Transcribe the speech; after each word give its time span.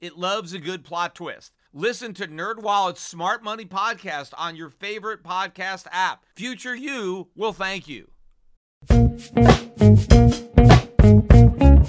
It 0.00 0.16
loves 0.16 0.54
a 0.54 0.58
good 0.58 0.82
plot 0.82 1.14
twist. 1.14 1.52
Listen 1.74 2.14
to 2.14 2.26
NerdWallet's 2.26 3.00
Smart 3.00 3.44
Money 3.44 3.66
podcast 3.66 4.32
on 4.38 4.56
your 4.56 4.70
favorite 4.70 5.22
podcast 5.22 5.86
app. 5.92 6.24
Future 6.34 6.74
you 6.74 7.28
will 7.36 7.52
thank 7.52 7.86
you. 7.86 8.08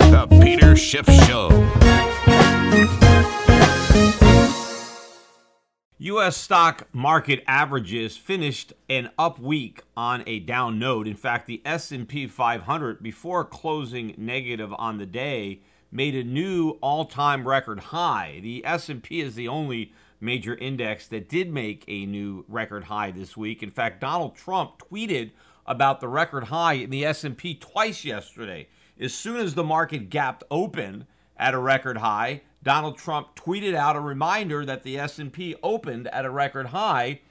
The 0.10 0.28
Peter 0.42 0.76
Schiff 0.76 1.06
Show. 1.26 1.48
U.S. 5.98 6.36
stock 6.36 6.90
market 6.92 7.42
averages 7.48 8.18
finished 8.18 8.74
an 8.90 9.10
up 9.18 9.40
week 9.40 9.84
on 9.96 10.22
a 10.28 10.40
down 10.40 10.78
note. 10.80 11.08
In 11.08 11.16
fact, 11.16 11.48
the 11.48 11.62
S&P 11.64 12.28
500 12.28 13.02
before 13.02 13.46
closing 13.46 14.14
negative 14.18 14.74
on 14.78 14.98
the 14.98 15.06
day 15.06 15.62
made 15.92 16.16
a 16.16 16.24
new 16.24 16.78
all-time 16.82 17.48
record 17.48 17.80
high. 17.80 18.40
The 18.42 18.66
S&P 18.66 19.22
is 19.22 19.36
the 19.36 19.48
only 19.48 19.94
major 20.20 20.56
index 20.56 21.08
that 21.08 21.28
did 21.28 21.52
make 21.52 21.84
a 21.88 22.06
new 22.06 22.46
record 22.48 22.86
high 22.86 23.12
this 23.12 23.36
week. 23.36 23.62
In 23.62 23.72
fact, 23.72 24.00
Donald 24.00 24.36
Trump 24.36 24.82
tweeted 24.90 25.32
about 25.66 26.00
the 26.00 26.08
record 26.08 26.46
high 26.46 26.74
in 26.74 26.90
the 26.90 27.06
S&P 27.06 27.56
twice 27.56 28.06
yesterday. 28.06 28.68
As 29.00 29.14
soon 29.14 29.38
as 29.38 29.56
the 29.56 29.64
market 29.64 30.10
gapped 30.10 30.44
open 30.52 31.08
at 31.38 31.54
a 31.54 31.60
record 31.60 31.98
high, 31.98 32.42
Donald 32.64 32.98
Trump 32.98 33.36
tweeted 33.36 33.74
out 33.74 33.96
a 33.96 34.00
reminder 34.00 34.64
that 34.64 34.84
the 34.84 34.98
S&P 34.98 35.56
opened 35.64 36.08
at 36.10 36.26
a 36.26 36.30
record 36.30 36.68
high 36.68 37.22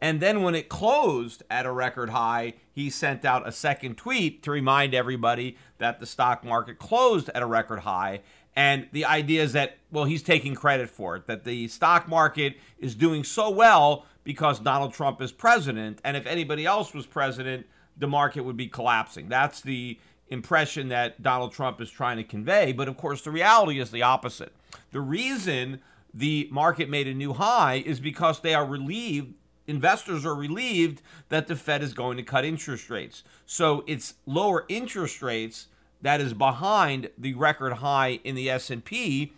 and 0.00 0.20
then 0.20 0.42
when 0.42 0.54
it 0.54 0.68
closed 0.68 1.42
at 1.50 1.66
a 1.66 1.72
record 1.72 2.10
high, 2.10 2.54
he 2.70 2.90
sent 2.90 3.24
out 3.24 3.46
a 3.46 3.52
second 3.52 3.96
tweet 3.96 4.42
to 4.44 4.50
remind 4.50 4.94
everybody 4.94 5.56
that 5.78 6.00
the 6.00 6.06
stock 6.06 6.44
market 6.44 6.78
closed 6.78 7.28
at 7.34 7.42
a 7.42 7.46
record 7.46 7.80
high. 7.80 8.20
And 8.54 8.88
the 8.92 9.04
idea 9.04 9.42
is 9.42 9.52
that, 9.52 9.78
well, 9.92 10.04
he's 10.04 10.22
taking 10.22 10.54
credit 10.54 10.88
for 10.88 11.16
it, 11.16 11.26
that 11.26 11.44
the 11.44 11.68
stock 11.68 12.08
market 12.08 12.56
is 12.78 12.94
doing 12.94 13.24
so 13.24 13.50
well 13.50 14.06
because 14.24 14.58
Donald 14.60 14.92
Trump 14.92 15.20
is 15.22 15.32
president. 15.32 16.00
And 16.04 16.16
if 16.16 16.26
anybody 16.26 16.66
else 16.66 16.92
was 16.92 17.06
president, 17.06 17.66
the 17.96 18.08
market 18.08 18.42
would 18.42 18.56
be 18.56 18.68
collapsing. 18.68 19.28
That's 19.28 19.60
the 19.60 19.98
impression 20.28 20.88
that 20.88 21.22
Donald 21.22 21.52
Trump 21.52 21.80
is 21.80 21.90
trying 21.90 22.16
to 22.18 22.24
convey. 22.24 22.72
But 22.72 22.88
of 22.88 22.96
course, 22.96 23.22
the 23.22 23.30
reality 23.30 23.80
is 23.80 23.90
the 23.90 24.02
opposite. 24.02 24.52
The 24.92 25.00
reason 25.00 25.80
the 26.12 26.48
market 26.50 26.88
made 26.88 27.06
a 27.06 27.14
new 27.14 27.34
high 27.34 27.82
is 27.84 28.00
because 28.00 28.40
they 28.40 28.54
are 28.54 28.66
relieved. 28.66 29.34
Investors 29.68 30.26
are 30.26 30.34
relieved 30.34 31.00
that 31.28 31.46
the 31.46 31.54
Fed 31.54 31.82
is 31.82 31.94
going 31.94 32.16
to 32.16 32.22
cut 32.24 32.44
interest 32.44 32.90
rates. 32.90 33.22
So 33.46 33.84
it's 33.86 34.14
lower 34.26 34.64
interest 34.68 35.22
rates 35.22 35.68
that 36.02 36.20
is 36.20 36.34
behind 36.34 37.10
the 37.16 37.34
record 37.34 37.74
high 37.74 38.18
in 38.24 38.34
the 38.34 38.50
S&P, 38.50 39.32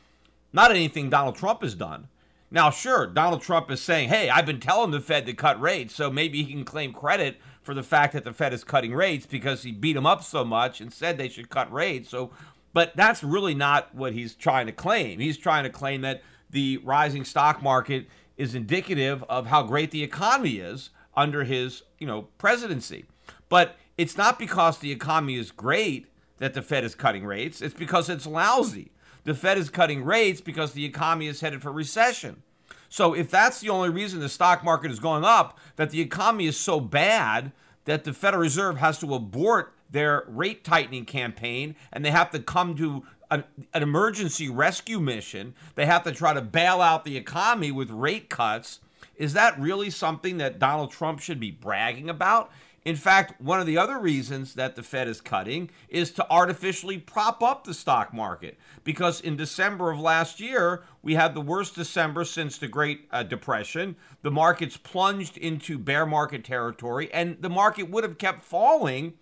not 0.52 0.70
anything 0.70 1.10
Donald 1.10 1.36
Trump 1.36 1.62
has 1.62 1.74
done. 1.74 2.08
Now, 2.50 2.70
sure, 2.70 3.06
Donald 3.06 3.42
Trump 3.42 3.70
is 3.70 3.80
saying, 3.80 4.08
"Hey, 4.08 4.28
I've 4.28 4.46
been 4.46 4.58
telling 4.58 4.90
the 4.90 5.00
Fed 5.00 5.26
to 5.26 5.34
cut 5.34 5.60
rates, 5.60 5.94
so 5.94 6.10
maybe 6.10 6.42
he 6.42 6.52
can 6.52 6.64
claim 6.64 6.92
credit 6.92 7.40
for 7.62 7.74
the 7.74 7.82
fact 7.82 8.12
that 8.14 8.24
the 8.24 8.32
Fed 8.32 8.52
is 8.52 8.64
cutting 8.64 8.92
rates 8.92 9.26
because 9.26 9.62
he 9.62 9.70
beat 9.70 9.92
them 9.92 10.06
up 10.06 10.24
so 10.24 10.44
much 10.44 10.80
and 10.80 10.92
said 10.92 11.16
they 11.16 11.28
should 11.28 11.50
cut 11.50 11.72
rates." 11.72 12.08
So 12.08 12.30
but 12.72 12.94
that's 12.96 13.22
really 13.22 13.54
not 13.54 13.94
what 13.94 14.12
he's 14.12 14.34
trying 14.34 14.66
to 14.66 14.72
claim. 14.72 15.18
He's 15.18 15.36
trying 15.36 15.64
to 15.64 15.70
claim 15.70 16.02
that 16.02 16.22
the 16.50 16.78
rising 16.78 17.24
stock 17.24 17.62
market 17.62 18.06
is 18.40 18.54
indicative 18.54 19.22
of 19.28 19.46
how 19.46 19.62
great 19.62 19.90
the 19.90 20.02
economy 20.02 20.56
is 20.56 20.90
under 21.14 21.44
his, 21.44 21.82
you 21.98 22.06
know, 22.06 22.22
presidency. 22.38 23.04
But 23.50 23.76
it's 23.98 24.16
not 24.16 24.38
because 24.38 24.78
the 24.78 24.90
economy 24.90 25.36
is 25.36 25.50
great 25.50 26.06
that 26.38 26.54
the 26.54 26.62
Fed 26.62 26.82
is 26.82 26.94
cutting 26.94 27.26
rates. 27.26 27.60
It's 27.60 27.74
because 27.74 28.08
it's 28.08 28.26
lousy. 28.26 28.92
The 29.24 29.34
Fed 29.34 29.58
is 29.58 29.68
cutting 29.68 30.02
rates 30.02 30.40
because 30.40 30.72
the 30.72 30.86
economy 30.86 31.26
is 31.26 31.42
headed 31.42 31.60
for 31.60 31.70
recession. 31.70 32.42
So 32.88 33.12
if 33.12 33.30
that's 33.30 33.60
the 33.60 33.68
only 33.68 33.90
reason 33.90 34.20
the 34.20 34.28
stock 34.30 34.64
market 34.64 34.90
is 34.90 34.98
going 34.98 35.24
up, 35.24 35.58
that 35.76 35.90
the 35.90 36.00
economy 36.00 36.46
is 36.46 36.58
so 36.58 36.80
bad 36.80 37.52
that 37.84 38.04
the 38.04 38.14
Federal 38.14 38.42
Reserve 38.42 38.78
has 38.78 38.98
to 39.00 39.14
abort 39.14 39.74
their 39.90 40.24
rate 40.26 40.64
tightening 40.64 41.04
campaign 41.04 41.76
and 41.92 42.04
they 42.04 42.10
have 42.10 42.30
to 42.30 42.38
come 42.38 42.74
to 42.76 43.04
an, 43.30 43.44
an, 43.72 43.82
emergency 43.82 44.48
rescue 44.48 45.00
mission. 45.00 45.54
They 45.74 45.86
have 45.86 46.04
to 46.04 46.12
try 46.12 46.34
to 46.34 46.40
bail 46.40 46.80
out 46.80 47.04
the 47.04 47.16
economy 47.16 47.70
with 47.70 47.90
rate 47.90 48.28
cuts. 48.28 48.80
Is 49.16 49.32
that 49.34 49.58
really 49.58 49.90
something 49.90 50.38
that 50.38 50.58
Donald 50.58 50.90
Trump 50.90 51.20
should 51.20 51.40
be 51.40 51.50
bragging 51.50 52.08
about? 52.08 52.50
In 52.82 52.96
fact, 52.96 53.38
one 53.40 53.60
of 53.60 53.66
the 53.66 53.76
other 53.76 53.98
reasons 53.98 54.54
that 54.54 54.74
the 54.74 54.82
Fed 54.82 55.06
is 55.06 55.20
cutting 55.20 55.68
is 55.90 56.10
to 56.12 56.26
artificially 56.30 56.96
prop 56.96 57.42
up 57.42 57.64
the 57.64 57.74
stock 57.74 58.14
market. 58.14 58.56
Because 58.84 59.20
in 59.20 59.36
December 59.36 59.90
of 59.90 60.00
last 60.00 60.40
year, 60.40 60.82
we 61.02 61.14
had 61.14 61.34
the 61.34 61.42
worst 61.42 61.74
December 61.74 62.24
since 62.24 62.56
the 62.56 62.68
Great 62.68 63.06
uh, 63.10 63.22
Depression. 63.22 63.96
The 64.22 64.30
markets 64.30 64.78
plunged 64.78 65.36
into 65.36 65.78
bear 65.78 66.06
market 66.06 66.42
territory, 66.42 67.12
and 67.12 67.36
the 67.40 67.50
market 67.50 67.90
would 67.90 68.04
have 68.04 68.16
kept 68.16 68.40
falling 68.40 69.14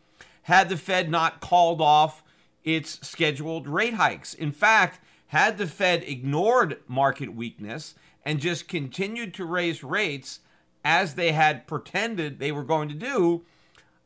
had 0.42 0.68
the 0.68 0.76
Fed 0.76 1.10
not 1.10 1.40
called 1.40 1.80
off 1.80 2.22
its 2.64 3.06
scheduled 3.06 3.68
rate 3.68 3.94
hikes. 3.94 4.34
In 4.34 4.52
fact, 4.52 5.00
had 5.28 5.58
the 5.58 5.66
Fed 5.66 6.02
ignored 6.04 6.78
market 6.86 7.34
weakness 7.34 7.94
and 8.24 8.40
just 8.40 8.68
continued 8.68 9.34
to 9.34 9.44
raise 9.44 9.84
rates 9.84 10.40
as 10.84 11.14
they 11.14 11.32
had 11.32 11.66
pretended 11.66 12.38
they 12.38 12.52
were 12.52 12.64
going 12.64 12.88
to 12.88 12.94
do, 12.94 13.44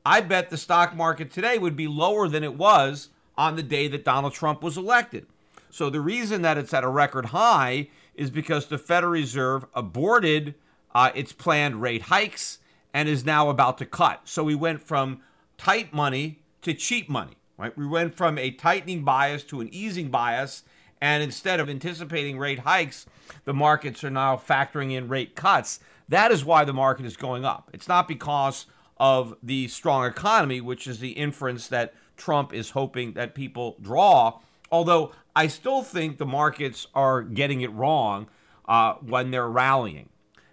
I 0.05 0.21
bet 0.21 0.51
the 0.51 0.57
stock 0.57 0.97
market 0.97 1.31
today 1.31 1.59
would 1.59 1.77
be 1.77 1.87
lower 1.87 2.29
than 2.29 2.43
it 2.43 2.57
was 2.57 3.11
on 3.37 3.57
the 3.57 3.63
day 3.63 3.89
that 3.89 4.05
Donald 4.05 4.33
Trump 4.33 4.63
was 4.63 4.77
elected. 4.77 5.27
So 5.71 5.89
the 5.91 6.01
reason 6.01 6.43
that 6.43 6.59
it's 6.59 6.75
at 6.75 6.85
a 6.85 6.89
record 6.89 7.27
high 7.27 7.89
is 8.15 8.31
because 8.31 8.67
the 8.67 8.79
Federal 8.79 9.13
Reserve 9.13 9.65
aborted 9.75 10.55
uh, 10.95 11.11
its 11.15 11.33
planned 11.33 11.81
rate 11.81 12.03
hikes 12.03 12.59
and 12.93 13.09
is 13.09 13.25
now 13.25 13.49
about 13.49 13.79
to 13.79 13.87
cut. 13.87 14.23
So 14.25 14.45
we 14.45 14.55
went 14.55 14.83
from 14.83 15.21
tight 15.57 15.95
money 15.95 16.41
to 16.63 16.75
cheap 16.75 17.09
money. 17.09 17.37
Right? 17.63 17.79
We 17.79 17.87
went 17.87 18.17
from 18.17 18.39
a 18.39 18.51
tightening 18.51 19.05
bias 19.05 19.45
to 19.45 19.61
an 19.61 19.73
easing 19.73 20.11
bias, 20.11 20.65
and 21.01 21.23
instead 21.23 21.61
of 21.61 21.71
anticipating 21.71 22.37
rate 22.37 22.59
hikes, 22.59 23.07
the 23.45 23.55
markets 23.55 24.03
are 24.03 24.11
now 24.11 24.37
factoring 24.37 24.91
in 24.91 25.07
rate 25.07 25.37
cuts. 25.37 25.79
That 26.09 26.33
is 26.33 26.45
why 26.45 26.65
the 26.65 26.73
market 26.73 27.07
is 27.07 27.17
going 27.17 27.45
up. 27.45 27.71
It's 27.73 27.87
not 27.87 28.09
because 28.09 28.67
of 28.97 29.37
the 29.45 29.69
strong 29.69 30.05
economy, 30.05 30.61
which 30.61 30.89
is 30.89 30.99
the 30.99 31.13
inference 31.13 31.69
that 31.69 31.95
Trump 32.17 32.53
is 32.53 32.71
hoping 32.71 33.13
that 33.13 33.37
people 33.37 33.77
draw. 33.81 34.41
Although 34.73 35.13
I 35.37 35.47
still 35.47 35.83
think 35.83 36.19
the 36.19 36.27
markets 36.27 36.89
are 36.97 37.23
getting 37.23 37.61
it 37.61 37.73
wrong 37.73 38.27
uh, 38.67 38.95
when 38.95 39.31
they're 39.31 39.49
rallying, 39.49 40.09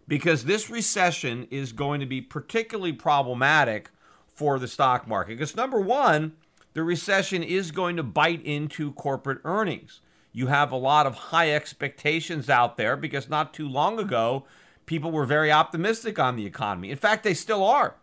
because 0.07 0.45
this 0.45 0.69
recession 0.69 1.47
is 1.49 1.71
going 1.71 2.01
to 2.01 2.05
be 2.05 2.21
particularly 2.21 2.93
problematic 2.93 3.89
for 4.27 4.59
the 4.59 4.67
stock 4.67 5.07
market. 5.07 5.39
Because 5.39 5.55
number 5.55 5.79
one, 5.79 6.33
the 6.79 6.85
recession 6.85 7.43
is 7.43 7.71
going 7.71 7.97
to 7.97 8.03
bite 8.03 8.41
into 8.45 8.93
corporate 8.93 9.41
earnings. 9.43 9.99
You 10.31 10.47
have 10.47 10.71
a 10.71 10.77
lot 10.77 11.05
of 11.05 11.13
high 11.13 11.51
expectations 11.53 12.49
out 12.49 12.77
there 12.77 12.95
because 12.95 13.27
not 13.27 13.53
too 13.53 13.67
long 13.67 13.99
ago, 13.99 14.45
people 14.85 15.11
were 15.11 15.25
very 15.25 15.51
optimistic 15.51 16.17
on 16.17 16.37
the 16.37 16.45
economy. 16.45 16.89
In 16.89 16.95
fact, 16.95 17.25
they 17.25 17.33
still 17.33 17.65
are 17.65 17.95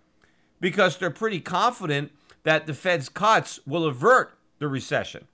because 0.61 0.99
they're 0.99 1.11
pretty 1.11 1.41
confident 1.41 2.13
that 2.43 2.67
the 2.67 2.75
Fed's 2.75 3.09
cuts 3.09 3.61
will 3.67 3.87
avert 3.87 4.37
the 4.59 4.69
recession. 4.69 5.27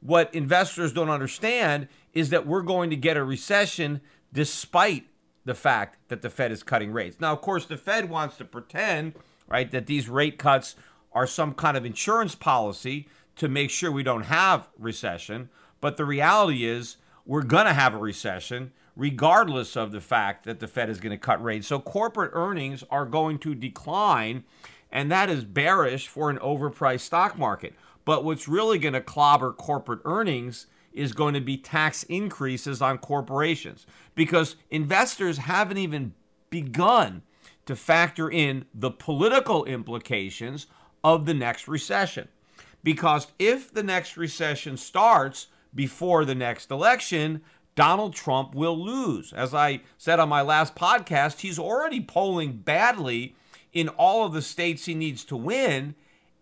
What 0.00 0.34
investors 0.34 0.92
don't 0.92 1.08
understand 1.08 1.88
is 2.12 2.28
that 2.28 2.46
we're 2.46 2.60
going 2.60 2.90
to 2.90 2.96
get 2.96 3.16
a 3.16 3.24
recession 3.24 4.02
despite 4.30 5.06
the 5.46 5.54
fact 5.54 5.96
that 6.08 6.20
the 6.20 6.28
Fed 6.28 6.52
is 6.52 6.62
cutting 6.62 6.92
rates. 6.92 7.18
Now, 7.18 7.32
of 7.32 7.40
course, 7.40 7.64
the 7.64 7.78
Fed 7.78 8.10
wants 8.10 8.36
to 8.36 8.44
pretend 8.44 9.14
right? 9.50 9.70
That 9.70 9.86
these 9.86 10.08
rate 10.08 10.38
cuts 10.38 10.76
are 11.12 11.26
some 11.26 11.54
kind 11.54 11.76
of 11.76 11.84
insurance 11.84 12.34
policy 12.34 13.08
to 13.36 13.48
make 13.48 13.70
sure 13.70 13.90
we 13.90 14.02
don't 14.02 14.24
have 14.24 14.68
recession. 14.78 15.48
But 15.80 15.96
the 15.96 16.04
reality 16.04 16.64
is 16.64 16.96
we're 17.24 17.42
going 17.42 17.66
to 17.66 17.72
have 17.72 17.94
a 17.94 17.98
recession 17.98 18.72
regardless 18.96 19.76
of 19.76 19.92
the 19.92 20.00
fact 20.00 20.44
that 20.44 20.60
the 20.60 20.68
Fed 20.68 20.90
is 20.90 21.00
going 21.00 21.12
to 21.12 21.18
cut 21.18 21.42
rates. 21.42 21.66
So 21.66 21.78
corporate 21.78 22.32
earnings 22.34 22.84
are 22.90 23.06
going 23.06 23.38
to 23.38 23.54
decline, 23.54 24.44
and 24.92 25.10
that 25.10 25.30
is 25.30 25.44
bearish 25.44 26.06
for 26.06 26.28
an 26.28 26.38
overpriced 26.38 27.00
stock 27.00 27.38
market. 27.38 27.72
But 28.04 28.24
what's 28.24 28.48
really 28.48 28.78
going 28.78 28.94
to 28.94 29.00
clobber 29.00 29.52
corporate 29.52 30.00
earnings 30.04 30.66
is 30.92 31.12
going 31.12 31.34
to 31.34 31.40
be 31.40 31.56
tax 31.56 32.02
increases 32.04 32.82
on 32.82 32.98
corporations 32.98 33.86
because 34.14 34.56
investors 34.70 35.38
haven't 35.38 35.78
even 35.78 36.12
begun 36.50 37.22
to 37.66 37.76
factor 37.76 38.28
in 38.28 38.64
the 38.74 38.90
political 38.90 39.64
implications 39.64 40.66
of 41.02 41.26
the 41.26 41.34
next 41.34 41.68
recession. 41.68 42.28
Because 42.82 43.28
if 43.38 43.72
the 43.72 43.82
next 43.82 44.16
recession 44.16 44.76
starts 44.76 45.48
before 45.74 46.24
the 46.24 46.34
next 46.34 46.70
election, 46.70 47.42
Donald 47.74 48.14
Trump 48.14 48.54
will 48.54 48.78
lose. 48.78 49.32
As 49.32 49.54
I 49.54 49.80
said 49.98 50.18
on 50.18 50.28
my 50.28 50.42
last 50.42 50.74
podcast, 50.74 51.40
he's 51.40 51.58
already 51.58 52.00
polling 52.00 52.58
badly 52.58 53.36
in 53.72 53.88
all 53.88 54.24
of 54.24 54.32
the 54.32 54.42
states 54.42 54.86
he 54.86 54.94
needs 54.94 55.24
to 55.24 55.36
win, 55.36 55.94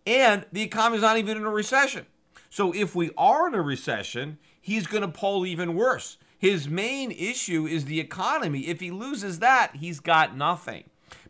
and 0.06 0.46
the 0.52 0.62
economy's 0.62 1.02
not 1.02 1.18
even 1.18 1.36
in 1.36 1.44
a 1.44 1.50
recession. 1.50 2.06
So 2.50 2.72
if 2.72 2.94
we 2.94 3.10
are 3.18 3.48
in 3.48 3.54
a 3.54 3.60
recession, 3.60 4.38
he's 4.60 4.86
going 4.86 5.02
to 5.02 5.08
poll 5.08 5.44
even 5.44 5.74
worse. 5.74 6.16
His 6.38 6.68
main 6.68 7.10
issue 7.10 7.66
is 7.66 7.84
the 7.84 8.00
economy. 8.00 8.68
If 8.68 8.80
he 8.80 8.90
loses 8.90 9.40
that, 9.40 9.76
he's 9.76 10.00
got 10.00 10.36
nothing. 10.36 10.84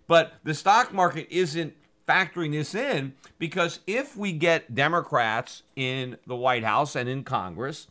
But 0.06 0.34
the 0.44 0.54
stock 0.54 0.92
market 0.92 1.26
isn't 1.30 1.74
factoring 2.08 2.52
this 2.52 2.74
in 2.74 3.14
because 3.38 3.80
if 3.86 4.16
we 4.16 4.32
get 4.32 4.74
Democrats 4.74 5.62
in 5.76 6.16
the 6.26 6.36
White 6.36 6.64
House 6.64 6.96
and 6.96 7.08
in 7.08 7.22
Congress, 7.22 7.86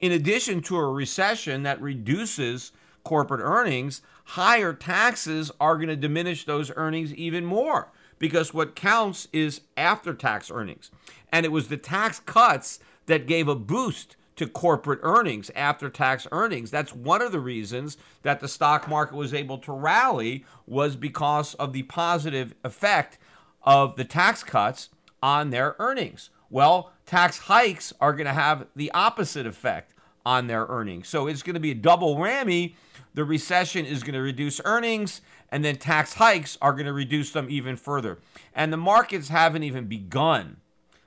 in 0.00 0.12
addition 0.12 0.60
to 0.62 0.76
a 0.76 0.90
recession 0.90 1.62
that 1.62 1.80
reduces 1.80 2.72
corporate 3.04 3.40
earnings, 3.42 4.02
higher 4.24 4.72
taxes 4.72 5.50
are 5.60 5.76
going 5.76 5.88
to 5.88 5.96
diminish 5.96 6.44
those 6.44 6.72
earnings 6.76 7.14
even 7.14 7.44
more 7.44 7.88
because 8.18 8.52
what 8.52 8.74
counts 8.74 9.28
is 9.32 9.62
after 9.76 10.14
tax 10.14 10.50
earnings. 10.50 10.90
And 11.32 11.46
it 11.46 11.52
was 11.52 11.68
the 11.68 11.76
tax 11.76 12.20
cuts 12.20 12.80
that 13.06 13.26
gave 13.26 13.48
a 13.48 13.54
boost 13.54 14.16
to 14.36 14.46
corporate 14.46 15.00
earnings, 15.02 15.50
after 15.54 15.90
tax 15.90 16.26
earnings. 16.32 16.70
That's 16.70 16.94
one 16.94 17.20
of 17.20 17.30
the 17.30 17.40
reasons 17.40 17.98
that 18.22 18.40
the 18.40 18.48
stock 18.48 18.88
market 18.88 19.14
was 19.14 19.34
able 19.34 19.58
to 19.58 19.72
rally 19.72 20.46
was 20.66 20.96
because 20.96 21.52
of 21.54 21.74
the 21.74 21.82
positive 21.82 22.54
effect 22.64 23.18
of 23.62 23.96
the 23.96 24.04
tax 24.04 24.42
cuts 24.42 24.88
on 25.22 25.50
their 25.50 25.76
earnings. 25.78 26.30
Well, 26.48 26.92
tax 27.06 27.38
hikes 27.38 27.92
are 28.00 28.12
going 28.12 28.26
to 28.26 28.32
have 28.32 28.66
the 28.74 28.90
opposite 28.92 29.46
effect 29.46 29.94
on 30.24 30.46
their 30.46 30.66
earnings. 30.66 31.08
So 31.08 31.26
it's 31.26 31.42
going 31.42 31.54
to 31.54 31.60
be 31.60 31.70
a 31.70 31.74
double 31.74 32.16
whammy. 32.16 32.74
The 33.14 33.24
recession 33.24 33.86
is 33.86 34.02
going 34.02 34.14
to 34.14 34.20
reduce 34.20 34.60
earnings, 34.64 35.20
and 35.50 35.64
then 35.64 35.76
tax 35.76 36.14
hikes 36.14 36.56
are 36.62 36.72
going 36.72 36.86
to 36.86 36.92
reduce 36.92 37.32
them 37.32 37.46
even 37.50 37.76
further. 37.76 38.18
And 38.54 38.72
the 38.72 38.76
markets 38.76 39.28
haven't 39.28 39.62
even 39.62 39.86
begun 39.86 40.58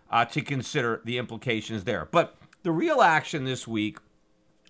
uh, 0.09 0.25
to 0.25 0.41
consider 0.41 1.01
the 1.05 1.17
implications 1.17 1.83
there. 1.83 2.07
But 2.11 2.35
the 2.63 2.71
real 2.71 3.01
action 3.01 3.45
this 3.45 3.67
week 3.67 3.97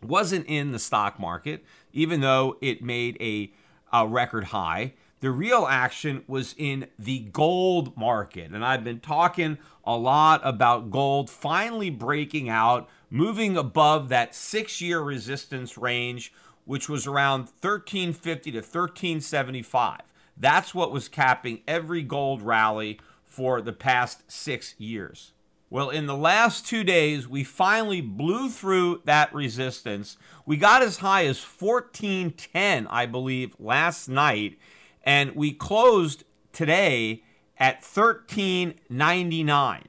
wasn't 0.02 0.46
in 0.48 0.72
the 0.72 0.80
stock 0.80 1.20
market, 1.20 1.64
even 1.92 2.22
though 2.22 2.58
it 2.62 2.84
made 2.84 3.18
a, 3.20 3.52
a 3.92 4.08
record 4.08 4.46
high. 4.46 4.94
The 5.24 5.32
real 5.32 5.66
action 5.70 6.26
was 6.28 6.54
in 6.58 6.88
the 7.00 7.20
gold 7.20 7.96
market. 7.96 8.52
And 8.52 8.66
I've 8.66 8.84
been 8.84 9.00
talking 9.00 9.58
a 9.86 9.96
lot 9.96 10.42
about 10.44 10.92
gold 10.92 11.30
finally 11.30 11.90
breaking 11.90 12.50
out, 12.50 12.90
moving 13.10 13.56
above 13.56 14.10
that 14.10 14.36
six 14.36 14.82
year 14.82 15.00
resistance 15.00 15.78
range, 15.78 16.34
which 16.66 16.90
was 16.90 17.08
around 17.08 17.44
1350 17.62 18.52
to 18.52 18.58
1375. 18.58 20.02
That's 20.36 20.76
what 20.76 20.92
was 20.92 21.08
capping 21.08 21.62
every 21.70 22.02
gold 22.02 22.42
rally 22.42 23.00
for 23.24 23.62
the 23.62 23.72
past 23.72 24.30
six 24.30 24.76
years. 24.78 25.32
Well, 25.70 25.90
in 25.90 26.06
the 26.06 26.18
last 26.18 26.68
two 26.68 26.84
days, 26.84 27.30
we 27.30 27.46
finally 27.46 28.02
blew 28.02 28.50
through 28.50 29.04
that 29.06 29.34
resistance. 29.34 30.18
We 30.46 30.58
got 30.58 30.82
as 30.82 30.98
high 30.98 31.28
as 31.28 31.42
1410, 31.42 32.88
I 32.88 33.06
believe, 33.06 33.56
last 33.58 34.10
night, 34.10 34.58
and 35.04 35.36
we 35.36 35.52
closed 35.52 36.24
today 36.52 37.24
at 37.58 37.84
1399, 37.84 39.88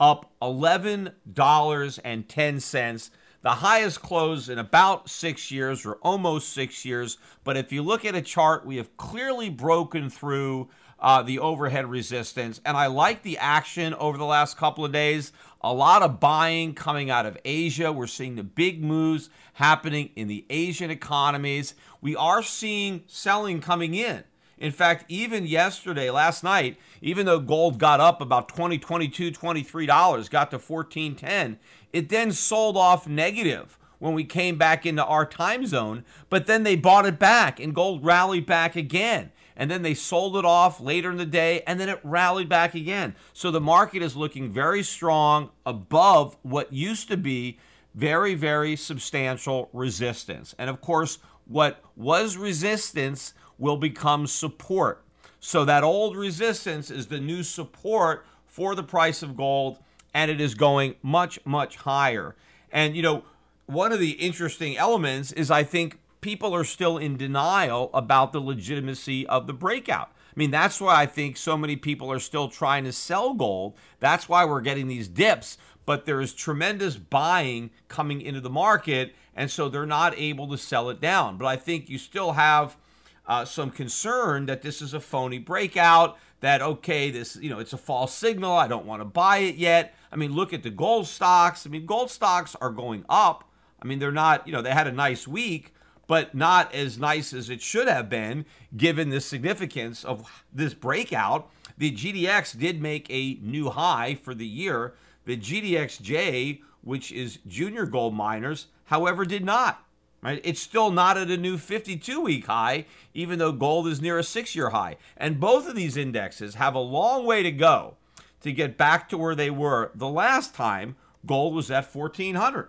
up 0.00 0.32
$11.10. 0.40 3.10
The 3.42 3.50
highest 3.50 4.00
close 4.00 4.48
in 4.48 4.58
about 4.58 5.10
six 5.10 5.50
years 5.50 5.84
or 5.84 5.96
almost 5.96 6.48
six 6.48 6.86
years. 6.86 7.18
But 7.44 7.58
if 7.58 7.72
you 7.72 7.82
look 7.82 8.06
at 8.06 8.14
a 8.14 8.22
chart, 8.22 8.64
we 8.64 8.76
have 8.76 8.96
clearly 8.96 9.50
broken 9.50 10.08
through 10.08 10.70
uh, 10.98 11.20
the 11.22 11.38
overhead 11.38 11.90
resistance. 11.90 12.62
And 12.64 12.74
I 12.74 12.86
like 12.86 13.22
the 13.22 13.36
action 13.36 13.92
over 13.94 14.16
the 14.16 14.24
last 14.24 14.56
couple 14.56 14.86
of 14.86 14.92
days. 14.92 15.30
A 15.60 15.74
lot 15.74 16.02
of 16.02 16.20
buying 16.20 16.74
coming 16.74 17.10
out 17.10 17.26
of 17.26 17.36
Asia. 17.44 17.92
We're 17.92 18.06
seeing 18.06 18.36
the 18.36 18.42
big 18.42 18.82
moves 18.82 19.28
happening 19.54 20.10
in 20.16 20.28
the 20.28 20.46
Asian 20.48 20.90
economies. 20.90 21.74
We 22.00 22.16
are 22.16 22.42
seeing 22.42 23.02
selling 23.06 23.60
coming 23.60 23.94
in. 23.94 24.24
In 24.58 24.72
fact, 24.72 25.04
even 25.08 25.46
yesterday, 25.46 26.10
last 26.10 26.44
night, 26.44 26.78
even 27.02 27.26
though 27.26 27.40
gold 27.40 27.78
got 27.78 28.00
up 28.00 28.20
about 28.20 28.48
20, 28.48 28.78
22, 28.78 29.30
23 29.30 29.86
dollars, 29.86 30.28
got 30.28 30.50
to 30.50 30.58
14.10, 30.58 31.58
it 31.92 32.08
then 32.08 32.32
sold 32.32 32.76
off 32.76 33.06
negative 33.06 33.78
when 33.98 34.14
we 34.14 34.24
came 34.24 34.58
back 34.58 34.84
into 34.84 35.04
our 35.04 35.24
time 35.24 35.66
zone, 35.66 36.04
but 36.28 36.46
then 36.46 36.62
they 36.62 36.76
bought 36.76 37.06
it 37.06 37.18
back 37.18 37.58
and 37.58 37.74
gold 37.74 38.04
rallied 38.04 38.46
back 38.46 38.76
again 38.76 39.30
and 39.56 39.70
then 39.70 39.82
they 39.82 39.94
sold 39.94 40.36
it 40.36 40.44
off 40.44 40.80
later 40.80 41.10
in 41.10 41.16
the 41.16 41.26
day, 41.26 41.62
and 41.66 41.78
then 41.78 41.88
it 41.88 42.00
rallied 42.02 42.48
back 42.48 42.74
again. 42.74 43.14
So 43.32 43.50
the 43.50 43.60
market 43.60 44.02
is 44.02 44.16
looking 44.16 44.50
very 44.50 44.82
strong 44.82 45.50
above 45.64 46.36
what 46.42 46.72
used 46.72 47.08
to 47.08 47.16
be 47.16 47.58
very, 47.94 48.34
very 48.34 48.74
substantial 48.74 49.68
resistance. 49.72 50.54
And 50.58 50.68
of 50.68 50.80
course, 50.80 51.18
what 51.46 51.82
was 51.94 52.36
resistance 52.36 53.34
will 53.58 53.76
become 53.76 54.26
support. 54.26 55.02
So 55.40 55.64
that 55.64 55.84
old 55.84 56.16
resistance 56.16 56.90
is 56.90 57.08
the 57.08 57.20
new 57.20 57.42
support 57.42 58.24
for 58.46 58.74
the 58.74 58.82
price 58.82 59.22
of 59.22 59.36
gold, 59.36 59.78
and 60.14 60.30
it 60.30 60.40
is 60.40 60.54
going 60.54 60.94
much, 61.02 61.38
much 61.44 61.76
higher. 61.76 62.34
And, 62.72 62.96
you 62.96 63.02
know, 63.02 63.24
one 63.66 63.92
of 63.92 64.00
the 64.00 64.12
interesting 64.12 64.76
elements 64.76 65.32
is 65.32 65.50
I 65.50 65.62
think 65.62 65.98
people 66.20 66.54
are 66.54 66.64
still 66.64 66.96
in 66.96 67.16
denial 67.16 67.90
about 67.92 68.32
the 68.32 68.40
legitimacy 68.40 69.26
of 69.26 69.46
the 69.46 69.52
breakout. 69.52 70.10
I 70.34 70.38
mean, 70.38 70.50
that's 70.50 70.80
why 70.80 71.00
I 71.00 71.06
think 71.06 71.36
so 71.36 71.56
many 71.56 71.76
people 71.76 72.10
are 72.10 72.18
still 72.18 72.48
trying 72.48 72.84
to 72.84 72.92
sell 72.92 73.34
gold. 73.34 73.74
That's 74.00 74.28
why 74.28 74.44
we're 74.44 74.62
getting 74.62 74.88
these 74.88 75.08
dips. 75.08 75.58
But 75.86 76.06
there 76.06 76.20
is 76.20 76.32
tremendous 76.32 76.96
buying 76.96 77.70
coming 77.88 78.20
into 78.20 78.40
the 78.40 78.50
market, 78.50 79.14
and 79.36 79.50
so 79.50 79.68
they're 79.68 79.84
not 79.84 80.18
able 80.18 80.48
to 80.48 80.56
sell 80.56 80.88
it 80.88 81.00
down. 81.00 81.36
But 81.36 81.46
I 81.46 81.56
think 81.56 81.90
you 81.90 81.98
still 81.98 82.32
have 82.32 82.76
uh, 83.26 83.44
some 83.44 83.70
concern 83.70 84.46
that 84.46 84.62
this 84.62 84.82
is 84.82 84.94
a 84.94 85.00
phony 85.00 85.38
breakout. 85.38 86.18
That 86.40 86.60
okay, 86.60 87.10
this 87.10 87.36
you 87.36 87.48
know 87.48 87.58
it's 87.58 87.72
a 87.72 87.78
false 87.78 88.14
signal. 88.14 88.52
I 88.52 88.68
don't 88.68 88.86
want 88.86 89.00
to 89.00 89.06
buy 89.06 89.38
it 89.38 89.56
yet. 89.56 89.94
I 90.12 90.16
mean, 90.16 90.34
look 90.34 90.52
at 90.52 90.62
the 90.62 90.70
gold 90.70 91.06
stocks. 91.06 91.66
I 91.66 91.70
mean, 91.70 91.86
gold 91.86 92.10
stocks 92.10 92.54
are 92.60 92.70
going 92.70 93.04
up. 93.08 93.50
I 93.82 93.86
mean, 93.86 93.98
they're 93.98 94.12
not. 94.12 94.46
You 94.46 94.52
know, 94.52 94.62
they 94.62 94.72
had 94.72 94.86
a 94.86 94.92
nice 94.92 95.26
week, 95.26 95.74
but 96.06 96.34
not 96.34 96.74
as 96.74 96.98
nice 96.98 97.32
as 97.32 97.48
it 97.48 97.62
should 97.62 97.88
have 97.88 98.10
been 98.10 98.44
given 98.76 99.08
the 99.08 99.20
significance 99.20 100.04
of 100.04 100.44
this 100.52 100.74
breakout. 100.74 101.50
The 101.78 101.92
GDX 101.92 102.58
did 102.58 102.80
make 102.80 103.06
a 103.10 103.38
new 103.40 103.70
high 103.70 104.14
for 104.14 104.34
the 104.34 104.46
year. 104.46 104.94
The 105.24 105.36
GDXJ, 105.36 106.60
which 106.82 107.10
is 107.10 107.38
junior 107.46 107.86
gold 107.86 108.14
miners, 108.14 108.66
however, 108.84 109.24
did 109.24 109.44
not. 109.44 109.83
Right? 110.24 110.40
It's 110.42 110.60
still 110.60 110.90
not 110.90 111.18
at 111.18 111.30
a 111.30 111.36
new 111.36 111.58
52 111.58 112.20
week 112.22 112.46
high, 112.46 112.86
even 113.12 113.38
though 113.38 113.52
gold 113.52 113.86
is 113.86 114.00
near 114.00 114.18
a 114.18 114.24
six 114.24 114.56
year 114.56 114.70
high. 114.70 114.96
And 115.18 115.38
both 115.38 115.68
of 115.68 115.76
these 115.76 115.98
indexes 115.98 116.54
have 116.54 116.74
a 116.74 116.78
long 116.78 117.26
way 117.26 117.42
to 117.42 117.52
go 117.52 117.96
to 118.40 118.50
get 118.50 118.78
back 118.78 119.08
to 119.10 119.18
where 119.18 119.34
they 119.34 119.50
were 119.50 119.90
the 119.94 120.08
last 120.08 120.54
time 120.54 120.96
gold 121.26 121.54
was 121.54 121.70
at 121.70 121.94
1400. 121.94 122.68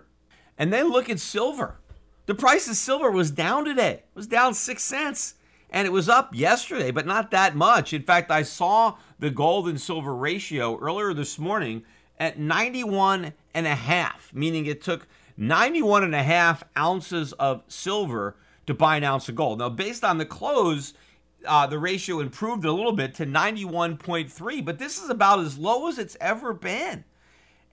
And 0.58 0.70
then 0.70 0.90
look 0.90 1.08
at 1.08 1.18
silver. 1.18 1.76
The 2.26 2.34
price 2.34 2.68
of 2.68 2.76
silver 2.76 3.10
was 3.10 3.30
down 3.30 3.64
today. 3.64 3.92
It 3.92 4.14
was 4.14 4.26
down 4.26 4.52
6 4.52 4.82
cents. 4.82 5.34
And 5.70 5.86
it 5.86 5.90
was 5.90 6.08
up 6.08 6.34
yesterday, 6.34 6.90
but 6.90 7.06
not 7.06 7.30
that 7.30 7.56
much. 7.56 7.92
In 7.92 8.02
fact, 8.02 8.30
I 8.30 8.42
saw 8.42 8.96
the 9.18 9.30
gold 9.30 9.66
and 9.66 9.80
silver 9.80 10.14
ratio 10.14 10.78
earlier 10.78 11.14
this 11.14 11.38
morning 11.38 11.84
at 12.18 12.38
91 12.38 13.32
and 13.54 13.66
a 13.66 13.74
half, 13.74 14.30
meaning 14.34 14.66
it 14.66 14.82
took 14.82 15.06
91 15.36 16.04
and 16.04 16.14
a 16.14 16.22
half 16.22 16.64
ounces 16.76 17.32
of 17.34 17.62
silver 17.68 18.36
to 18.66 18.74
buy 18.74 18.96
an 18.96 19.04
ounce 19.04 19.28
of 19.28 19.34
gold. 19.34 19.58
Now, 19.58 19.68
based 19.68 20.04
on 20.04 20.18
the 20.18 20.26
close, 20.26 20.94
uh, 21.46 21.66
the 21.66 21.78
ratio 21.78 22.20
improved 22.20 22.64
a 22.64 22.72
little 22.72 22.92
bit 22.92 23.14
to 23.14 23.26
91.3, 23.26 24.64
but 24.64 24.78
this 24.78 25.02
is 25.02 25.10
about 25.10 25.40
as 25.40 25.58
low 25.58 25.88
as 25.88 25.98
it's 25.98 26.16
ever 26.20 26.52
been. 26.52 27.04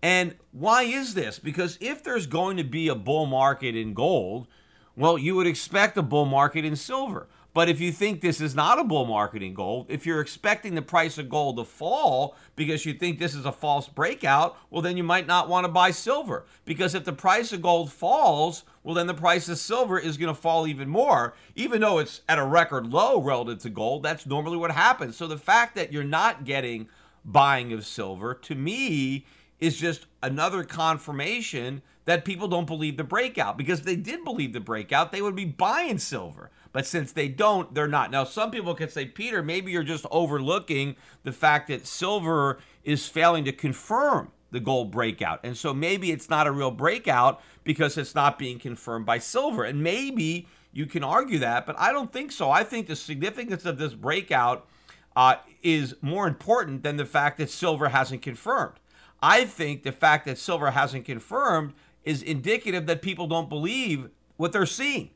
And 0.02 0.36
why 0.52 0.84
is 0.84 1.14
this? 1.14 1.40
Because 1.40 1.78
if 1.80 2.04
there's 2.04 2.28
going 2.28 2.58
to 2.58 2.64
be 2.64 2.90
a 2.90 2.96
bull 2.96 3.26
market 3.26 3.76
in 3.76 3.94
gold, 3.94 4.48
well, 4.96 5.18
you 5.18 5.36
would 5.36 5.48
expect 5.48 5.98
a 5.98 6.04
bull 6.04 6.26
market 6.26 6.66
in 6.66 6.76
silver. 6.76 7.28
But 7.54 7.70
if 7.70 7.80
you 7.80 7.92
think 7.92 8.22
this 8.22 8.42
is 8.42 8.56
not 8.56 8.80
a 8.80 8.84
bull 8.84 9.06
market 9.06 9.44
in 9.44 9.54
gold, 9.54 9.86
if 9.88 10.08
you're 10.08 10.22
expecting 10.22 10.74
the 10.74 10.82
price 10.82 11.20
of 11.20 11.30
gold 11.30 11.58
to 11.58 11.64
fall 11.64 12.36
because 12.56 12.84
you 12.84 12.94
think 12.94 13.20
this 13.20 13.36
is 13.36 13.46
a 13.46 13.52
false 13.52 13.88
breakout, 13.88 14.58
well, 14.72 14.82
then 14.82 14.98
you 14.98 15.04
might 15.04 15.28
not 15.28 15.48
want 15.48 15.66
to 15.66 15.72
buy 15.72 15.92
silver. 15.92 16.46
Because 16.66 16.96
if 16.96 17.04
the 17.06 17.14
price 17.14 17.54
of 17.54 17.62
gold 17.62 17.92
falls, 17.92 18.64
well, 18.82 18.96
then 18.96 19.06
the 19.06 19.14
price 19.14 19.48
of 19.50 19.60
silver 19.60 20.00
is 20.00 20.18
going 20.18 20.34
to 20.34 20.42
fall 20.42 20.66
even 20.66 20.90
more. 20.90 21.36
Even 21.56 21.82
though 21.82 22.00
it's 22.00 22.22
at 22.28 22.40
a 22.40 22.46
record 22.46 22.88
low 22.88 23.22
relative 23.22 23.60
to 23.60 23.70
gold, 23.70 24.02
that's 24.02 24.26
normally 24.26 24.58
what 24.58 24.72
happens. 24.72 25.16
So 25.16 25.28
the 25.28 25.38
fact 25.38 25.76
that 25.76 25.94
you're 25.94 26.04
not 26.04 26.46
getting 26.46 26.90
buying 27.24 27.72
of 27.72 27.86
silver, 27.86 28.34
to 28.34 28.56
me, 28.56 29.28
is 29.60 29.78
just 29.78 30.08
another 30.24 30.64
confirmation 30.64 31.84
that 32.06 32.26
people 32.26 32.48
don't 32.48 32.66
believe 32.66 32.98
the 32.98 33.04
breakout. 33.04 33.58
Because 33.58 33.80
if 33.80 33.86
they 33.86 33.96
did 33.96 34.24
believe 34.24 34.54
the 34.54 34.60
breakout, 34.60 35.12
they 35.12 35.22
would 35.22 35.36
be 35.36 35.46
buying 35.46 36.00
silver. 36.00 36.50
But 36.74 36.86
since 36.88 37.12
they 37.12 37.30
don't, 37.30 37.74
they're 37.74 37.88
not. 37.88 38.12
Now, 38.12 38.26
some 38.26 38.52
people 38.52 38.76
could 38.76 38.92
say, 38.92 39.06
Peter, 39.06 39.42
maybe 39.42 39.72
you're 39.72 39.84
just 39.84 40.06
overlooking 40.12 40.96
the 41.24 41.32
fact 41.32 41.70
that 41.70 41.88
silver 41.88 42.58
is 42.84 43.08
failing 43.08 43.46
to 43.46 43.54
confirm 43.54 44.32
the 44.52 44.60
gold 44.60 44.92
breakout. 44.92 45.40
And 45.44 45.56
so 45.56 45.74
maybe 45.74 46.12
it's 46.12 46.30
not 46.30 46.48
a 46.48 46.52
real 46.52 46.72
breakout 46.72 47.42
because 47.64 47.98
it's 47.98 48.16
not 48.16 48.38
being 48.40 48.60
confirmed 48.60 49.06
by 49.06 49.20
silver. 49.20 49.64
And 49.64 49.84
maybe 49.84 50.48
you 50.72 50.88
can 50.88 51.04
argue 51.04 51.40
that, 51.40 51.66
but 51.66 51.80
I 51.80 51.92
don't 51.92 52.12
think 52.12 52.32
so. 52.32 52.50
I 52.50 52.64
think 52.64 52.88
the 52.88 52.96
significance 52.96 53.66
of 53.66 53.78
this 53.78 53.94
breakout 53.94 54.68
uh, 55.16 55.36
is 55.62 55.96
more 56.02 56.28
important 56.28 56.84
than 56.84 56.98
the 56.98 57.06
fact 57.06 57.38
that 57.38 57.52
silver 57.52 57.90
hasn't 57.90 58.24
confirmed. 58.24 58.76
I 59.22 59.46
think 59.46 59.84
the 59.84 59.92
fact 59.92 60.26
that 60.26 60.40
silver 60.40 60.72
hasn't 60.72 61.06
confirmed 61.06 61.74
is 62.04 62.22
indicative 62.22 62.88
that 62.88 63.02
people 63.02 63.28
don't 63.28 63.48
believe 63.48 64.10
what 64.38 64.52
they're 64.52 64.66
seeing 64.66 65.12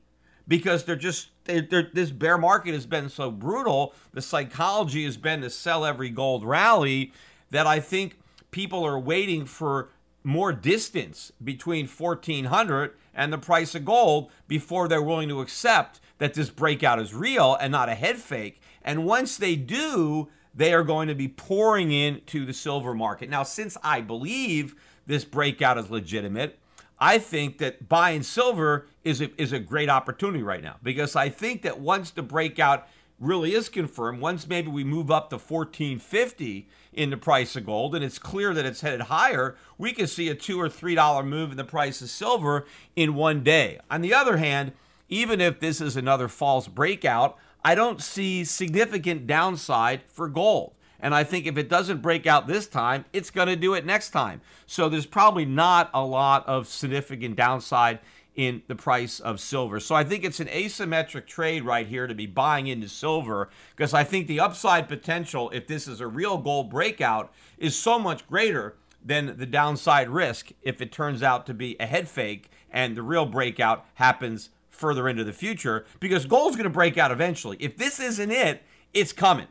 because 0.47 0.85
they're 0.85 0.95
just 0.95 1.29
they're, 1.47 1.61
they're, 1.61 1.89
this 1.93 2.11
bear 2.11 2.37
market 2.37 2.73
has 2.73 2.85
been 2.85 3.09
so 3.09 3.31
brutal. 3.31 3.93
The 4.13 4.21
psychology 4.21 5.05
has 5.05 5.17
been 5.17 5.41
to 5.41 5.49
sell 5.49 5.85
every 5.85 6.09
gold 6.09 6.45
rally 6.45 7.13
that 7.49 7.65
I 7.65 7.79
think 7.79 8.17
people 8.51 8.85
are 8.85 8.99
waiting 8.99 9.45
for 9.45 9.89
more 10.23 10.51
distance 10.51 11.31
between 11.43 11.87
1400 11.87 12.93
and 13.13 13.31
the 13.31 13.37
price 13.37 13.73
of 13.75 13.85
gold 13.85 14.29
before 14.47 14.87
they're 14.87 15.01
willing 15.01 15.29
to 15.29 15.41
accept 15.41 15.99
that 16.17 16.33
this 16.33 16.49
breakout 16.49 16.99
is 16.99 17.13
real 17.13 17.55
and 17.55 17.71
not 17.71 17.89
a 17.89 17.95
head 17.95 18.17
fake. 18.17 18.61
And 18.83 19.05
once 19.05 19.37
they 19.37 19.55
do, 19.55 20.29
they 20.53 20.73
are 20.73 20.83
going 20.83 21.07
to 21.07 21.15
be 21.15 21.27
pouring 21.27 21.91
into 21.91 22.45
the 22.45 22.53
silver 22.53 22.93
market. 22.93 23.29
Now, 23.29 23.43
since 23.43 23.77
I 23.83 24.01
believe 24.01 24.75
this 25.05 25.23
breakout 25.23 25.77
is 25.77 25.89
legitimate, 25.89 26.59
I 26.99 27.19
think 27.19 27.59
that 27.59 27.87
buying 27.87 28.23
silver 28.23 28.87
is 29.07 29.21
a, 29.21 29.41
is 29.41 29.53
a 29.53 29.59
great 29.59 29.89
opportunity 29.89 30.43
right 30.43 30.61
now 30.61 30.75
because 30.83 31.15
I 31.15 31.29
think 31.29 31.61
that 31.61 31.79
once 31.79 32.11
the 32.11 32.21
breakout 32.21 32.87
really 33.19 33.53
is 33.53 33.69
confirmed, 33.69 34.19
once 34.19 34.47
maybe 34.47 34.67
we 34.67 34.83
move 34.83 35.09
up 35.09 35.29
to 35.29 35.37
1450 35.37 36.67
in 36.91 37.09
the 37.09 37.17
price 37.17 37.55
of 37.55 37.65
gold 37.65 37.95
and 37.95 38.03
it's 38.03 38.19
clear 38.19 38.53
that 38.53 38.65
it's 38.65 38.81
headed 38.81 39.01
higher, 39.01 39.55
we 39.77 39.93
could 39.93 40.09
see 40.09 40.27
a 40.27 40.35
two 40.35 40.59
or 40.59 40.67
three 40.67 40.93
dollar 40.93 41.23
move 41.23 41.51
in 41.51 41.57
the 41.57 41.63
price 41.63 42.01
of 42.01 42.09
silver 42.09 42.65
in 42.97 43.15
one 43.15 43.43
day. 43.43 43.79
On 43.89 44.01
the 44.01 44.13
other 44.13 44.37
hand, 44.37 44.73
even 45.07 45.39
if 45.39 45.61
this 45.61 45.79
is 45.79 45.95
another 45.95 46.27
false 46.27 46.67
breakout, 46.67 47.37
I 47.63 47.75
don't 47.75 48.01
see 48.01 48.43
significant 48.43 49.25
downside 49.25 50.01
for 50.05 50.27
gold. 50.27 50.73
And 50.99 51.13
I 51.13 51.23
think 51.23 51.45
if 51.45 51.57
it 51.57 51.69
doesn't 51.69 52.01
break 52.01 52.25
out 52.25 52.47
this 52.47 52.67
time, 52.67 53.05
it's 53.13 53.29
going 53.29 53.47
to 53.47 53.55
do 53.55 53.73
it 53.73 53.85
next 53.85 54.09
time. 54.09 54.41
So 54.65 54.89
there's 54.89 55.05
probably 55.05 55.45
not 55.45 55.89
a 55.93 56.03
lot 56.03 56.45
of 56.47 56.67
significant 56.67 57.35
downside 57.35 57.99
in 58.37 58.61
the 58.67 58.75
price 58.75 59.19
of 59.19 59.39
silver. 59.39 59.79
So 59.79 59.95
I 59.95 60.03
think 60.03 60.23
it's 60.23 60.39
an 60.39 60.47
asymmetric 60.47 61.25
trade 61.25 61.63
right 61.63 61.87
here 61.87 62.05
to 62.05 62.13
be 62.13 62.27
buying 62.27 62.67
into 62.67 62.87
silver 62.87 63.49
because 63.75 63.95
I 63.95 64.03
think 64.03 64.27
the 64.27 64.39
upside 64.39 64.87
potential, 64.87 65.49
if 65.49 65.65
this 65.65 65.87
is 65.87 65.99
a 65.99 66.07
real 66.07 66.37
gold 66.37 66.69
breakout, 66.69 67.33
is 67.57 67.77
so 67.77 67.97
much 67.97 68.27
greater 68.27 68.75
than 69.03 69.37
the 69.37 69.45
downside 69.47 70.09
risk 70.09 70.51
if 70.61 70.81
it 70.81 70.91
turns 70.91 71.23
out 71.23 71.47
to 71.47 71.53
be 71.53 71.75
a 71.79 71.87
head 71.87 72.07
fake 72.07 72.51
and 72.69 72.95
the 72.95 73.01
real 73.01 73.25
breakout 73.25 73.85
happens 73.95 74.49
further 74.69 75.09
into 75.09 75.23
the 75.23 75.33
future 75.33 75.85
because 75.99 76.27
gold's 76.27 76.55
going 76.55 76.65
to 76.65 76.69
break 76.69 76.95
out 76.95 77.11
eventually. 77.11 77.57
If 77.59 77.75
this 77.75 77.99
isn't 77.99 78.31
it, 78.31 78.61
it's 78.93 79.13
coming. 79.13 79.47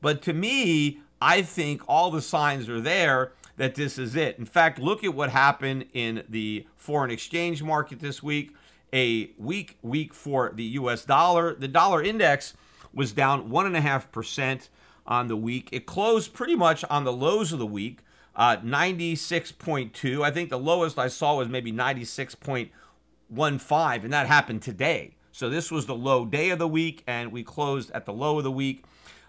But 0.00 0.22
to 0.22 0.32
me, 0.32 1.00
I 1.20 1.42
think 1.42 1.82
all 1.86 2.10
the 2.10 2.22
signs 2.22 2.70
are 2.70 2.80
there 2.80 3.32
that 3.60 3.74
this 3.74 3.98
is 3.98 4.16
it. 4.16 4.38
In 4.38 4.46
fact, 4.46 4.78
look 4.78 5.04
at 5.04 5.14
what 5.14 5.28
happened 5.28 5.84
in 5.92 6.24
the 6.30 6.66
foreign 6.78 7.10
exchange 7.10 7.62
market 7.62 8.00
this 8.00 8.22
week. 8.22 8.56
A 8.90 9.32
weak 9.36 9.76
week 9.82 10.14
for 10.14 10.50
the 10.54 10.64
US 10.64 11.04
dollar. 11.04 11.54
The 11.54 11.68
dollar 11.68 12.02
index 12.02 12.54
was 12.94 13.12
down 13.12 13.50
1.5% 13.50 14.68
on 15.06 15.28
the 15.28 15.36
week. 15.36 15.68
It 15.72 15.84
closed 15.84 16.32
pretty 16.32 16.56
much 16.56 16.86
on 16.88 17.04
the 17.04 17.12
lows 17.12 17.52
of 17.52 17.58
the 17.58 17.66
week, 17.66 17.98
uh, 18.34 18.56
96.2. 18.56 20.24
I 20.24 20.30
think 20.30 20.48
the 20.48 20.58
lowest 20.58 20.98
I 20.98 21.08
saw 21.08 21.36
was 21.36 21.50
maybe 21.50 21.70
96.15, 21.70 24.04
and 24.04 24.12
that 24.14 24.26
happened 24.26 24.62
today. 24.62 25.16
So 25.32 25.50
this 25.50 25.70
was 25.70 25.84
the 25.84 25.94
low 25.94 26.24
day 26.24 26.48
of 26.48 26.58
the 26.58 26.66
week, 26.66 27.02
and 27.06 27.30
we 27.30 27.42
closed 27.42 27.90
at 27.90 28.06
the 28.06 28.14
low 28.14 28.38
of 28.38 28.44
the 28.44 28.50
week. 28.50 28.84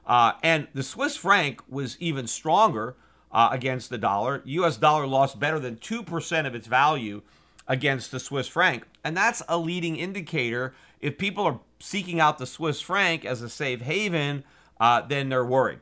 Uh, 0.08 0.32
and 0.42 0.70
the 0.74 0.84
Swiss 0.84 1.18
franc 1.18 1.62
was 1.68 1.98
even 2.00 2.28
stronger 2.28 2.96
uh, 3.34 3.50
against 3.52 3.90
the 3.90 3.98
dollar. 3.98 4.42
U.S. 4.46 4.78
dollar 4.78 5.08
lost 5.08 5.40
better 5.40 5.60
than 5.60 5.78
2% 5.78 6.48
of 6.48 6.56
its 6.56 6.68
value 6.68 7.22
against 7.68 8.12
the 8.12 8.20
Swiss 8.20 8.48
franc. 8.48 8.84
And 9.04 9.16
that's 9.16 9.42
a 9.48 9.58
leading 9.58 9.96
indicator. 9.96 10.74
If 11.00 11.18
people 11.18 11.46
are 11.46 11.60
seeking 11.80 12.20
out 12.20 12.38
the 12.38 12.46
Swiss 12.46 12.82
franc 12.82 13.26
as 13.26 13.42
a 13.42 13.50
safe 13.50 13.82
haven, 13.82 14.44
uh, 14.80 15.02
then 15.02 15.30
they're 15.30 15.46
worried. 15.46 15.80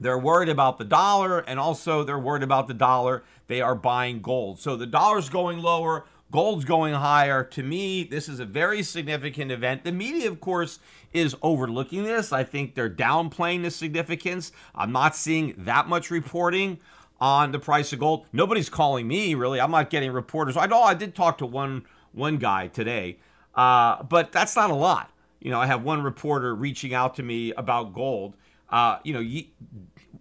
They're 0.00 0.18
worried 0.18 0.48
about 0.48 0.78
the 0.78 0.84
dollar, 0.84 1.40
and 1.40 1.60
also 1.60 2.02
they're 2.02 2.18
worried 2.18 2.42
about 2.42 2.66
the 2.66 2.74
dollar. 2.74 3.22
They 3.46 3.60
are 3.60 3.74
buying 3.74 4.20
gold. 4.20 4.58
So 4.58 4.76
the 4.76 4.86
dollar's 4.86 5.28
going 5.28 5.58
lower, 5.58 6.06
Gold's 6.32 6.64
going 6.64 6.94
higher. 6.94 7.44
To 7.44 7.62
me, 7.62 8.04
this 8.04 8.26
is 8.26 8.40
a 8.40 8.46
very 8.46 8.82
significant 8.82 9.52
event. 9.52 9.84
The 9.84 9.92
media, 9.92 10.28
of 10.30 10.40
course, 10.40 10.78
is 11.12 11.36
overlooking 11.42 12.04
this. 12.04 12.32
I 12.32 12.42
think 12.42 12.74
they're 12.74 12.90
downplaying 12.90 13.62
the 13.62 13.70
significance. 13.70 14.50
I'm 14.74 14.92
not 14.92 15.14
seeing 15.14 15.54
that 15.58 15.88
much 15.88 16.10
reporting 16.10 16.80
on 17.20 17.52
the 17.52 17.58
price 17.58 17.92
of 17.92 18.00
gold. 18.00 18.26
Nobody's 18.32 18.70
calling 18.70 19.06
me 19.06 19.34
really. 19.34 19.60
I'm 19.60 19.70
not 19.70 19.90
getting 19.90 20.10
reporters. 20.10 20.56
I 20.56 20.66
know 20.66 20.82
I 20.82 20.94
did 20.94 21.14
talk 21.14 21.38
to 21.38 21.46
one 21.46 21.84
one 22.12 22.38
guy 22.38 22.66
today, 22.66 23.18
uh, 23.54 24.02
but 24.02 24.32
that's 24.32 24.56
not 24.56 24.70
a 24.70 24.74
lot. 24.74 25.10
You 25.38 25.50
know, 25.50 25.60
I 25.60 25.66
have 25.66 25.82
one 25.82 26.02
reporter 26.02 26.54
reaching 26.54 26.94
out 26.94 27.14
to 27.16 27.22
me 27.22 27.52
about 27.52 27.92
gold. 27.92 28.34
Uh, 28.70 28.98
you 29.04 29.12
know, 29.12 29.20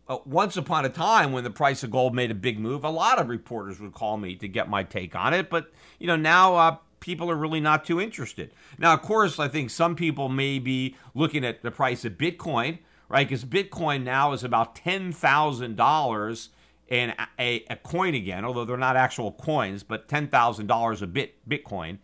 uh, 0.07 0.17
once 0.25 0.57
upon 0.57 0.85
a 0.85 0.89
time 0.89 1.31
when 1.31 1.43
the 1.43 1.49
price 1.49 1.83
of 1.83 1.91
gold 1.91 2.13
made 2.15 2.31
a 2.31 2.35
big 2.35 2.59
move, 2.59 2.83
a 2.83 2.89
lot 2.89 3.19
of 3.19 3.29
reporters 3.29 3.79
would 3.79 3.93
call 3.93 4.17
me 4.17 4.35
to 4.35 4.47
get 4.47 4.69
my 4.69 4.83
take 4.83 5.15
on 5.15 5.33
it. 5.33 5.49
But, 5.49 5.71
you 5.99 6.07
know, 6.07 6.15
now 6.15 6.55
uh, 6.55 6.77
people 6.99 7.29
are 7.29 7.35
really 7.35 7.59
not 7.59 7.85
too 7.85 7.99
interested. 7.99 8.53
Now, 8.77 8.93
of 8.93 9.01
course, 9.01 9.39
I 9.39 9.47
think 9.47 9.69
some 9.69 9.95
people 9.95 10.29
may 10.29 10.59
be 10.59 10.95
looking 11.13 11.43
at 11.45 11.61
the 11.61 11.71
price 11.71 12.05
of 12.05 12.13
Bitcoin, 12.13 12.79
right? 13.09 13.27
Because 13.27 13.45
Bitcoin 13.45 14.03
now 14.03 14.31
is 14.31 14.43
about 14.43 14.75
$10,000 14.75 16.49
in 16.87 17.13
a, 17.39 17.63
a, 17.69 17.75
coin 17.77 18.13
again, 18.13 18.43
although 18.43 18.65
they're 18.65 18.77
not 18.77 18.97
actual 18.97 19.31
coins, 19.31 19.81
but 19.81 20.09
$10,000 20.09 21.01
a 21.01 21.07
bit 21.07 21.49
Bitcoin. 21.49 21.99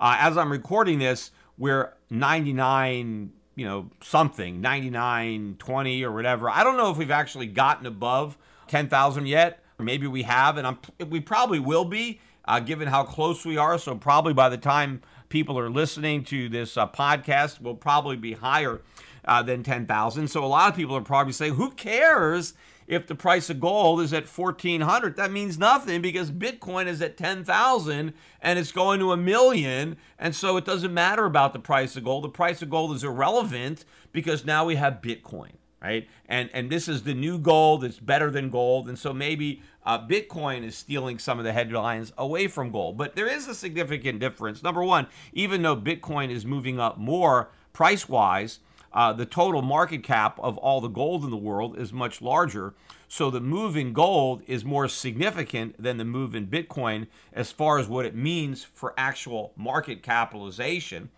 Uh, 0.00 0.16
as 0.18 0.36
I'm 0.36 0.50
recording 0.50 0.98
this, 0.98 1.30
we're 1.56 1.92
99 2.10 3.32
you 3.54 3.64
know, 3.64 3.90
something, 4.00 4.60
99, 4.60 5.56
20 5.58 6.04
or 6.04 6.12
whatever. 6.12 6.48
I 6.48 6.64
don't 6.64 6.76
know 6.76 6.90
if 6.90 6.96
we've 6.96 7.10
actually 7.10 7.46
gotten 7.46 7.86
above 7.86 8.38
10,000 8.68 9.26
yet. 9.26 9.62
Maybe 9.78 10.06
we 10.06 10.22
have, 10.22 10.56
and 10.56 10.66
I'm, 10.66 10.78
we 11.08 11.20
probably 11.20 11.58
will 11.58 11.84
be, 11.84 12.20
uh, 12.44 12.60
given 12.60 12.88
how 12.88 13.04
close 13.04 13.44
we 13.44 13.56
are. 13.56 13.78
So 13.78 13.94
probably 13.96 14.32
by 14.32 14.48
the 14.48 14.58
time 14.58 15.02
people 15.28 15.58
are 15.58 15.70
listening 15.70 16.24
to 16.24 16.48
this 16.48 16.76
uh, 16.76 16.88
podcast, 16.88 17.60
we'll 17.60 17.74
probably 17.74 18.16
be 18.16 18.32
higher 18.32 18.80
uh, 19.24 19.42
than 19.42 19.62
10,000. 19.62 20.28
So 20.28 20.44
a 20.44 20.46
lot 20.46 20.70
of 20.70 20.76
people 20.76 20.96
are 20.96 21.02
probably 21.02 21.32
saying, 21.32 21.54
who 21.54 21.70
cares 21.70 22.54
if 22.86 23.06
the 23.06 23.14
price 23.14 23.50
of 23.50 23.60
gold 23.60 24.00
is 24.00 24.12
at 24.12 24.28
1400 24.28 25.16
that 25.16 25.30
means 25.30 25.58
nothing 25.58 26.02
because 26.02 26.30
bitcoin 26.30 26.86
is 26.86 27.00
at 27.02 27.16
10,000 27.16 28.12
and 28.40 28.58
it's 28.58 28.72
going 28.72 29.00
to 29.00 29.12
a 29.12 29.16
million. 29.16 29.96
And 30.18 30.34
so 30.34 30.56
it 30.56 30.64
doesn't 30.64 30.92
matter 30.92 31.24
about 31.24 31.52
the 31.52 31.58
price 31.58 31.96
of 31.96 32.04
gold. 32.04 32.24
The 32.24 32.28
price 32.28 32.62
of 32.62 32.70
gold 32.70 32.94
is 32.94 33.04
irrelevant 33.04 33.84
because 34.12 34.44
now 34.44 34.64
we 34.64 34.76
have 34.76 35.02
bitcoin 35.02 35.52
right? 35.82 36.08
And 36.26 36.48
and 36.54 36.70
this 36.70 36.88
is 36.88 37.02
the 37.02 37.14
new 37.14 37.38
gold. 37.38 37.84
It's 37.84 37.98
better 37.98 38.30
than 38.30 38.50
gold. 38.50 38.88
And 38.88 38.98
so 38.98 39.12
maybe 39.12 39.62
uh, 39.84 40.06
bitcoin 40.06 40.64
is 40.64 40.76
stealing 40.76 41.18
some 41.18 41.38
of 41.38 41.44
the 41.44 41.52
headlines 41.52 42.12
away 42.16 42.46
from 42.46 42.70
gold. 42.70 42.96
But 42.96 43.16
there 43.16 43.26
is 43.26 43.48
a 43.48 43.54
significant 43.54 44.20
difference. 44.20 44.62
Number 44.62 44.84
one 44.84 45.08
even 45.32 45.62
though 45.62 45.76
bitcoin 45.76 46.30
is 46.30 46.46
moving 46.46 46.78
up 46.78 46.98
more 46.98 47.50
price 47.72 48.08
wise 48.08 48.60
uh, 48.94 49.12
the 49.12 49.26
total 49.26 49.62
market 49.62 50.02
cap 50.02 50.38
of 50.40 50.58
all 50.58 50.80
the 50.80 50.88
gold 50.88 51.24
in 51.24 51.30
the 51.30 51.36
world 51.36 51.78
is 51.78 51.92
much 51.92 52.20
larger. 52.20 52.74
So 53.08 53.30
the 53.30 53.40
move 53.40 53.76
in 53.76 53.92
gold 53.92 54.42
is 54.46 54.64
more 54.64 54.88
significant 54.88 55.82
than 55.82 55.98
the 55.98 56.04
move 56.04 56.34
in 56.34 56.46
Bitcoin 56.46 57.08
as 57.32 57.52
far 57.52 57.78
as 57.78 57.88
what 57.88 58.06
it 58.06 58.14
means 58.14 58.64
for 58.64 58.94
actual 58.96 59.52
market 59.56 60.02
capitalization. 60.02 61.10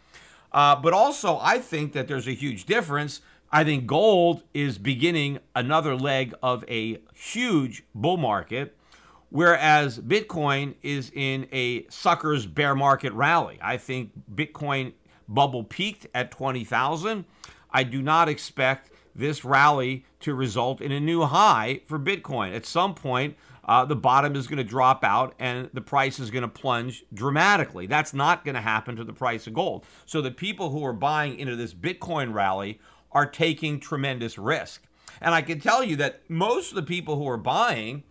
Uh, 0.52 0.76
but 0.76 0.92
also, 0.92 1.38
I 1.42 1.58
think 1.58 1.92
that 1.92 2.06
there's 2.06 2.28
a 2.28 2.34
huge 2.34 2.64
difference. 2.64 3.20
I 3.50 3.64
think 3.64 3.86
gold 3.86 4.42
is 4.52 4.78
beginning 4.78 5.38
another 5.54 5.96
leg 5.96 6.34
of 6.42 6.64
a 6.68 7.00
huge 7.14 7.84
bull 7.94 8.16
market, 8.16 8.76
whereas 9.30 9.98
Bitcoin 9.98 10.74
is 10.82 11.10
in 11.14 11.46
a 11.52 11.86
sucker's 11.88 12.46
bear 12.46 12.74
market 12.74 13.12
rally. 13.12 13.58
I 13.62 13.76
think 13.76 14.10
Bitcoin 14.32 14.92
bubble 15.28 15.64
peaked 15.64 16.06
at 16.14 16.30
20,000. 16.30 17.24
I 17.74 17.82
do 17.82 18.00
not 18.00 18.28
expect 18.28 18.90
this 19.14 19.44
rally 19.44 20.06
to 20.20 20.34
result 20.34 20.80
in 20.80 20.92
a 20.92 21.00
new 21.00 21.22
high 21.22 21.80
for 21.84 21.98
Bitcoin. 21.98 22.54
At 22.54 22.64
some 22.64 22.94
point, 22.94 23.36
uh, 23.66 23.84
the 23.84 23.96
bottom 23.96 24.36
is 24.36 24.46
going 24.46 24.58
to 24.58 24.64
drop 24.64 25.04
out 25.04 25.34
and 25.38 25.70
the 25.72 25.80
price 25.80 26.18
is 26.18 26.30
going 26.30 26.42
to 26.42 26.48
plunge 26.48 27.04
dramatically. 27.12 27.86
That's 27.86 28.14
not 28.14 28.44
going 28.44 28.54
to 28.54 28.60
happen 28.60 28.96
to 28.96 29.04
the 29.04 29.12
price 29.12 29.46
of 29.46 29.54
gold. 29.54 29.84
So 30.06 30.20
the 30.20 30.30
people 30.30 30.70
who 30.70 30.84
are 30.84 30.92
buying 30.92 31.38
into 31.38 31.56
this 31.56 31.74
Bitcoin 31.74 32.32
rally 32.32 32.80
are 33.12 33.26
taking 33.26 33.80
tremendous 33.80 34.38
risk. 34.38 34.82
And 35.20 35.34
I 35.34 35.42
can 35.42 35.60
tell 35.60 35.82
you 35.82 35.96
that 35.96 36.22
most 36.28 36.70
of 36.70 36.76
the 36.76 36.82
people 36.82 37.16
who 37.16 37.28
are 37.28 37.36
buying, 37.36 38.02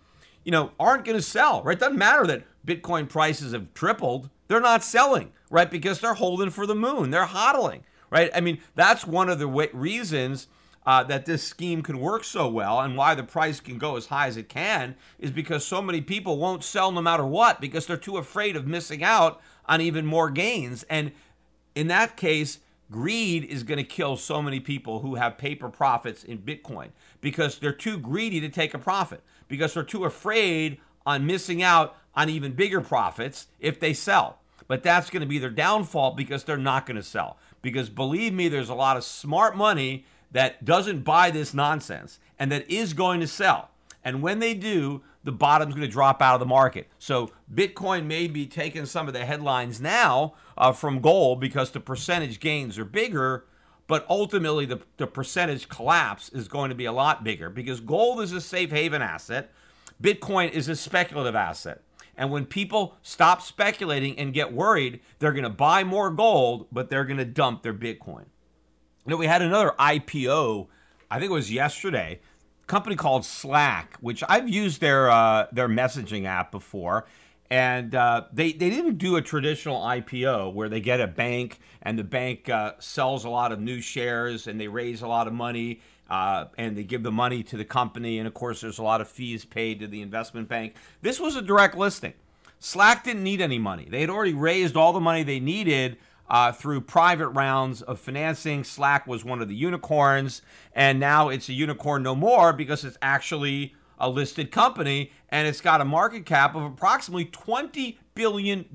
you 0.43 0.51
know, 0.51 0.71
aren't 0.79 1.05
going 1.05 1.17
to 1.17 1.23
sell, 1.23 1.61
right? 1.63 1.79
Doesn't 1.79 1.97
matter 1.97 2.25
that 2.27 2.43
Bitcoin 2.65 3.07
prices 3.07 3.53
have 3.53 3.73
tripled. 3.73 4.29
They're 4.47 4.61
not 4.61 4.83
selling, 4.83 5.31
right? 5.49 5.69
Because 5.69 5.99
they're 5.99 6.13
holding 6.13 6.49
for 6.49 6.65
the 6.65 6.75
moon. 6.75 7.11
They're 7.11 7.25
hodling, 7.25 7.81
right? 8.13 8.29
I 8.35 8.41
mean, 8.41 8.59
that's 8.75 9.07
one 9.07 9.27
of 9.27 9.39
the 9.39 9.47
reasons 9.47 10.47
uh, 10.85 11.03
that 11.05 11.25
this 11.25 11.41
scheme 11.41 11.81
can 11.81 11.99
work 11.99 12.23
so 12.23 12.47
well 12.47 12.79
and 12.79 12.95
why 12.95 13.15
the 13.15 13.23
price 13.23 13.59
can 13.59 13.79
go 13.79 13.97
as 13.97 14.05
high 14.05 14.27
as 14.27 14.37
it 14.37 14.47
can 14.47 14.95
is 15.17 15.31
because 15.31 15.65
so 15.65 15.81
many 15.81 15.99
people 15.99 16.37
won't 16.37 16.63
sell 16.63 16.91
no 16.91 17.01
matter 17.01 17.25
what 17.25 17.59
because 17.59 17.87
they're 17.87 17.97
too 17.97 18.17
afraid 18.17 18.55
of 18.55 18.67
missing 18.67 19.03
out 19.03 19.41
on 19.65 19.81
even 19.81 20.05
more 20.05 20.29
gains. 20.29 20.83
And 20.91 21.11
in 21.73 21.87
that 21.87 22.15
case, 22.15 22.59
greed 22.91 23.45
is 23.45 23.63
going 23.63 23.79
to 23.79 23.83
kill 23.83 24.15
so 24.15 24.43
many 24.43 24.59
people 24.59 24.99
who 24.99 25.15
have 25.15 25.35
paper 25.39 25.69
profits 25.69 26.23
in 26.23 26.37
Bitcoin 26.37 26.89
because 27.19 27.57
they're 27.57 27.73
too 27.73 27.97
greedy 27.97 28.39
to 28.41 28.49
take 28.49 28.75
a 28.75 28.79
profit 28.79 29.23
because 29.47 29.73
they're 29.73 29.81
too 29.81 30.05
afraid 30.05 30.77
on 31.03 31.25
missing 31.25 31.63
out 31.63 31.97
on 32.13 32.29
even 32.29 32.51
bigger 32.51 32.81
profits 32.81 33.47
if 33.59 33.79
they 33.79 33.91
sell. 33.91 34.37
But 34.67 34.83
that's 34.83 35.09
going 35.09 35.21
to 35.21 35.27
be 35.27 35.39
their 35.39 35.49
downfall 35.49 36.11
because 36.11 36.43
they're 36.43 36.57
not 36.57 36.85
going 36.85 36.95
to 36.95 37.03
sell. 37.03 37.37
Because 37.63 37.89
believe 37.89 38.33
me, 38.33 38.49
there's 38.49 38.69
a 38.69 38.75
lot 38.75 38.97
of 38.97 39.03
smart 39.03 39.57
money 39.57 40.05
that 40.31 40.63
doesn't 40.63 41.03
buy 41.03 41.31
this 41.31 41.53
nonsense 41.53 42.19
and 42.37 42.51
that 42.51 42.69
is 42.69 42.93
going 42.93 43.21
to 43.21 43.27
sell. 43.27 43.71
And 44.03 44.21
when 44.21 44.39
they 44.39 44.53
do, 44.53 45.01
the 45.23 45.31
bottom's 45.31 45.73
going 45.73 45.87
to 45.87 45.91
drop 45.91 46.21
out 46.21 46.33
of 46.33 46.39
the 46.41 46.45
market. 46.45 46.87
So 46.99 47.31
Bitcoin 47.51 48.05
may 48.05 48.27
be 48.27 48.45
taking 48.45 48.85
some 48.85 49.07
of 49.07 49.13
the 49.13 49.25
headlines 49.25 49.79
now 49.79 50.33
uh, 50.57 50.73
from 50.73 50.99
gold 50.99 51.39
because 51.39 51.71
the 51.71 51.79
percentage 51.79 52.41
gains 52.41 52.77
are 52.77 52.85
bigger, 52.85 53.45
but 53.87 54.05
ultimately 54.09 54.65
the, 54.65 54.81
the 54.97 55.07
percentage 55.07 55.69
collapse 55.69 56.27
is 56.29 56.49
going 56.49 56.67
to 56.69 56.75
be 56.75 56.85
a 56.85 56.91
lot 56.91 57.23
bigger 57.23 57.49
because 57.49 57.79
gold 57.79 58.21
is 58.21 58.33
a 58.33 58.41
safe 58.41 58.71
haven 58.71 59.01
asset. 59.01 59.51
Bitcoin 60.01 60.51
is 60.51 60.67
a 60.67 60.75
speculative 60.75 61.35
asset. 61.35 61.81
And 62.15 62.29
when 62.31 62.45
people 62.45 62.95
stop 63.01 63.41
speculating 63.41 64.17
and 64.19 64.33
get 64.33 64.53
worried, 64.53 64.99
they're 65.19 65.31
going 65.31 65.43
to 65.43 65.49
buy 65.49 65.83
more 65.83 66.11
gold, 66.11 66.67
but 66.71 66.89
they're 66.89 67.05
going 67.05 67.17
to 67.17 67.25
dump 67.25 67.63
their 67.63 67.73
Bitcoin. 67.73 68.25
You 69.05 69.11
know, 69.11 69.17
we 69.17 69.27
had 69.27 69.41
another 69.41 69.73
IPO, 69.79 70.67
I 71.09 71.19
think 71.19 71.31
it 71.31 71.33
was 71.33 71.51
yesterday, 71.51 72.19
company 72.67 72.95
called 72.95 73.25
Slack, 73.25 73.97
which 73.99 74.23
I've 74.29 74.47
used 74.47 74.79
their 74.79 75.09
uh, 75.09 75.47
their 75.51 75.67
messaging 75.67 76.25
app 76.25 76.51
before. 76.51 77.05
And 77.49 77.93
uh, 77.93 78.23
they, 78.33 78.51
they 78.51 78.71
didn't 78.71 78.97
do 78.97 79.15
a 79.15 79.21
traditional 79.21 79.79
IPO 79.81 80.53
where 80.53 80.69
they 80.69 80.79
get 80.79 80.99
a 80.99 81.05
bank 81.05 81.59
and 81.83 81.99
the 81.99 82.03
bank 82.03 82.49
uh, 82.49 82.73
sells 82.79 83.25
a 83.25 83.29
lot 83.29 83.51
of 83.51 83.59
new 83.59 83.79
shares 83.79 84.47
and 84.47 84.59
they 84.59 84.67
raise 84.67 85.03
a 85.03 85.07
lot 85.07 85.27
of 85.27 85.33
money 85.33 85.79
uh, 86.09 86.45
and 86.57 86.77
they 86.77 86.83
give 86.83 87.03
the 87.03 87.11
money 87.11 87.43
to 87.43 87.57
the 87.57 87.65
company. 87.65 88.17
And 88.17 88.27
of 88.27 88.33
course, 88.33 88.61
there's 88.61 88.77
a 88.77 88.83
lot 88.83 89.01
of 89.01 89.07
fees 89.07 89.45
paid 89.45 89.79
to 89.79 89.87
the 89.87 90.01
investment 90.01 90.47
bank. 90.47 90.75
This 91.01 91.19
was 91.19 91.35
a 91.35 91.41
direct 91.41 91.75
listing. 91.75 92.13
Slack 92.59 93.03
didn't 93.03 93.23
need 93.23 93.41
any 93.41 93.59
money, 93.59 93.87
they 93.89 94.01
had 94.01 94.09
already 94.09 94.33
raised 94.33 94.77
all 94.77 94.93
the 94.93 95.01
money 95.01 95.23
they 95.23 95.39
needed 95.39 95.97
uh, 96.29 96.51
through 96.51 96.81
private 96.81 97.27
rounds 97.29 97.81
of 97.81 97.99
financing. 97.99 98.63
Slack 98.63 99.05
was 99.05 99.25
one 99.25 99.41
of 99.41 99.49
the 99.49 99.55
unicorns, 99.55 100.41
and 100.73 100.99
now 100.99 101.29
it's 101.29 101.49
a 101.49 101.53
unicorn 101.53 102.03
no 102.03 102.15
more 102.15 102.53
because 102.53 102.85
it's 102.85 102.97
actually 103.01 103.75
a 103.99 104.09
listed 104.09 104.51
company 104.51 105.11
and 105.29 105.47
it's 105.47 105.61
got 105.61 105.81
a 105.81 105.85
market 105.85 106.25
cap 106.25 106.55
of 106.55 106.63
approximately 106.63 107.25
$20 107.25 107.97
billion. 108.15 108.65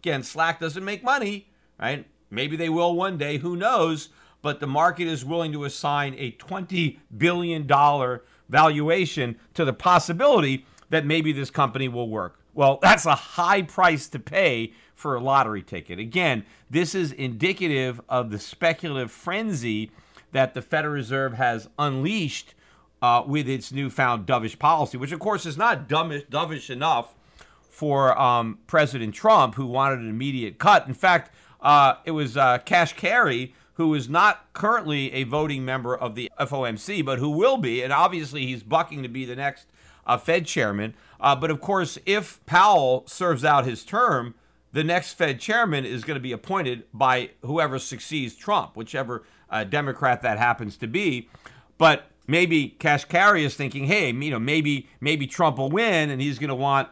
Again, 0.00 0.22
Slack 0.22 0.60
doesn't 0.60 0.84
make 0.84 1.02
money, 1.02 1.48
right? 1.78 2.06
Maybe 2.30 2.56
they 2.56 2.68
will 2.68 2.94
one 2.94 3.18
day, 3.18 3.38
who 3.38 3.56
knows? 3.56 4.08
But 4.44 4.60
the 4.60 4.66
market 4.66 5.08
is 5.08 5.24
willing 5.24 5.52
to 5.52 5.64
assign 5.64 6.14
a 6.18 6.32
$20 6.32 6.98
billion 7.16 7.66
valuation 8.50 9.38
to 9.54 9.64
the 9.64 9.72
possibility 9.72 10.66
that 10.90 11.06
maybe 11.06 11.32
this 11.32 11.48
company 11.48 11.88
will 11.88 12.10
work. 12.10 12.38
Well, 12.52 12.78
that's 12.82 13.06
a 13.06 13.14
high 13.14 13.62
price 13.62 14.06
to 14.08 14.18
pay 14.18 14.74
for 14.94 15.14
a 15.14 15.20
lottery 15.20 15.62
ticket. 15.62 15.98
Again, 15.98 16.44
this 16.68 16.94
is 16.94 17.10
indicative 17.10 18.02
of 18.06 18.30
the 18.30 18.38
speculative 18.38 19.10
frenzy 19.10 19.90
that 20.32 20.52
the 20.52 20.60
Federal 20.60 20.92
Reserve 20.92 21.32
has 21.32 21.70
unleashed 21.78 22.54
uh, 23.00 23.22
with 23.26 23.48
its 23.48 23.72
newfound 23.72 24.26
dovish 24.26 24.58
policy, 24.58 24.98
which, 24.98 25.12
of 25.12 25.20
course, 25.20 25.46
is 25.46 25.56
not 25.56 25.88
dovish, 25.88 26.26
dovish 26.28 26.68
enough 26.68 27.14
for 27.70 28.20
um, 28.20 28.58
President 28.66 29.14
Trump, 29.14 29.54
who 29.54 29.64
wanted 29.64 30.00
an 30.00 30.10
immediate 30.10 30.58
cut. 30.58 30.86
In 30.86 30.92
fact, 30.92 31.34
uh, 31.62 31.94
it 32.04 32.10
was 32.10 32.36
uh, 32.36 32.58
Kashkari, 32.58 33.54
who 33.74 33.94
is 33.94 34.08
not 34.08 34.52
currently 34.52 35.12
a 35.12 35.24
voting 35.24 35.64
member 35.64 35.96
of 35.96 36.14
the 36.14 36.30
FOMC, 36.38 37.04
but 37.04 37.18
who 37.18 37.30
will 37.30 37.56
be, 37.56 37.82
and 37.82 37.92
obviously 37.92 38.46
he's 38.46 38.62
bucking 38.62 39.02
to 39.02 39.08
be 39.08 39.24
the 39.24 39.36
next 39.36 39.66
uh, 40.06 40.16
Fed 40.16 40.46
chairman. 40.46 40.94
Uh, 41.20 41.34
but 41.34 41.50
of 41.50 41.60
course, 41.60 41.98
if 42.06 42.44
Powell 42.46 43.04
serves 43.06 43.44
out 43.44 43.64
his 43.64 43.84
term, 43.84 44.34
the 44.72 44.84
next 44.84 45.14
Fed 45.14 45.40
chairman 45.40 45.84
is 45.84 46.04
going 46.04 46.16
to 46.16 46.20
be 46.22 46.32
appointed 46.32 46.84
by 46.92 47.30
whoever 47.42 47.78
succeeds 47.78 48.34
Trump, 48.34 48.76
whichever 48.76 49.24
uh, 49.50 49.64
Democrat 49.64 50.22
that 50.22 50.38
happens 50.38 50.76
to 50.78 50.86
be. 50.86 51.28
But 51.78 52.06
maybe 52.26 52.76
Kashkari 52.78 53.44
is 53.44 53.54
thinking, 53.54 53.84
hey, 53.86 54.10
you 54.10 54.30
know, 54.30 54.38
maybe 54.38 54.88
maybe 55.00 55.26
Trump 55.26 55.58
will 55.58 55.70
win, 55.70 56.10
and 56.10 56.20
he's 56.20 56.38
going 56.38 56.48
to 56.48 56.54
want 56.54 56.88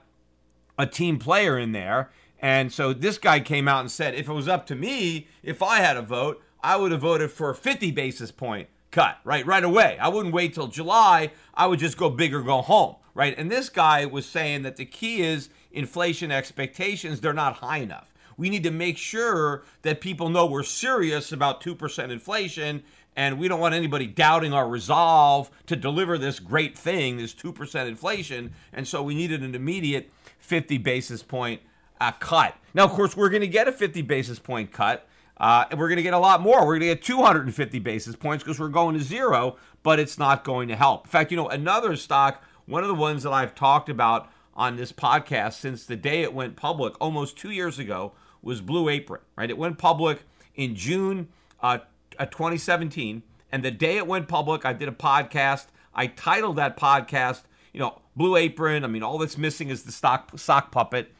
a 0.78 0.86
team 0.86 1.18
player 1.18 1.58
in 1.58 1.72
there. 1.72 2.10
And 2.40 2.72
so 2.72 2.92
this 2.92 3.18
guy 3.18 3.38
came 3.38 3.68
out 3.68 3.80
and 3.80 3.90
said, 3.90 4.14
if 4.14 4.28
it 4.28 4.32
was 4.32 4.48
up 4.48 4.66
to 4.66 4.74
me, 4.74 5.28
if 5.44 5.62
I 5.62 5.78
had 5.78 5.96
a 5.96 6.02
vote, 6.02 6.42
I 6.62 6.76
would 6.76 6.92
have 6.92 7.00
voted 7.00 7.30
for 7.30 7.50
a 7.50 7.54
50 7.54 7.90
basis 7.90 8.30
point 8.30 8.68
cut, 8.90 9.18
right? 9.24 9.44
Right 9.46 9.64
away. 9.64 9.98
I 9.98 10.08
wouldn't 10.08 10.34
wait 10.34 10.54
till 10.54 10.68
July. 10.68 11.32
I 11.54 11.66
would 11.66 11.78
just 11.78 11.96
go 11.96 12.10
big 12.10 12.34
or 12.34 12.42
go 12.42 12.62
home, 12.62 12.96
right? 13.14 13.34
And 13.36 13.50
this 13.50 13.68
guy 13.68 14.04
was 14.04 14.26
saying 14.26 14.62
that 14.62 14.76
the 14.76 14.84
key 14.84 15.22
is 15.22 15.48
inflation 15.72 16.30
expectations, 16.30 17.20
they're 17.20 17.32
not 17.32 17.56
high 17.56 17.78
enough. 17.78 18.12
We 18.36 18.50
need 18.50 18.62
to 18.64 18.70
make 18.70 18.98
sure 18.98 19.64
that 19.82 20.00
people 20.00 20.28
know 20.28 20.46
we're 20.46 20.62
serious 20.62 21.32
about 21.32 21.62
2% 21.62 22.10
inflation 22.10 22.82
and 23.14 23.38
we 23.38 23.46
don't 23.46 23.60
want 23.60 23.74
anybody 23.74 24.06
doubting 24.06 24.52
our 24.52 24.68
resolve 24.68 25.50
to 25.66 25.76
deliver 25.76 26.16
this 26.16 26.40
great 26.40 26.76
thing, 26.76 27.18
this 27.18 27.34
2% 27.34 27.86
inflation. 27.86 28.52
And 28.72 28.88
so 28.88 29.02
we 29.02 29.14
needed 29.14 29.42
an 29.42 29.54
immediate 29.54 30.10
50 30.38 30.78
basis 30.78 31.22
point 31.22 31.60
uh, 32.00 32.12
cut. 32.12 32.56
Now, 32.74 32.84
of 32.84 32.92
course, 32.92 33.16
we're 33.16 33.28
going 33.28 33.42
to 33.42 33.48
get 33.48 33.68
a 33.68 33.72
50 33.72 34.02
basis 34.02 34.38
point 34.38 34.72
cut. 34.72 35.06
Uh, 35.38 35.64
and 35.70 35.78
we're 35.78 35.88
going 35.88 35.96
to 35.96 36.02
get 36.02 36.14
a 36.14 36.18
lot 36.18 36.40
more. 36.40 36.60
We're 36.60 36.78
going 36.78 36.80
to 36.80 36.86
get 36.86 37.02
250 37.02 37.78
basis 37.80 38.14
points 38.14 38.44
because 38.44 38.60
we're 38.60 38.68
going 38.68 38.96
to 38.96 39.02
zero, 39.02 39.56
but 39.82 39.98
it's 39.98 40.18
not 40.18 40.44
going 40.44 40.68
to 40.68 40.76
help. 40.76 41.06
In 41.06 41.10
fact, 41.10 41.30
you 41.30 41.36
know, 41.36 41.48
another 41.48 41.96
stock, 41.96 42.42
one 42.66 42.82
of 42.82 42.88
the 42.88 42.94
ones 42.94 43.22
that 43.24 43.32
I've 43.32 43.54
talked 43.54 43.88
about 43.88 44.30
on 44.54 44.76
this 44.76 44.92
podcast 44.92 45.54
since 45.54 45.84
the 45.84 45.96
day 45.96 46.22
it 46.22 46.32
went 46.34 46.56
public 46.56 46.94
almost 47.00 47.36
two 47.36 47.50
years 47.50 47.78
ago 47.78 48.12
was 48.42 48.60
Blue 48.60 48.88
Apron, 48.88 49.20
right? 49.36 49.50
It 49.50 49.58
went 49.58 49.78
public 49.78 50.24
in 50.54 50.74
June 50.74 51.28
uh, 51.62 51.78
2017. 52.18 53.22
And 53.50 53.64
the 53.64 53.70
day 53.70 53.96
it 53.96 54.06
went 54.06 54.28
public, 54.28 54.64
I 54.64 54.72
did 54.72 54.88
a 54.88 54.92
podcast. 54.92 55.66
I 55.94 56.06
titled 56.06 56.56
that 56.56 56.76
podcast, 56.76 57.42
you 57.72 57.80
know, 57.80 58.00
Blue 58.16 58.36
Apron. 58.36 58.84
I 58.84 58.86
mean, 58.86 59.02
all 59.02 59.18
that's 59.18 59.36
missing 59.38 59.68
is 59.68 59.82
the 59.82 59.92
stock 59.92 60.38
sock 60.38 60.70
puppet. 60.70 61.12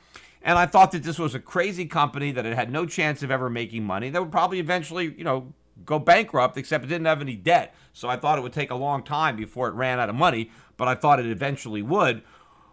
And 0.45 0.59
I 0.59 0.67
thought 0.67 0.93
that 0.93 1.05
this 1.05 1.19
was 1.19 1.35
a 1.35 1.41
crazy 1.41 1.87
company 1.87 2.33
that 2.33 2.45
it 2.45 2.55
had 2.55 2.71
no 2.71 2.85
chance 2.85 3.23
of 3.23 3.31
ever 3.31 3.49
making 3.49 3.85
money. 3.85 4.11
That 4.11 4.21
would 4.21 4.33
probably 4.33 4.59
eventually, 4.59 5.15
you 5.17 5.25
know, 5.25 5.53
go 5.85 5.99
bankrupt, 5.99 6.57
except 6.57 6.85
it 6.85 6.89
didn't 6.89 7.07
have 7.07 7.21
any 7.21 7.37
debt. 7.37 7.75
So 7.93 8.09
I 8.09 8.17
thought 8.17 8.39
it 8.39 8.43
would 8.43 8.53
take 8.53 8.71
a 8.71 8.77
long 8.77 9.03
time 9.03 9.37
before 9.37 9.69
it 9.69 9.75
ran 9.75 10.01
out 10.01 10.09
of 10.09 10.15
money, 10.15 10.51
but 10.77 10.89
I 10.89 10.95
thought 10.95 11.21
it 11.21 11.27
eventually 11.27 11.83
would. 11.83 12.23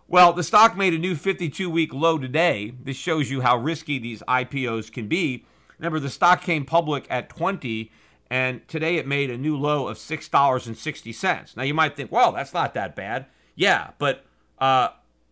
Well, 0.07 0.33
the 0.33 0.43
stock 0.43 0.75
made 0.75 0.93
a 0.93 0.97
new 0.97 1.15
52 1.15 1.69
week 1.69 1.93
low 1.93 2.17
today. 2.17 2.73
This 2.83 2.97
shows 2.97 3.29
you 3.29 3.41
how 3.41 3.57
risky 3.57 3.99
these 3.99 4.23
IPOs 4.27 4.91
can 4.91 5.07
be. 5.07 5.45
Remember, 5.77 5.99
the 5.99 6.09
stock 6.09 6.41
came 6.41 6.65
public 6.65 7.05
at 7.09 7.29
20, 7.29 7.91
and 8.29 8.67
today 8.67 8.97
it 8.97 9.07
made 9.07 9.29
a 9.29 9.37
new 9.37 9.55
low 9.55 9.87
of 9.87 9.97
$6.60. 9.97 11.55
Now, 11.55 11.63
you 11.63 11.73
might 11.73 11.95
think, 11.95 12.11
well, 12.11 12.31
that's 12.31 12.53
not 12.53 12.73
that 12.73 12.95
bad. 12.95 13.27
Yeah, 13.55 13.91
but 13.99 14.25
uh, 14.57 14.89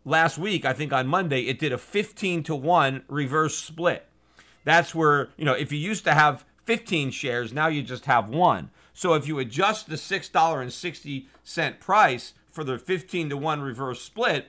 last 0.07 0.37
week, 0.37 0.65
I 0.65 0.73
think 0.73 0.93
on 0.93 1.05
Monday, 1.07 1.41
it 1.41 1.59
did 1.59 1.73
a 1.73 1.77
15 1.77 2.43
to 2.43 2.55
1 2.55 3.03
reverse 3.07 3.57
split. 3.57 4.07
That's 4.63 4.95
where, 4.95 5.29
you 5.37 5.45
know, 5.45 5.53
if 5.53 5.71
you 5.71 5.77
used 5.77 6.05
to 6.05 6.13
have 6.13 6.45
15 6.65 7.11
shares, 7.11 7.53
now 7.53 7.67
you 7.67 7.83
just 7.83 8.05
have 8.05 8.29
one. 8.29 8.71
So 8.93 9.13
if 9.13 9.27
you 9.27 9.37
adjust 9.39 9.89
the 9.89 9.95
$6.60 9.95 11.79
price 11.79 12.33
for 12.49 12.63
the 12.63 12.79
15 12.79 13.29
to 13.29 13.37
1 13.37 13.61
reverse 13.61 14.01
split, 14.01 14.47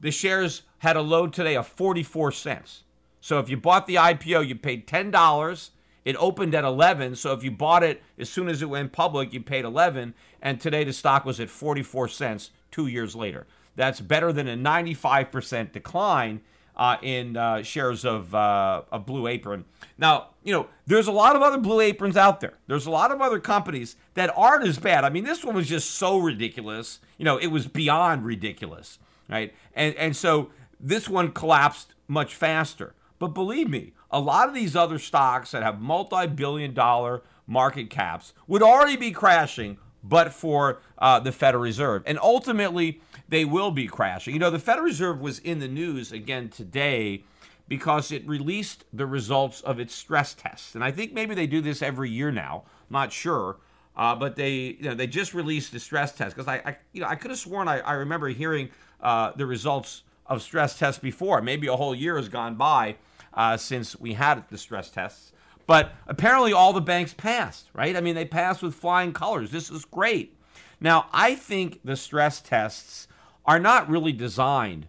the 0.00 0.10
shares 0.10 0.62
had 0.78 0.96
a 0.96 1.02
load 1.02 1.32
today 1.32 1.56
of 1.56 1.66
44 1.66 2.32
cents. 2.32 2.82
So 3.20 3.38
if 3.38 3.48
you 3.48 3.56
bought 3.56 3.86
the 3.86 3.94
IPO, 3.96 4.46
you 4.46 4.54
paid 4.54 4.86
$10. 4.86 5.70
It 6.04 6.16
opened 6.18 6.54
at 6.54 6.64
11, 6.64 7.16
so 7.16 7.32
if 7.32 7.42
you 7.42 7.50
bought 7.50 7.82
it 7.82 8.00
as 8.16 8.30
soon 8.30 8.48
as 8.48 8.62
it 8.62 8.68
went 8.68 8.92
public, 8.92 9.32
you 9.32 9.40
paid 9.40 9.64
11, 9.64 10.14
and 10.40 10.60
today 10.60 10.84
the 10.84 10.92
stock 10.92 11.24
was 11.24 11.40
at 11.40 11.50
44 11.50 12.06
cents 12.06 12.50
2 12.70 12.86
years 12.86 13.16
later. 13.16 13.46
That's 13.76 14.00
better 14.00 14.32
than 14.32 14.48
a 14.48 14.56
95% 14.56 15.72
decline 15.72 16.40
uh, 16.76 16.96
in 17.02 17.36
uh, 17.36 17.62
shares 17.62 18.04
of, 18.04 18.34
uh, 18.34 18.82
of 18.92 19.06
Blue 19.06 19.26
Apron. 19.26 19.64
Now, 19.96 20.28
you 20.42 20.52
know, 20.52 20.66
there's 20.86 21.06
a 21.06 21.12
lot 21.12 21.36
of 21.36 21.42
other 21.42 21.58
Blue 21.58 21.80
Aprons 21.80 22.16
out 22.16 22.40
there. 22.40 22.54
There's 22.66 22.86
a 22.86 22.90
lot 22.90 23.10
of 23.10 23.20
other 23.20 23.40
companies 23.40 23.96
that 24.14 24.32
aren't 24.36 24.66
as 24.66 24.78
bad. 24.78 25.04
I 25.04 25.08
mean, 25.08 25.24
this 25.24 25.44
one 25.44 25.54
was 25.54 25.68
just 25.68 25.90
so 25.92 26.18
ridiculous. 26.18 27.00
You 27.18 27.24
know, 27.24 27.38
it 27.38 27.48
was 27.48 27.66
beyond 27.66 28.24
ridiculous, 28.24 28.98
right? 29.28 29.54
And 29.74 29.94
and 29.94 30.14
so 30.14 30.50
this 30.78 31.08
one 31.08 31.32
collapsed 31.32 31.94
much 32.08 32.34
faster. 32.34 32.94
But 33.18 33.28
believe 33.28 33.70
me, 33.70 33.92
a 34.10 34.20
lot 34.20 34.48
of 34.48 34.54
these 34.54 34.76
other 34.76 34.98
stocks 34.98 35.52
that 35.52 35.62
have 35.62 35.80
multi-billion 35.80 36.74
dollar 36.74 37.22
market 37.46 37.88
caps 37.88 38.34
would 38.46 38.62
already 38.62 38.96
be 38.96 39.10
crashing 39.10 39.78
but 40.08 40.32
for 40.32 40.78
uh, 40.98 41.20
the 41.20 41.32
Federal 41.32 41.62
Reserve. 41.62 42.02
And 42.06 42.18
ultimately, 42.18 43.00
they 43.28 43.44
will 43.44 43.70
be 43.70 43.86
crashing. 43.86 44.34
You 44.34 44.40
know, 44.40 44.50
the 44.50 44.58
Federal 44.58 44.86
Reserve 44.86 45.20
was 45.20 45.38
in 45.40 45.58
the 45.58 45.68
news 45.68 46.12
again 46.12 46.48
today 46.48 47.24
because 47.68 48.12
it 48.12 48.26
released 48.28 48.84
the 48.92 49.06
results 49.06 49.60
of 49.62 49.80
its 49.80 49.94
stress 49.94 50.34
tests. 50.34 50.74
And 50.74 50.84
I 50.84 50.92
think 50.92 51.12
maybe 51.12 51.34
they 51.34 51.46
do 51.46 51.60
this 51.60 51.82
every 51.82 52.10
year 52.10 52.30
now. 52.30 52.64
I'm 52.88 52.94
not 52.94 53.12
sure. 53.12 53.56
Uh, 53.96 54.14
but 54.14 54.36
they, 54.36 54.76
you 54.78 54.82
know, 54.82 54.94
they 54.94 55.06
just 55.06 55.32
released 55.32 55.72
the 55.72 55.80
stress 55.80 56.12
test 56.12 56.36
because 56.36 56.48
I, 56.48 56.56
I, 56.56 56.76
you 56.92 57.00
know, 57.00 57.08
I 57.08 57.14
could 57.14 57.30
have 57.30 57.40
sworn 57.40 57.66
I, 57.66 57.80
I 57.80 57.94
remember 57.94 58.28
hearing 58.28 58.68
uh, 59.00 59.32
the 59.34 59.46
results 59.46 60.02
of 60.26 60.42
stress 60.42 60.78
tests 60.78 61.00
before. 61.00 61.40
Maybe 61.40 61.66
a 61.66 61.76
whole 61.76 61.94
year 61.94 62.16
has 62.16 62.28
gone 62.28 62.56
by 62.56 62.96
uh, 63.32 63.56
since 63.56 63.98
we 63.98 64.12
had 64.12 64.44
the 64.50 64.58
stress 64.58 64.90
tests. 64.90 65.32
But 65.66 65.92
apparently, 66.06 66.52
all 66.52 66.72
the 66.72 66.80
banks 66.80 67.12
passed, 67.12 67.68
right? 67.72 67.96
I 67.96 68.00
mean, 68.00 68.14
they 68.14 68.24
passed 68.24 68.62
with 68.62 68.74
flying 68.74 69.12
colors. 69.12 69.50
This 69.50 69.70
is 69.70 69.84
great. 69.84 70.36
Now, 70.80 71.08
I 71.12 71.34
think 71.34 71.80
the 71.84 71.96
stress 71.96 72.40
tests 72.40 73.08
are 73.44 73.58
not 73.58 73.88
really 73.88 74.12
designed 74.12 74.86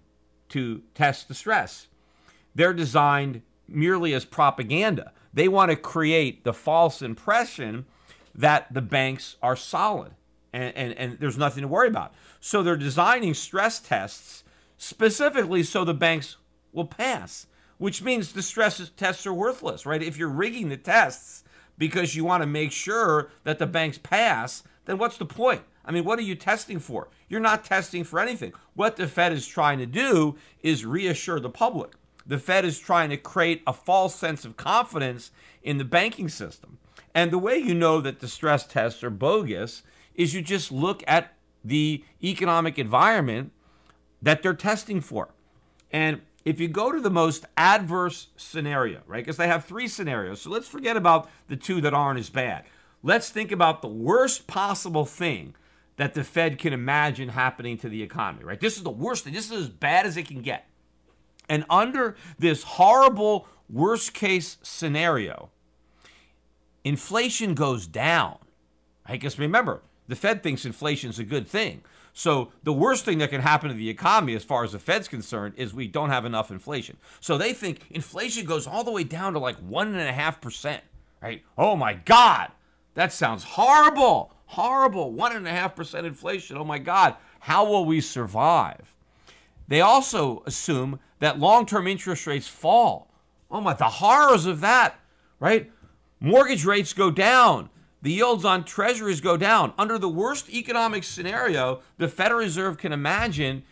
to 0.50 0.82
test 0.94 1.28
the 1.28 1.34
stress, 1.34 1.88
they're 2.56 2.74
designed 2.74 3.42
merely 3.68 4.14
as 4.14 4.26
propaganda. 4.26 5.12
They 5.34 5.48
want 5.48 5.70
to 5.70 5.76
create 5.76 6.44
the 6.44 6.54
false 6.54 7.02
impression 7.02 7.86
that 8.34 8.74
the 8.74 8.82
banks 8.82 9.36
are 9.44 9.56
solid 9.56 10.14
and, 10.54 10.76
and, 10.76 10.94
and 10.94 11.20
there's 11.20 11.38
nothing 11.38 11.62
to 11.62 11.68
worry 11.68 11.88
about. 11.88 12.14
So 12.40 12.64
they're 12.64 12.78
designing 12.78 13.34
stress 13.34 13.80
tests 13.80 14.44
specifically 14.78 15.64
so 15.64 15.84
the 15.84 15.94
banks 15.94 16.38
will 16.72 16.86
pass 16.86 17.48
which 17.78 18.02
means 18.02 18.34
the 18.34 18.42
stress 18.42 18.92
tests 18.96 19.26
are 19.26 19.34
worthless, 19.34 19.86
right? 19.86 20.02
If 20.02 20.18
you're 20.18 20.30
rigging 20.30 20.70
the 20.70 20.78
tests 20.78 21.44
because 21.78 22.16
you 22.16 22.26
want 22.26 22.44
to 22.44 22.48
make 22.48 22.72
sure 22.72 23.30
that 23.44 23.60
the 23.60 23.68
banks 23.68 23.98
pass, 23.98 24.64
then 24.86 24.98
what's 24.98 25.18
the 25.18 25.26
point? 25.26 25.64
I 25.86 25.92
mean, 25.92 26.04
what 26.04 26.20
are 26.20 26.24
you 26.24 26.36
testing 26.36 26.80
for? 26.80 27.08
You're 27.30 27.40
not 27.40 27.64
testing 27.64 28.04
for 28.04 28.20
anything. 28.20 28.54
What 28.74 28.98
the 28.98 29.08
Fed 29.08 29.32
is 29.32 29.48
trying 29.48 29.80
to 29.80 29.86
do 29.86 30.36
is 30.62 30.86
reassure 30.86 31.40
the 31.40 31.50
public. 31.50 31.94
The 32.26 32.38
Fed 32.38 32.66
is 32.66 32.78
trying 32.78 33.10
to 33.12 33.18
create 33.18 33.64
a 33.66 33.72
false 33.72 34.16
sense 34.16 34.44
of 34.44 34.58
confidence 34.58 35.32
in 35.64 35.78
the 35.78 35.86
banking 35.86 36.28
system. 36.28 36.78
And 37.16 37.32
the 37.32 37.38
way 37.38 37.58
you 37.58 37.74
know 37.74 38.02
that 38.02 38.20
the 38.20 38.28
stress 38.28 38.66
tests 38.66 39.04
are 39.04 39.10
bogus 39.10 39.84
is 40.14 40.34
you 40.34 40.42
just 40.42 40.72
look 40.72 41.04
at 41.08 41.34
the 41.64 42.04
economic 42.22 42.78
environment 42.78 43.52
that 44.22 44.44
they're 44.44 44.54
testing 44.54 45.00
for. 45.00 45.30
And 45.92 46.22
if 46.48 46.62
you 46.62 46.70
go 46.70 46.94
to 46.94 47.02
the 47.02 47.10
most 47.10 47.44
adverse 47.58 48.28
scenario, 48.38 49.02
right? 49.06 49.22
Because 49.22 49.36
they 49.36 49.50
have 49.50 49.66
three 49.66 49.90
scenarios. 49.90 50.42
So 50.42 50.50
let's 50.50 50.70
forget 50.70 50.96
about 50.96 51.30
the 51.50 51.58
two 51.58 51.82
that 51.82 51.94
aren't 51.94 52.22
as 52.22 52.30
bad. 52.30 52.64
Let's 53.04 53.30
think 53.30 53.52
about 53.52 53.82
the 53.82 53.90
worst 53.90 54.48
possible 54.48 55.04
thing 55.04 55.56
that 55.98 56.14
the 56.14 56.24
Fed 56.24 56.58
can 56.58 56.72
imagine 56.72 57.30
happening 57.30 57.78
to 57.80 57.90
the 57.90 58.02
economy, 58.02 58.46
right? 58.46 58.62
This 58.62 58.78
is 58.78 58.84
the 58.84 58.90
worst 58.90 59.26
thing. 59.26 59.34
This 59.34 59.52
is 59.52 59.64
as 59.64 59.70
bad 59.70 60.06
as 60.06 60.16
it 60.16 60.26
can 60.26 60.42
get. 60.42 60.70
And 61.50 61.66
under 61.70 62.16
this 62.40 62.64
horrible 62.64 63.46
worst 63.70 64.14
case 64.14 64.56
scenario, 64.62 65.50
inflation 66.86 67.56
goes 67.56 67.88
down. 67.88 68.38
Right? 69.06 69.20
Because 69.20 69.38
remember, 69.38 69.82
the 70.08 70.16
Fed 70.16 70.44
thinks 70.44 70.64
inflation 70.64 71.10
is 71.10 71.20
a 71.20 71.26
good 71.26 71.46
thing. 71.46 71.82
So 72.18 72.52
the 72.64 72.74
worst 72.74 73.06
thing 73.06 73.20
that 73.20 73.30
can 73.30 73.42
happen 73.42 73.70
to 73.70 73.76
the 73.76 73.92
economy, 73.92 74.34
as 74.34 74.44
far 74.44 74.64
as 74.64 74.72
the 74.72 74.80
Fed's 74.80 75.08
concerned, 75.08 75.54
is 75.56 75.72
we 75.72 75.88
don't 75.88 76.10
have 76.10 76.26
enough 76.26 76.50
inflation. 76.50 76.98
So 77.20 77.38
they 77.38 77.54
think 77.54 77.82
inflation 77.92 78.48
goes 78.48 78.66
all 78.66 78.84
the 78.84 78.90
way 78.92 79.04
down 79.04 79.34
to 79.34 79.40
like 79.40 79.58
one 79.58 79.90
and 79.90 80.00
a 80.00 80.12
half 80.12 80.42
percent. 80.42 80.82
Right? 81.22 81.44
Oh 81.60 81.76
my 81.76 81.94
God, 81.94 82.50
that 82.96 83.14
sounds 83.14 83.44
horrible. 83.44 84.34
Horrible. 84.48 85.12
One 85.12 85.36
and 85.36 85.48
a 85.48 85.52
half 85.52 85.76
percent 85.76 86.08
inflation. 86.08 86.58
Oh 86.58 86.64
my 86.64 86.80
God, 86.80 87.18
how 87.42 87.70
will 87.70 87.86
we 87.86 88.02
survive? 88.02 88.96
They 89.68 89.82
also 89.82 90.42
assume 90.48 91.00
that 91.20 91.38
long-term 91.38 91.86
interest 91.86 92.26
rates 92.26 92.48
fall. 92.48 93.12
Oh 93.52 93.62
my, 93.62 93.76
the 93.76 93.84
horrors 93.86 94.48
of 94.48 94.62
that, 94.62 95.00
right? 95.40 95.72
Mortgage 96.20 96.66
rates 96.66 96.94
go 96.94 97.12
down 97.12 97.70
the 98.02 98.12
yields 98.12 98.46
on 98.46 98.64
treasuries 98.64 99.22
go 99.22 99.38
down. 99.38 99.74
Under 99.78 99.98
the 99.98 100.10
worst 100.10 100.50
economic 100.50 101.04
scenario 101.04 101.82
the 101.98 102.08
Federal 102.08 102.42
Reserve 102.42 102.78
can 102.78 102.94
imagine, 102.94 103.64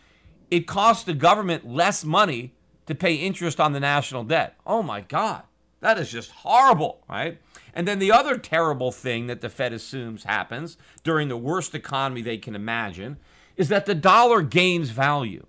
it 0.50 0.66
costs 0.66 1.04
the 1.04 1.14
government 1.14 1.66
less 1.66 2.04
money 2.04 2.54
to 2.86 2.94
pay 2.94 3.14
interest 3.14 3.60
on 3.60 3.72
the 3.72 3.80
national 3.80 4.24
debt. 4.24 4.56
Oh 4.66 4.82
my 4.82 5.00
God, 5.00 5.42
that 5.80 5.98
is 5.98 6.10
just 6.10 6.30
horrible, 6.30 7.02
right? 7.08 7.40
And 7.74 7.86
then 7.86 7.98
the 7.98 8.12
other 8.12 8.38
terrible 8.38 8.90
thing 8.90 9.26
that 9.26 9.40
the 9.40 9.48
Fed 9.48 9.72
assumes 9.72 10.24
happens 10.24 10.78
during 11.04 11.28
the 11.28 11.36
worst 11.36 11.74
economy 11.74 12.22
they 12.22 12.38
can 12.38 12.54
imagine 12.54 13.18
is 13.56 13.68
that 13.68 13.86
the 13.86 13.94
dollar 13.94 14.42
gains 14.42 14.90
value. 14.90 15.46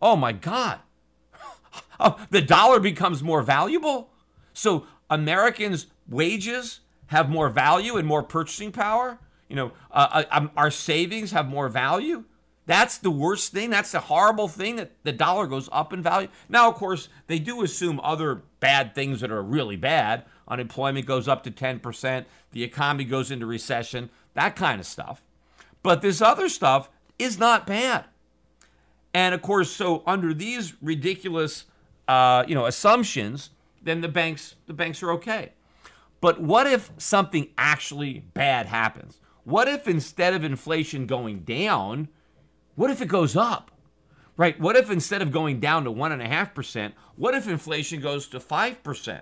Oh 0.00 0.16
my 0.16 0.32
God. 0.32 0.80
Oh, 2.00 2.16
the 2.30 2.40
dollar 2.40 2.78
becomes 2.78 3.24
more 3.24 3.42
valuable? 3.42 4.10
So 4.52 4.86
Americans' 5.10 5.88
wages 6.08 6.78
have 7.08 7.28
more 7.28 7.48
value 7.48 7.96
and 7.96 8.06
more 8.06 8.22
purchasing 8.22 8.72
power? 8.72 9.18
You 9.48 9.56
know, 9.56 9.72
uh, 9.90 10.08
uh, 10.10 10.24
um, 10.30 10.50
our 10.56 10.70
savings 10.70 11.32
have 11.32 11.48
more 11.48 11.68
value? 11.68 12.24
That's 12.66 12.98
the 12.98 13.10
worst 13.10 13.52
thing. 13.52 13.70
That's 13.70 13.92
the 13.92 14.00
horrible 14.00 14.46
thing 14.46 14.76
that 14.76 14.92
the 15.02 15.12
dollar 15.12 15.46
goes 15.46 15.70
up 15.72 15.92
in 15.94 16.02
value. 16.02 16.28
Now, 16.50 16.68
of 16.68 16.74
course, 16.74 17.08
they 17.26 17.38
do 17.38 17.62
assume 17.62 17.98
other 18.02 18.42
bad 18.60 18.94
things 18.94 19.20
that 19.20 19.30
are 19.30 19.42
really 19.42 19.76
bad. 19.76 20.24
Unemployment 20.46 21.06
goes 21.06 21.28
up 21.28 21.42
to 21.44 21.50
10%, 21.50 22.24
the 22.52 22.62
economy 22.62 23.04
goes 23.04 23.30
into 23.30 23.46
recession, 23.46 24.10
that 24.34 24.56
kind 24.56 24.80
of 24.80 24.86
stuff. 24.86 25.22
But 25.82 26.02
this 26.02 26.20
other 26.20 26.48
stuff 26.48 26.90
is 27.18 27.38
not 27.38 27.66
bad. 27.66 28.04
And 29.14 29.34
of 29.34 29.42
course, 29.42 29.70
so 29.70 30.02
under 30.06 30.34
these 30.34 30.74
ridiculous, 30.82 31.64
uh, 32.06 32.44
you 32.46 32.54
know, 32.54 32.66
assumptions, 32.66 33.50
then 33.82 34.00
the 34.00 34.08
banks 34.08 34.56
the 34.66 34.74
banks 34.74 35.02
are 35.02 35.10
okay. 35.12 35.52
But 36.20 36.40
what 36.40 36.66
if 36.66 36.90
something 36.98 37.48
actually 37.56 38.20
bad 38.34 38.66
happens? 38.66 39.20
What 39.44 39.68
if 39.68 39.86
instead 39.86 40.34
of 40.34 40.44
inflation 40.44 41.06
going 41.06 41.40
down, 41.40 42.08
what 42.74 42.90
if 42.90 43.00
it 43.00 43.08
goes 43.08 43.36
up? 43.36 43.70
Right? 44.36 44.60
What 44.60 44.76
if 44.76 44.90
instead 44.90 45.22
of 45.22 45.32
going 45.32 45.58
down 45.58 45.84
to 45.84 45.90
1.5%, 45.90 46.92
what 47.16 47.34
if 47.34 47.48
inflation 47.48 48.00
goes 48.00 48.26
to 48.28 48.38
5%? 48.38 49.20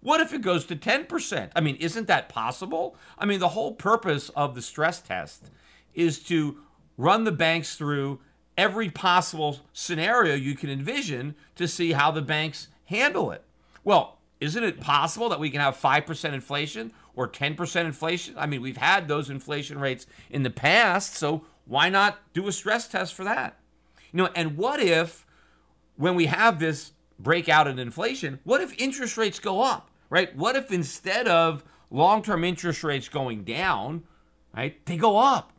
What 0.00 0.20
if 0.20 0.32
it 0.32 0.42
goes 0.42 0.64
to 0.66 0.76
10%? 0.76 1.50
I 1.56 1.60
mean, 1.60 1.76
isn't 1.76 2.06
that 2.06 2.28
possible? 2.28 2.96
I 3.18 3.24
mean, 3.24 3.40
the 3.40 3.48
whole 3.48 3.72
purpose 3.72 4.28
of 4.30 4.54
the 4.54 4.62
stress 4.62 5.00
test 5.00 5.50
is 5.94 6.18
to 6.24 6.58
run 6.96 7.24
the 7.24 7.32
banks 7.32 7.76
through 7.76 8.20
every 8.56 8.90
possible 8.90 9.60
scenario 9.72 10.34
you 10.34 10.54
can 10.54 10.68
envision 10.70 11.34
to 11.56 11.66
see 11.66 11.92
how 11.92 12.10
the 12.10 12.22
banks 12.22 12.68
handle 12.86 13.30
it. 13.30 13.44
Well, 13.84 14.17
isn't 14.40 14.62
it 14.62 14.80
possible 14.80 15.28
that 15.28 15.40
we 15.40 15.50
can 15.50 15.60
have 15.60 15.76
5% 15.76 16.32
inflation 16.32 16.92
or 17.14 17.28
10% 17.28 17.84
inflation? 17.84 18.34
I 18.38 18.46
mean, 18.46 18.62
we've 18.62 18.76
had 18.76 19.08
those 19.08 19.30
inflation 19.30 19.78
rates 19.78 20.06
in 20.30 20.42
the 20.42 20.50
past, 20.50 21.14
so 21.14 21.44
why 21.66 21.88
not 21.88 22.18
do 22.32 22.46
a 22.48 22.52
stress 22.52 22.88
test 22.88 23.14
for 23.14 23.24
that? 23.24 23.58
You 24.12 24.18
know, 24.18 24.28
and 24.34 24.56
what 24.56 24.80
if 24.80 25.26
when 25.96 26.14
we 26.14 26.26
have 26.26 26.60
this 26.60 26.92
breakout 27.18 27.66
in 27.66 27.78
inflation, 27.78 28.38
what 28.44 28.60
if 28.60 28.78
interest 28.80 29.16
rates 29.16 29.38
go 29.38 29.60
up, 29.60 29.90
right? 30.08 30.34
What 30.36 30.56
if 30.56 30.70
instead 30.70 31.26
of 31.26 31.64
long-term 31.90 32.44
interest 32.44 32.84
rates 32.84 33.08
going 33.08 33.44
down, 33.44 34.04
right, 34.54 34.84
they 34.86 34.96
go 34.96 35.18
up? 35.18 35.52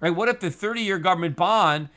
Right? 0.00 0.14
What 0.14 0.28
if 0.28 0.40
the 0.40 0.48
30-year 0.48 0.98
government 0.98 1.36
bond 1.36 1.88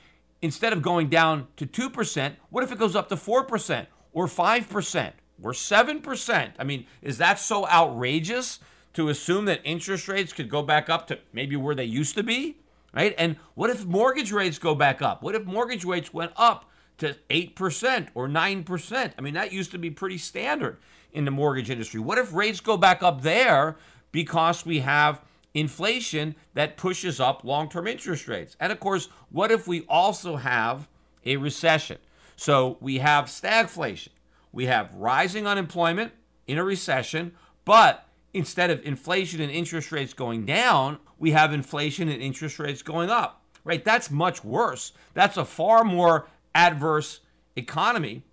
instead 0.41 0.71
of 0.71 0.81
going 0.81 1.09
down 1.09 1.47
to 1.57 1.65
2%, 1.65 2.33
what 2.51 2.63
if 2.63 2.71
it 2.71 2.77
goes 2.77 2.95
up 2.95 3.09
to 3.09 3.15
4% 3.15 3.87
or 4.13 4.27
5%? 4.27 5.11
We're 5.39 5.51
7%. 5.51 6.51
I 6.57 6.63
mean, 6.63 6.85
is 7.01 7.17
that 7.17 7.39
so 7.39 7.67
outrageous 7.67 8.59
to 8.93 9.09
assume 9.09 9.45
that 9.45 9.61
interest 9.63 10.07
rates 10.07 10.33
could 10.33 10.49
go 10.49 10.63
back 10.63 10.89
up 10.89 11.07
to 11.07 11.19
maybe 11.31 11.55
where 11.55 11.75
they 11.75 11.85
used 11.85 12.15
to 12.15 12.23
be? 12.23 12.57
Right? 12.93 13.13
And 13.17 13.35
what 13.53 13.69
if 13.69 13.85
mortgage 13.85 14.31
rates 14.31 14.57
go 14.57 14.73
back 14.73 15.01
up? 15.01 15.21
What 15.21 15.35
if 15.35 15.45
mortgage 15.45 15.85
rates 15.85 16.13
went 16.13 16.31
up 16.35 16.69
to 16.97 17.15
8% 17.29 18.07
or 18.15 18.27
9%? 18.27 19.11
I 19.17 19.21
mean, 19.21 19.35
that 19.35 19.53
used 19.53 19.71
to 19.71 19.77
be 19.77 19.91
pretty 19.91 20.17
standard 20.17 20.77
in 21.13 21.25
the 21.25 21.31
mortgage 21.31 21.69
industry. 21.69 21.99
What 21.99 22.17
if 22.17 22.33
rates 22.33 22.59
go 22.59 22.77
back 22.77 23.03
up 23.03 23.21
there 23.21 23.77
because 24.11 24.65
we 24.65 24.79
have 24.79 25.21
inflation 25.53 26.35
that 26.53 26.77
pushes 26.77 27.19
up 27.19 27.43
long 27.43 27.69
term 27.69 27.87
interest 27.87 28.27
rates? 28.27 28.55
And 28.59 28.71
of 28.71 28.79
course, 28.79 29.09
what 29.29 29.51
if 29.51 29.67
we 29.67 29.85
also 29.87 30.37
have 30.37 30.87
a 31.25 31.37
recession? 31.37 31.97
So 32.35 32.77
we 32.79 32.99
have 32.99 33.25
stagflation, 33.25 34.09
we 34.57 34.65
have 34.65 34.91
rising 34.95 35.45
unemployment 35.45 36.11
in 36.47 36.57
a 36.57 36.63
recession, 36.63 37.31
but 37.63 38.07
instead 38.33 38.71
of 38.71 38.83
inflation 38.83 39.39
and 39.39 39.51
interest 39.51 39.91
rates 39.91 40.13
going 40.15 40.47
down, 40.47 40.97
we 41.19 41.29
have 41.29 41.53
inflation 41.53 42.09
and 42.09 42.23
interest 42.23 42.57
rates 42.57 42.81
going 42.81 43.11
up. 43.11 43.43
Right? 43.63 43.85
That's 43.85 44.09
much 44.09 44.43
worse. 44.43 44.93
That's 45.13 45.37
a 45.37 45.45
far 45.45 45.83
more 45.83 46.25
adverse 46.55 47.19
economy 47.55 48.23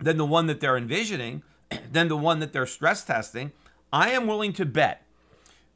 than 0.00 0.16
the 0.16 0.24
one 0.24 0.48
that 0.48 0.58
they're 0.58 0.76
envisioning, 0.76 1.44
than 1.92 2.08
the 2.08 2.16
one 2.16 2.40
that 2.40 2.52
they're 2.52 2.66
stress 2.66 3.04
testing. 3.04 3.52
I 3.92 4.10
am 4.10 4.26
willing 4.26 4.52
to 4.54 4.66
bet 4.66 5.06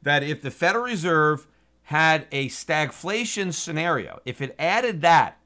that 0.01 0.21
if 0.21 0.41
the 0.41 0.51
Federal 0.51 0.83
Reserve 0.83 1.47
had 1.83 2.27
a 2.33 2.49
stagflation 2.49 3.53
scenario, 3.53 4.19
if 4.25 4.41
it 4.41 4.53
added 4.59 4.99
that 5.03 5.37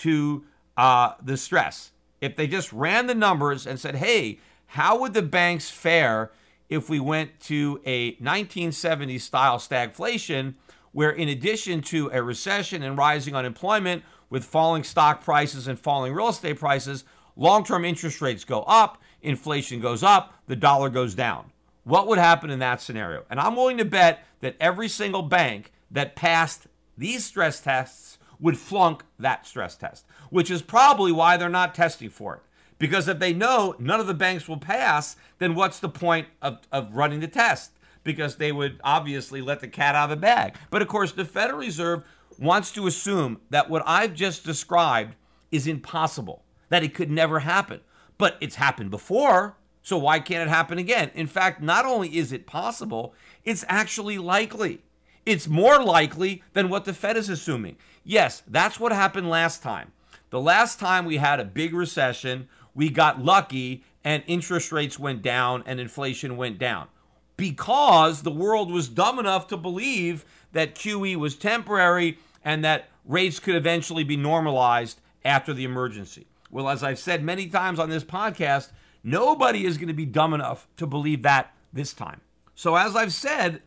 to 0.00 0.44
uh, 0.76 1.14
the 1.22 1.38
stress, 1.38 1.92
if 2.20 2.36
they 2.36 2.46
just 2.46 2.72
ran 2.72 3.06
the 3.06 3.14
numbers 3.14 3.66
and 3.66 3.78
said, 3.78 3.96
hey, 3.96 4.38
how 4.66 4.98
would 4.98 5.14
the 5.14 5.22
banks 5.22 5.70
fare 5.70 6.30
if 6.68 6.88
we 6.88 7.00
went 7.00 7.40
to 7.40 7.80
a 7.84 8.14
1970s 8.16 9.20
style 9.22 9.58
stagflation, 9.58 10.54
where 10.92 11.10
in 11.10 11.28
addition 11.28 11.82
to 11.82 12.08
a 12.12 12.22
recession 12.22 12.82
and 12.82 12.96
rising 12.96 13.34
unemployment 13.34 14.04
with 14.28 14.44
falling 14.44 14.84
stock 14.84 15.22
prices 15.22 15.66
and 15.66 15.78
falling 15.78 16.12
real 16.12 16.28
estate 16.28 16.58
prices, 16.58 17.04
long 17.36 17.64
term 17.64 17.84
interest 17.84 18.20
rates 18.20 18.44
go 18.44 18.62
up, 18.62 19.02
inflation 19.20 19.80
goes 19.80 20.02
up, 20.02 20.34
the 20.46 20.56
dollar 20.56 20.88
goes 20.88 21.14
down. 21.14 21.50
What 21.84 22.06
would 22.06 22.18
happen 22.18 22.50
in 22.50 22.60
that 22.60 22.80
scenario? 22.80 23.24
And 23.30 23.40
I'm 23.40 23.56
willing 23.56 23.78
to 23.78 23.84
bet 23.84 24.24
that 24.40 24.56
every 24.60 24.88
single 24.88 25.22
bank 25.22 25.72
that 25.90 26.14
passed 26.14 26.66
these 26.96 27.24
stress 27.24 27.60
tests 27.60 28.18
would 28.38 28.58
flunk 28.58 29.04
that 29.18 29.46
stress 29.46 29.76
test, 29.76 30.06
which 30.30 30.50
is 30.50 30.62
probably 30.62 31.12
why 31.12 31.36
they're 31.36 31.48
not 31.48 31.74
testing 31.74 32.08
for 32.08 32.36
it. 32.36 32.42
Because 32.78 33.08
if 33.08 33.18
they 33.18 33.34
know 33.34 33.76
none 33.78 34.00
of 34.00 34.06
the 34.06 34.14
banks 34.14 34.48
will 34.48 34.56
pass, 34.56 35.16
then 35.38 35.54
what's 35.54 35.78
the 35.78 35.88
point 35.88 36.28
of, 36.40 36.60
of 36.72 36.94
running 36.94 37.20
the 37.20 37.28
test? 37.28 37.72
Because 38.02 38.36
they 38.36 38.52
would 38.52 38.80
obviously 38.82 39.42
let 39.42 39.60
the 39.60 39.68
cat 39.68 39.94
out 39.94 40.04
of 40.04 40.10
the 40.10 40.16
bag. 40.16 40.54
But 40.70 40.80
of 40.80 40.88
course, 40.88 41.12
the 41.12 41.26
Federal 41.26 41.58
Reserve 41.58 42.04
wants 42.38 42.72
to 42.72 42.86
assume 42.86 43.40
that 43.50 43.68
what 43.68 43.82
I've 43.86 44.14
just 44.14 44.44
described 44.44 45.14
is 45.52 45.66
impossible, 45.66 46.42
that 46.70 46.82
it 46.82 46.94
could 46.94 47.10
never 47.10 47.40
happen. 47.40 47.80
But 48.16 48.38
it's 48.40 48.54
happened 48.54 48.90
before, 48.90 49.56
so 49.82 49.98
why 49.98 50.20
can't 50.20 50.48
it 50.48 50.52
happen 50.52 50.78
again? 50.78 51.10
In 51.14 51.26
fact, 51.26 51.62
not 51.62 51.84
only 51.84 52.16
is 52.16 52.32
it 52.32 52.46
possible, 52.46 53.14
it's 53.44 53.64
actually 53.68 54.16
likely. 54.16 54.82
It's 55.26 55.48
more 55.48 55.82
likely 55.82 56.42
than 56.54 56.70
what 56.70 56.86
the 56.86 56.94
Fed 56.94 57.18
is 57.18 57.28
assuming. 57.28 57.76
Yes, 58.04 58.42
that's 58.46 58.80
what 58.80 58.92
happened 58.92 59.28
last 59.28 59.62
time. 59.62 59.92
The 60.30 60.40
last 60.40 60.78
time 60.78 61.04
we 61.04 61.16
had 61.16 61.40
a 61.40 61.44
big 61.44 61.74
recession, 61.74 62.48
we 62.74 62.88
got 62.88 63.22
lucky 63.22 63.84
and 64.04 64.22
interest 64.26 64.72
rates 64.72 64.98
went 64.98 65.22
down 65.22 65.62
and 65.66 65.80
inflation 65.80 66.36
went 66.36 66.58
down 66.58 66.88
because 67.36 68.22
the 68.22 68.30
world 68.30 68.70
was 68.70 68.88
dumb 68.88 69.18
enough 69.18 69.48
to 69.48 69.56
believe 69.56 70.24
that 70.52 70.74
QE 70.74 71.16
was 71.16 71.34
temporary 71.34 72.18
and 72.44 72.64
that 72.64 72.88
rates 73.04 73.40
could 73.40 73.54
eventually 73.54 74.04
be 74.04 74.16
normalized 74.16 75.00
after 75.24 75.52
the 75.52 75.64
emergency. 75.64 76.26
Well, 76.50 76.68
as 76.68 76.82
I've 76.82 76.98
said 76.98 77.22
many 77.22 77.46
times 77.46 77.78
on 77.78 77.90
this 77.90 78.04
podcast, 78.04 78.70
nobody 79.02 79.64
is 79.64 79.78
going 79.78 79.88
to 79.88 79.94
be 79.94 80.06
dumb 80.06 80.34
enough 80.34 80.68
to 80.76 80.86
believe 80.86 81.22
that 81.22 81.54
this 81.72 81.92
time. 81.92 82.20
So, 82.54 82.76
as 82.76 82.94
I've 82.94 83.12
said, 83.12 83.62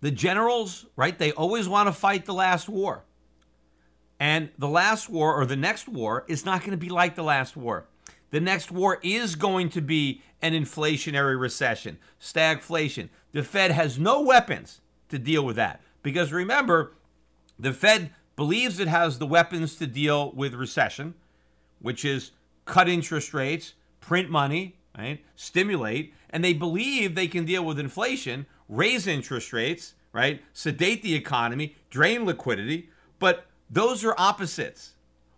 the 0.00 0.10
generals, 0.10 0.86
right, 0.96 1.18
they 1.18 1.32
always 1.32 1.68
want 1.68 1.88
to 1.88 1.92
fight 1.92 2.24
the 2.24 2.34
last 2.34 2.68
war. 2.68 3.04
And 4.20 4.50
the 4.58 4.68
last 4.68 5.08
war 5.08 5.34
or 5.34 5.46
the 5.46 5.56
next 5.56 5.88
war 5.88 6.24
is 6.28 6.44
not 6.44 6.60
going 6.60 6.72
to 6.72 6.76
be 6.76 6.88
like 6.88 7.14
the 7.14 7.22
last 7.22 7.56
war. 7.56 7.86
The 8.30 8.40
next 8.40 8.70
war 8.70 8.98
is 9.02 9.36
going 9.36 9.70
to 9.70 9.80
be 9.80 10.22
an 10.42 10.52
inflationary 10.52 11.38
recession, 11.38 11.98
stagflation. 12.20 13.08
The 13.32 13.42
Fed 13.42 13.70
has 13.70 13.98
no 13.98 14.20
weapons 14.20 14.80
to 15.08 15.18
deal 15.18 15.44
with 15.44 15.56
that. 15.56 15.80
Because 16.02 16.32
remember, 16.32 16.92
the 17.58 17.72
Fed 17.72 18.10
believes 18.36 18.78
it 18.78 18.88
has 18.88 19.18
the 19.18 19.26
weapons 19.26 19.76
to 19.76 19.86
deal 19.86 20.30
with 20.32 20.54
recession, 20.54 21.14
which 21.80 22.04
is 22.04 22.32
cut 22.64 22.88
interest 22.88 23.34
rates, 23.34 23.74
print 24.00 24.30
money, 24.30 24.76
right? 24.96 25.24
Stimulate, 25.34 26.14
and 26.30 26.44
they 26.44 26.52
believe 26.52 27.14
they 27.14 27.28
can 27.28 27.44
deal 27.44 27.64
with 27.64 27.78
inflation, 27.78 28.46
raise 28.68 29.06
interest 29.06 29.52
rates, 29.52 29.94
right? 30.12 30.42
Sedate 30.52 31.02
the 31.02 31.14
economy, 31.14 31.76
drain 31.90 32.24
liquidity, 32.24 32.90
but 33.18 33.46
those 33.70 34.04
are 34.04 34.14
opposites. 34.16 34.94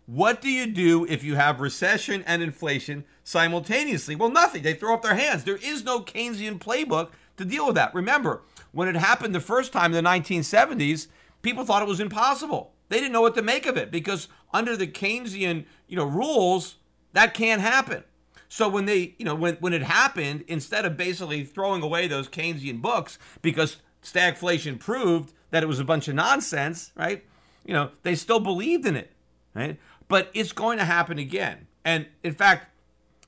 What 0.07 0.41
do 0.41 0.49
you 0.49 0.67
do 0.67 1.07
if 1.07 1.23
you 1.23 1.37
have 1.37 1.61
recession 1.61 2.25
and 2.27 2.43
inflation 2.43 3.05
simultaneously? 3.23 4.17
Well, 4.17 4.31
nothing. 4.31 4.63
They 4.63 4.75
throw 4.75 4.95
up 4.95 5.03
their 5.03 5.15
hands. 5.15 5.45
There 5.45 5.57
is 5.57 5.85
no 5.85 6.01
Keynesian 6.01 6.59
playbook 6.59 7.11
to 7.37 7.45
deal 7.45 7.67
with 7.67 7.77
that. 7.77 7.95
Remember, 7.95 8.43
when 8.73 8.89
it 8.89 8.97
happened 8.97 9.35
the 9.35 9.41
first 9.41 9.73
time 9.73 9.95
in 9.95 10.03
the 10.03 10.11
1970s, 10.11 11.07
people 11.43 11.65
thought 11.65 11.83
it 11.83 11.89
was 11.89 12.01
impossible. 12.01 12.73
They 12.89 12.99
didn't 12.99 13.13
know 13.13 13.21
what 13.21 13.37
to 13.37 13.43
make 13.43 13.67
of 13.67 13.77
it 13.77 13.91
because 13.91 14.29
under 14.53 14.77
the 14.77 14.87
Keynesian, 14.87 15.65
you 15.87 15.97
know, 15.97 16.05
rules, 16.05 16.77
that 17.13 17.35
can't 17.35 17.61
happen. 17.61 18.03
So 18.49 18.69
when 18.69 18.87
they, 18.87 19.15
you 19.17 19.25
know, 19.25 19.37
when, 19.37 19.55
when 19.57 19.73
it 19.73 19.83
happened, 19.83 20.45
instead 20.49 20.85
of 20.85 20.97
basically 20.97 21.45
throwing 21.45 21.83
away 21.83 22.09
those 22.09 22.29
Keynesian 22.29 22.83
books 22.83 23.17
because 23.43 23.77
stagflation 24.03 24.81
proved 24.81 25.33
that 25.51 25.63
it 25.63 25.67
was 25.67 25.79
a 25.79 25.85
bunch 25.85 26.09
of 26.09 26.17
nonsense, 26.17 26.91
right? 26.97 27.25
You 27.65 27.75
know, 27.75 27.91
they 28.03 28.15
still 28.15 28.41
believed 28.41 28.87
in 28.87 28.97
it, 28.97 29.13
right? 29.55 29.79
But 30.09 30.31
it's 30.35 30.53
going 30.53 30.79
to 30.79 30.85
happen 30.85 31.19
again. 31.19 31.67
And 31.85 32.07
in 32.23 32.35
fact, 32.35 32.67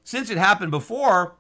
since 0.05 0.31
it 0.31 0.39
happened 0.39 0.71
before, 0.71 1.37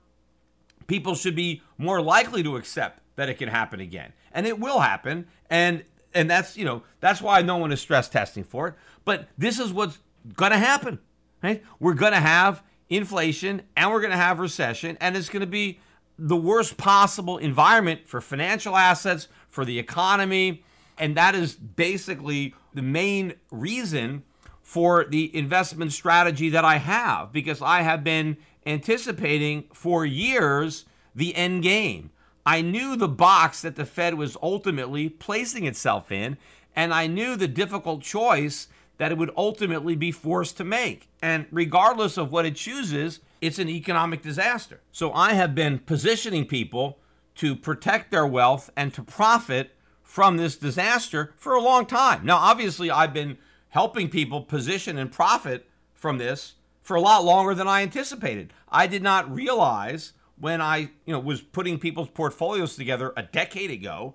people 0.86 1.14
should 1.14 1.34
be 1.34 1.62
more 1.78 2.00
likely 2.00 2.42
to 2.42 2.56
accept 2.56 3.00
that 3.16 3.28
it 3.28 3.38
can 3.38 3.48
happen 3.48 3.80
again. 3.80 4.12
And 4.32 4.46
it 4.46 4.58
will 4.58 4.80
happen. 4.80 5.26
And 5.50 5.84
and 6.14 6.30
that's 6.30 6.56
you 6.56 6.64
know 6.64 6.82
that's 7.00 7.22
why 7.22 7.42
no 7.42 7.56
one 7.56 7.72
is 7.72 7.80
stress 7.80 8.08
testing 8.08 8.44
for 8.44 8.68
it. 8.68 8.74
But 9.04 9.28
this 9.36 9.58
is 9.58 9.72
what's 9.72 9.98
going 10.34 10.52
to 10.52 10.58
happen. 10.58 10.98
Right? 11.42 11.62
We're 11.80 11.94
going 11.94 12.12
to 12.12 12.20
have 12.20 12.62
inflation 12.88 13.62
and 13.76 13.90
we're 13.90 14.00
going 14.00 14.12
to 14.12 14.16
have 14.16 14.38
recession, 14.38 14.96
and 15.00 15.16
it's 15.16 15.28
going 15.28 15.40
to 15.40 15.46
be 15.46 15.80
the 16.18 16.36
worst 16.36 16.76
possible 16.76 17.38
environment 17.38 18.06
for 18.06 18.20
financial 18.20 18.76
assets, 18.76 19.28
for 19.48 19.64
the 19.64 19.78
economy, 19.78 20.62
and 20.98 21.16
that 21.16 21.34
is 21.34 21.54
basically 21.54 22.54
the 22.74 22.82
main 22.82 23.34
reason 23.50 24.22
for 24.62 25.04
the 25.04 25.34
investment 25.36 25.92
strategy 25.92 26.48
that 26.48 26.64
I 26.64 26.78
have 26.78 27.32
because 27.32 27.60
I 27.60 27.82
have 27.82 28.02
been 28.02 28.36
anticipating 28.64 29.64
for 29.72 30.06
years 30.06 30.84
the 31.14 31.34
end 31.34 31.62
game. 31.62 32.10
I 32.44 32.60
knew 32.60 32.96
the 32.96 33.08
box 33.08 33.62
that 33.62 33.76
the 33.76 33.84
Fed 33.84 34.14
was 34.14 34.36
ultimately 34.42 35.08
placing 35.08 35.66
itself 35.66 36.10
in, 36.10 36.38
and 36.74 36.92
I 36.92 37.06
knew 37.06 37.36
the 37.36 37.48
difficult 37.48 38.02
choice 38.02 38.68
that 38.98 39.12
it 39.12 39.18
would 39.18 39.32
ultimately 39.36 39.96
be 39.96 40.10
forced 40.10 40.56
to 40.56 40.64
make. 40.64 41.08
And 41.20 41.46
regardless 41.50 42.16
of 42.16 42.32
what 42.32 42.46
it 42.46 42.56
chooses, 42.56 43.20
it's 43.40 43.58
an 43.58 43.68
economic 43.68 44.22
disaster. 44.22 44.80
So 44.90 45.12
I 45.12 45.34
have 45.34 45.54
been 45.54 45.80
positioning 45.80 46.46
people 46.46 46.98
to 47.36 47.56
protect 47.56 48.10
their 48.10 48.26
wealth 48.26 48.70
and 48.76 48.92
to 48.94 49.02
profit 49.02 49.72
from 50.12 50.36
this 50.36 50.56
disaster 50.56 51.32
for 51.38 51.54
a 51.54 51.62
long 51.62 51.86
time. 51.86 52.22
Now, 52.22 52.36
obviously, 52.36 52.90
I've 52.90 53.14
been 53.14 53.38
helping 53.70 54.10
people 54.10 54.42
position 54.42 54.98
and 54.98 55.10
profit 55.10 55.66
from 55.94 56.18
this 56.18 56.56
for 56.82 56.94
a 56.94 57.00
lot 57.00 57.24
longer 57.24 57.54
than 57.54 57.66
I 57.66 57.80
anticipated. 57.80 58.52
I 58.68 58.86
did 58.86 59.02
not 59.02 59.34
realize 59.34 60.12
when 60.38 60.60
I, 60.60 60.90
you 61.06 61.14
know, 61.14 61.18
was 61.18 61.40
putting 61.40 61.78
people's 61.78 62.10
portfolios 62.10 62.76
together 62.76 63.14
a 63.16 63.22
decade 63.22 63.70
ago, 63.70 64.12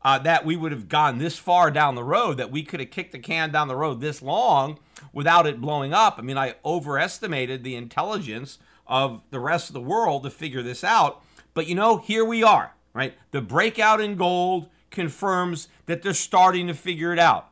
uh, 0.00 0.18
that 0.20 0.46
we 0.46 0.56
would 0.56 0.72
have 0.72 0.88
gone 0.88 1.18
this 1.18 1.36
far 1.36 1.70
down 1.70 1.94
the 1.94 2.02
road, 2.02 2.38
that 2.38 2.50
we 2.50 2.62
could 2.62 2.80
have 2.80 2.90
kicked 2.90 3.12
the 3.12 3.18
can 3.18 3.52
down 3.52 3.68
the 3.68 3.76
road 3.76 4.00
this 4.00 4.22
long 4.22 4.78
without 5.12 5.46
it 5.46 5.60
blowing 5.60 5.92
up. 5.92 6.14
I 6.18 6.22
mean, 6.22 6.38
I 6.38 6.54
overestimated 6.64 7.62
the 7.62 7.76
intelligence 7.76 8.56
of 8.86 9.20
the 9.28 9.40
rest 9.40 9.68
of 9.68 9.74
the 9.74 9.80
world 9.82 10.22
to 10.22 10.30
figure 10.30 10.62
this 10.62 10.82
out. 10.82 11.22
But 11.52 11.66
you 11.66 11.74
know, 11.74 11.98
here 11.98 12.24
we 12.24 12.42
are, 12.42 12.74
right? 12.94 13.12
The 13.30 13.42
breakout 13.42 14.00
in 14.00 14.16
gold 14.16 14.70
confirms 14.94 15.68
that 15.86 16.02
they're 16.02 16.14
starting 16.14 16.66
to 16.68 16.74
figure 16.74 17.12
it 17.12 17.18
out. 17.18 17.50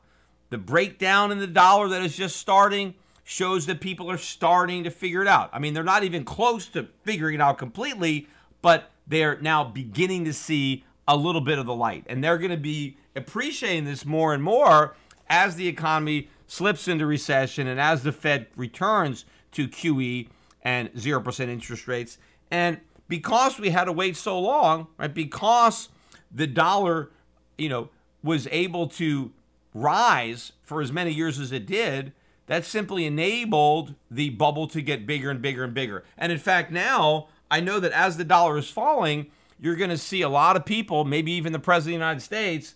The 0.51 0.59
breakdown 0.59 1.31
in 1.31 1.39
the 1.39 1.47
dollar 1.47 1.89
that 1.89 2.03
is 2.03 2.17
just 2.17 2.37
starting 2.37 2.95
shows 3.25 3.67
that 3.67 3.81
people 3.81 4.11
are 4.11 4.19
starting 4.19 4.85
to 4.85 4.91
figure 4.91 5.23
it 5.23 5.29
out. 5.29 5.51
I 5.53 5.59
mean, 5.59 5.75
they're 5.75 5.85
not 5.85 6.05
even 6.05 6.25
close 6.25 6.67
to 6.69 6.89
figuring 7.05 7.37
it 7.37 7.41
out 7.41 7.59
completely, 7.59 8.29
but 8.61 8.91
they're 9.07 9.39
now 9.41 9.65
beginning 9.65 10.25
to 10.25 10.33
see 10.33 10.85
a 11.07 11.17
little 11.17 11.41
bit 11.41 11.59
of 11.59 11.67
the 11.67 11.75
light. 11.75 12.05
And 12.09 12.23
they're 12.23 12.39
going 12.39 12.51
to 12.51 12.57
be 12.57 12.97
appreciating 13.15 13.85
this 13.85 14.05
more 14.05 14.33
and 14.33 14.43
more 14.43 14.97
as 15.29 15.57
the 15.57 15.69
economy 15.69 16.29
slips 16.47 16.87
into 16.89 17.07
recession 17.07 17.67
and 17.67 17.81
as 17.81 18.03
the 18.03 18.13
Fed 18.13 18.47
returns 18.57 19.25
to 19.53 19.69
QE 19.69 20.29
and 20.63 20.93
0% 20.93 21.49
interest 21.49 21.89
rates. 21.89 22.19
And 22.51 22.81
because 23.09 23.59
we 23.59 23.71
had 23.71 23.85
to 23.85 23.93
wait 23.93 24.17
so 24.17 24.39
long, 24.39 24.89
right? 24.99 25.13
Because 25.13 25.89
the 26.31 26.47
dollar, 26.47 27.11
you 27.59 27.69
know, 27.69 27.91
was 28.23 28.49
able 28.51 28.87
to 28.87 29.33
rise 29.75 30.53
for 30.63 30.81
as 30.81 30.93
many 30.93 31.13
years 31.13 31.39
as 31.39 31.53
it 31.53 31.67
did, 31.67 32.13
that 32.47 32.65
simply 32.65 33.07
enabled 33.07 33.95
the 34.11 34.31
bubble 34.31 34.67
to 34.69 34.83
get 34.83 35.07
bigger 35.07 35.31
and 35.31 35.41
bigger 35.41 35.65
and 35.65 35.75
bigger. 35.75 36.05
And 36.19 36.33
in 36.33 36.39
fact, 36.39 36.71
now 36.71 37.29
I 37.51 37.61
know 37.61 37.81
that 37.81 37.93
as 37.93 38.17
the 38.17 38.25
dollar 38.25 38.59
is 38.59 38.69
falling, 38.69 39.31
you're 39.59 39.77
going 39.77 39.91
to 39.91 39.99
see 39.99 40.23
a 40.23 40.29
lot 40.29 40.57
of 40.57 40.65
people, 40.65 41.05
maybe 41.05 41.33
even 41.33 41.53
the 41.53 41.59
president 41.59 41.95
of 41.95 42.01
the 42.01 42.05
United 42.05 42.21
States, 42.21 42.75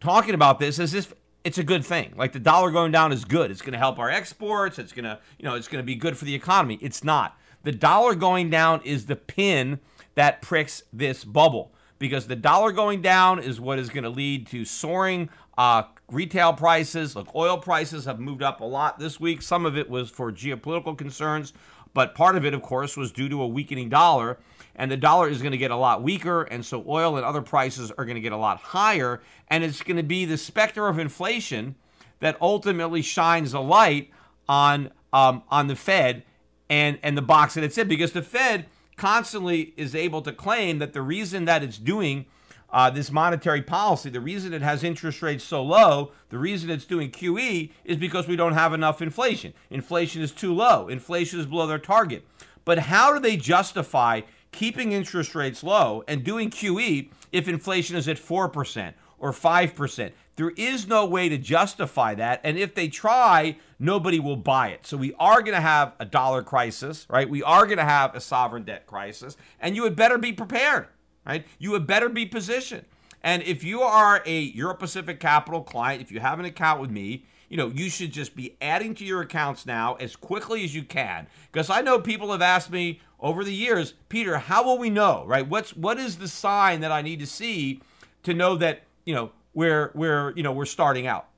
talking 0.00 0.34
about 0.34 0.58
this 0.58 0.78
as 0.78 0.94
if 0.94 1.12
it's 1.42 1.58
a 1.58 1.64
good 1.64 1.84
thing. 1.84 2.14
Like 2.16 2.32
the 2.32 2.38
dollar 2.38 2.70
going 2.70 2.92
down 2.92 3.12
is 3.12 3.24
good. 3.24 3.50
It's 3.50 3.60
going 3.60 3.72
to 3.72 3.78
help 3.78 3.98
our 3.98 4.10
exports. 4.10 4.78
It's 4.78 4.92
going 4.92 5.04
to, 5.04 5.18
you 5.38 5.44
know, 5.44 5.54
it's 5.54 5.68
going 5.68 5.82
to 5.82 5.86
be 5.86 5.96
good 5.96 6.16
for 6.16 6.24
the 6.24 6.34
economy. 6.34 6.78
It's 6.80 7.04
not. 7.04 7.38
The 7.64 7.72
dollar 7.72 8.14
going 8.14 8.48
down 8.48 8.80
is 8.84 9.06
the 9.06 9.16
pin 9.16 9.80
that 10.14 10.40
pricks 10.40 10.82
this 10.92 11.24
bubble 11.24 11.73
because 11.98 12.26
the 12.26 12.36
dollar 12.36 12.72
going 12.72 13.02
down 13.02 13.38
is 13.38 13.60
what 13.60 13.78
is 13.78 13.88
going 13.88 14.04
to 14.04 14.10
lead 14.10 14.46
to 14.48 14.64
soaring 14.64 15.28
uh, 15.56 15.84
retail 16.10 16.52
prices. 16.52 17.16
Look, 17.16 17.34
oil 17.34 17.58
prices 17.58 18.04
have 18.04 18.20
moved 18.20 18.42
up 18.42 18.60
a 18.60 18.64
lot 18.64 18.98
this 18.98 19.20
week. 19.20 19.42
Some 19.42 19.64
of 19.66 19.76
it 19.76 19.88
was 19.88 20.10
for 20.10 20.32
geopolitical 20.32 20.96
concerns, 20.96 21.52
but 21.92 22.14
part 22.14 22.36
of 22.36 22.44
it, 22.44 22.54
of 22.54 22.62
course, 22.62 22.96
was 22.96 23.12
due 23.12 23.28
to 23.28 23.42
a 23.42 23.46
weakening 23.46 23.88
dollar. 23.88 24.38
And 24.76 24.90
the 24.90 24.96
dollar 24.96 25.28
is 25.28 25.40
going 25.40 25.52
to 25.52 25.58
get 25.58 25.70
a 25.70 25.76
lot 25.76 26.02
weaker, 26.02 26.42
and 26.42 26.66
so 26.66 26.84
oil 26.88 27.16
and 27.16 27.24
other 27.24 27.42
prices 27.42 27.92
are 27.92 28.04
going 28.04 28.16
to 28.16 28.20
get 28.20 28.32
a 28.32 28.36
lot 28.36 28.58
higher. 28.58 29.20
And 29.48 29.62
it's 29.62 29.82
going 29.82 29.98
to 29.98 30.02
be 30.02 30.24
the 30.24 30.36
specter 30.36 30.88
of 30.88 30.98
inflation 30.98 31.76
that 32.18 32.36
ultimately 32.40 33.00
shines 33.00 33.54
a 33.54 33.60
light 33.60 34.10
on 34.48 34.90
um, 35.12 35.44
on 35.48 35.68
the 35.68 35.76
Fed 35.76 36.24
and 36.68 36.98
and 37.02 37.16
the 37.16 37.22
box 37.22 37.54
that 37.54 37.62
it's 37.62 37.78
in 37.78 37.86
because 37.86 38.12
the 38.12 38.22
Fed 38.22 38.66
constantly 38.96 39.74
is 39.76 39.94
able 39.94 40.22
to 40.22 40.32
claim 40.32 40.78
that 40.78 40.92
the 40.92 41.02
reason 41.02 41.44
that 41.44 41.62
it's 41.62 41.78
doing 41.78 42.26
uh, 42.74 42.90
this 42.90 43.12
monetary 43.12 43.62
policy, 43.62 44.10
the 44.10 44.20
reason 44.20 44.52
it 44.52 44.60
has 44.60 44.82
interest 44.82 45.22
rates 45.22 45.44
so 45.44 45.62
low, 45.62 46.10
the 46.30 46.38
reason 46.38 46.70
it's 46.70 46.84
doing 46.84 47.08
QE 47.10 47.70
is 47.84 47.96
because 47.96 48.26
we 48.26 48.34
don't 48.34 48.54
have 48.54 48.72
enough 48.72 49.00
inflation. 49.00 49.54
Inflation 49.70 50.22
is 50.22 50.32
too 50.32 50.52
low. 50.52 50.88
Inflation 50.88 51.38
is 51.38 51.46
below 51.46 51.68
their 51.68 51.78
target. 51.78 52.26
But 52.64 52.80
how 52.80 53.12
do 53.12 53.20
they 53.20 53.36
justify 53.36 54.22
keeping 54.50 54.90
interest 54.90 55.36
rates 55.36 55.62
low 55.62 56.02
and 56.08 56.24
doing 56.24 56.50
QE 56.50 57.10
if 57.30 57.46
inflation 57.46 57.94
is 57.94 58.08
at 58.08 58.16
4% 58.16 58.94
or 59.20 59.30
5%? 59.30 60.12
There 60.36 60.50
is 60.56 60.88
no 60.88 61.06
way 61.06 61.28
to 61.28 61.38
justify 61.38 62.14
that. 62.16 62.40
And 62.42 62.58
if 62.58 62.74
they 62.74 62.88
try, 62.88 63.56
nobody 63.78 64.18
will 64.18 64.36
buy 64.36 64.68
it. 64.68 64.86
So 64.86 64.96
we 64.96 65.14
are 65.18 65.40
going 65.40 65.54
to 65.54 65.60
have 65.60 65.92
a 66.00 66.04
dollar 66.04 66.42
crisis, 66.42 67.06
right? 67.08 67.28
We 67.28 67.42
are 67.42 67.66
going 67.66 67.78
to 67.78 67.84
have 67.84 68.14
a 68.14 68.20
sovereign 68.20 68.64
debt 68.64 68.86
crisis. 68.86 69.36
And 69.60 69.76
you 69.76 69.84
had 69.84 69.94
better 69.94 70.18
be 70.18 70.32
prepared, 70.32 70.88
right? 71.24 71.46
You 71.58 71.74
had 71.74 71.86
better 71.86 72.08
be 72.08 72.26
positioned. 72.26 72.84
And 73.22 73.42
if 73.44 73.64
you 73.64 73.80
are 73.82 74.22
a 74.26 74.40
Euro 74.40 74.74
Pacific 74.74 75.20
Capital 75.20 75.62
client, 75.62 76.02
if 76.02 76.10
you 76.10 76.20
have 76.20 76.38
an 76.38 76.44
account 76.44 76.80
with 76.80 76.90
me, 76.90 77.24
you 77.48 77.56
know, 77.56 77.68
you 77.68 77.88
should 77.88 78.10
just 78.10 78.34
be 78.34 78.56
adding 78.60 78.94
to 78.96 79.04
your 79.04 79.20
accounts 79.20 79.64
now 79.64 79.94
as 79.94 80.16
quickly 80.16 80.64
as 80.64 80.74
you 80.74 80.82
can. 80.82 81.26
Because 81.52 81.70
I 81.70 81.82
know 81.82 82.00
people 82.00 82.32
have 82.32 82.42
asked 82.42 82.70
me 82.70 83.00
over 83.20 83.44
the 83.44 83.54
years, 83.54 83.94
Peter, 84.08 84.38
how 84.38 84.64
will 84.64 84.78
we 84.78 84.90
know, 84.90 85.24
right? 85.26 85.48
What's 85.48 85.76
what 85.76 85.98
is 85.98 86.18
the 86.18 86.28
sign 86.28 86.80
that 86.80 86.90
I 86.90 87.00
need 87.00 87.20
to 87.20 87.26
see 87.26 87.80
to 88.24 88.34
know 88.34 88.56
that, 88.56 88.82
you 89.04 89.14
know, 89.14 89.30
where 89.54 89.90
where 89.94 90.32
you 90.36 90.42
know 90.42 90.52
we're 90.52 90.66
starting 90.66 91.06
out. 91.06 91.28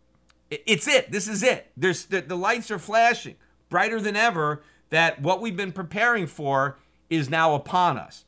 It's 0.50 0.88
it. 0.88 1.11
This 1.11 1.29
is 1.29 1.42
it. 1.42 1.70
There's 1.76 2.07
the, 2.07 2.20
the 2.20 2.37
lights 2.37 2.70
are 2.70 2.79
flashing 2.79 3.37
brighter 3.68 4.00
than 4.00 4.16
ever. 4.16 4.62
That 4.90 5.20
what 5.22 5.40
we've 5.40 5.57
been 5.57 5.72
preparing 5.72 6.26
for 6.26 6.79
is 7.11 7.29
now 7.31 7.55
upon 7.55 7.98
us. 7.98 8.24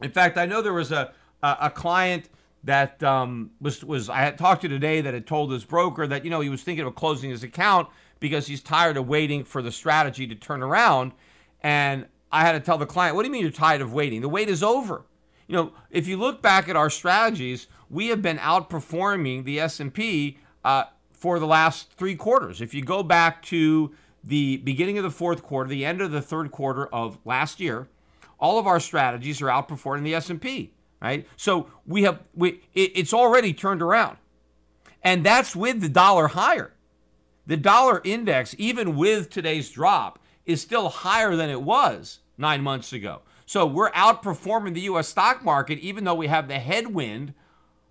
In 0.00 0.10
fact, 0.10 0.36
I 0.36 0.46
know 0.46 0.62
there 0.62 0.72
was 0.72 0.92
a 0.92 1.12
a, 1.42 1.56
a 1.62 1.70
client 1.70 2.28
that 2.64 3.02
um, 3.02 3.50
was 3.60 3.84
was 3.84 4.08
I 4.08 4.18
had 4.18 4.38
talked 4.38 4.62
to 4.62 4.68
today 4.68 5.00
that 5.00 5.14
had 5.14 5.26
told 5.26 5.52
his 5.52 5.64
broker 5.64 6.06
that 6.06 6.24
you 6.24 6.30
know 6.30 6.40
he 6.40 6.48
was 6.48 6.62
thinking 6.62 6.86
of 6.86 6.94
closing 6.94 7.30
his 7.30 7.42
account 7.42 7.88
because 8.20 8.46
he's 8.46 8.62
tired 8.62 8.96
of 8.96 9.08
waiting 9.08 9.44
for 9.44 9.62
the 9.62 9.70
strategy 9.70 10.26
to 10.26 10.34
turn 10.34 10.62
around. 10.62 11.12
And 11.62 12.06
I 12.32 12.42
had 12.42 12.52
to 12.52 12.60
tell 12.60 12.78
the 12.78 12.86
client, 12.86 13.16
"What 13.16 13.22
do 13.22 13.28
you 13.28 13.32
mean 13.32 13.42
you're 13.42 13.50
tired 13.50 13.80
of 13.80 13.92
waiting? 13.92 14.20
The 14.20 14.28
wait 14.28 14.48
is 14.48 14.62
over." 14.62 15.04
You 15.46 15.56
know, 15.56 15.72
if 15.90 16.06
you 16.06 16.18
look 16.18 16.42
back 16.42 16.68
at 16.68 16.76
our 16.76 16.90
strategies, 16.90 17.68
we 17.90 18.08
have 18.08 18.22
been 18.22 18.38
outperforming 18.38 19.44
the 19.44 19.60
S&P 19.60 20.38
uh, 20.64 20.84
for 21.12 21.38
the 21.38 21.46
last 21.46 21.92
three 21.94 22.14
quarters. 22.14 22.60
If 22.60 22.74
you 22.74 22.82
go 22.82 23.02
back 23.02 23.42
to 23.44 23.94
the 24.22 24.58
beginning 24.58 24.98
of 24.98 25.04
the 25.04 25.10
fourth 25.10 25.42
quarter, 25.42 25.68
the 25.68 25.84
end 25.84 26.00
of 26.00 26.10
the 26.10 26.22
third 26.22 26.50
quarter 26.50 26.86
of 26.86 27.18
last 27.24 27.60
year, 27.60 27.88
all 28.38 28.58
of 28.58 28.66
our 28.66 28.80
strategies 28.80 29.42
are 29.42 29.46
outperforming 29.46 30.04
the 30.04 30.14
S&P, 30.14 30.72
right? 31.00 31.26
So 31.36 31.68
we 31.86 32.02
have 32.02 32.20
we 32.34 32.60
it, 32.74 32.92
it's 32.94 33.12
already 33.12 33.52
turned 33.52 33.82
around. 33.82 34.18
And 35.02 35.24
that's 35.24 35.56
with 35.56 35.80
the 35.80 35.88
dollar 35.88 36.28
higher. 36.28 36.72
The 37.46 37.56
dollar 37.56 38.00
index 38.04 38.54
even 38.58 38.96
with 38.96 39.30
today's 39.30 39.70
drop 39.70 40.18
is 40.44 40.60
still 40.60 40.88
higher 40.88 41.34
than 41.34 41.50
it 41.50 41.62
was 41.62 42.20
9 42.36 42.62
months 42.62 42.92
ago. 42.92 43.22
So 43.46 43.64
we're 43.64 43.90
outperforming 43.92 44.74
the 44.74 44.82
US 44.82 45.08
stock 45.08 45.42
market 45.42 45.78
even 45.78 46.04
though 46.04 46.14
we 46.14 46.26
have 46.26 46.48
the 46.48 46.58
headwind 46.58 47.34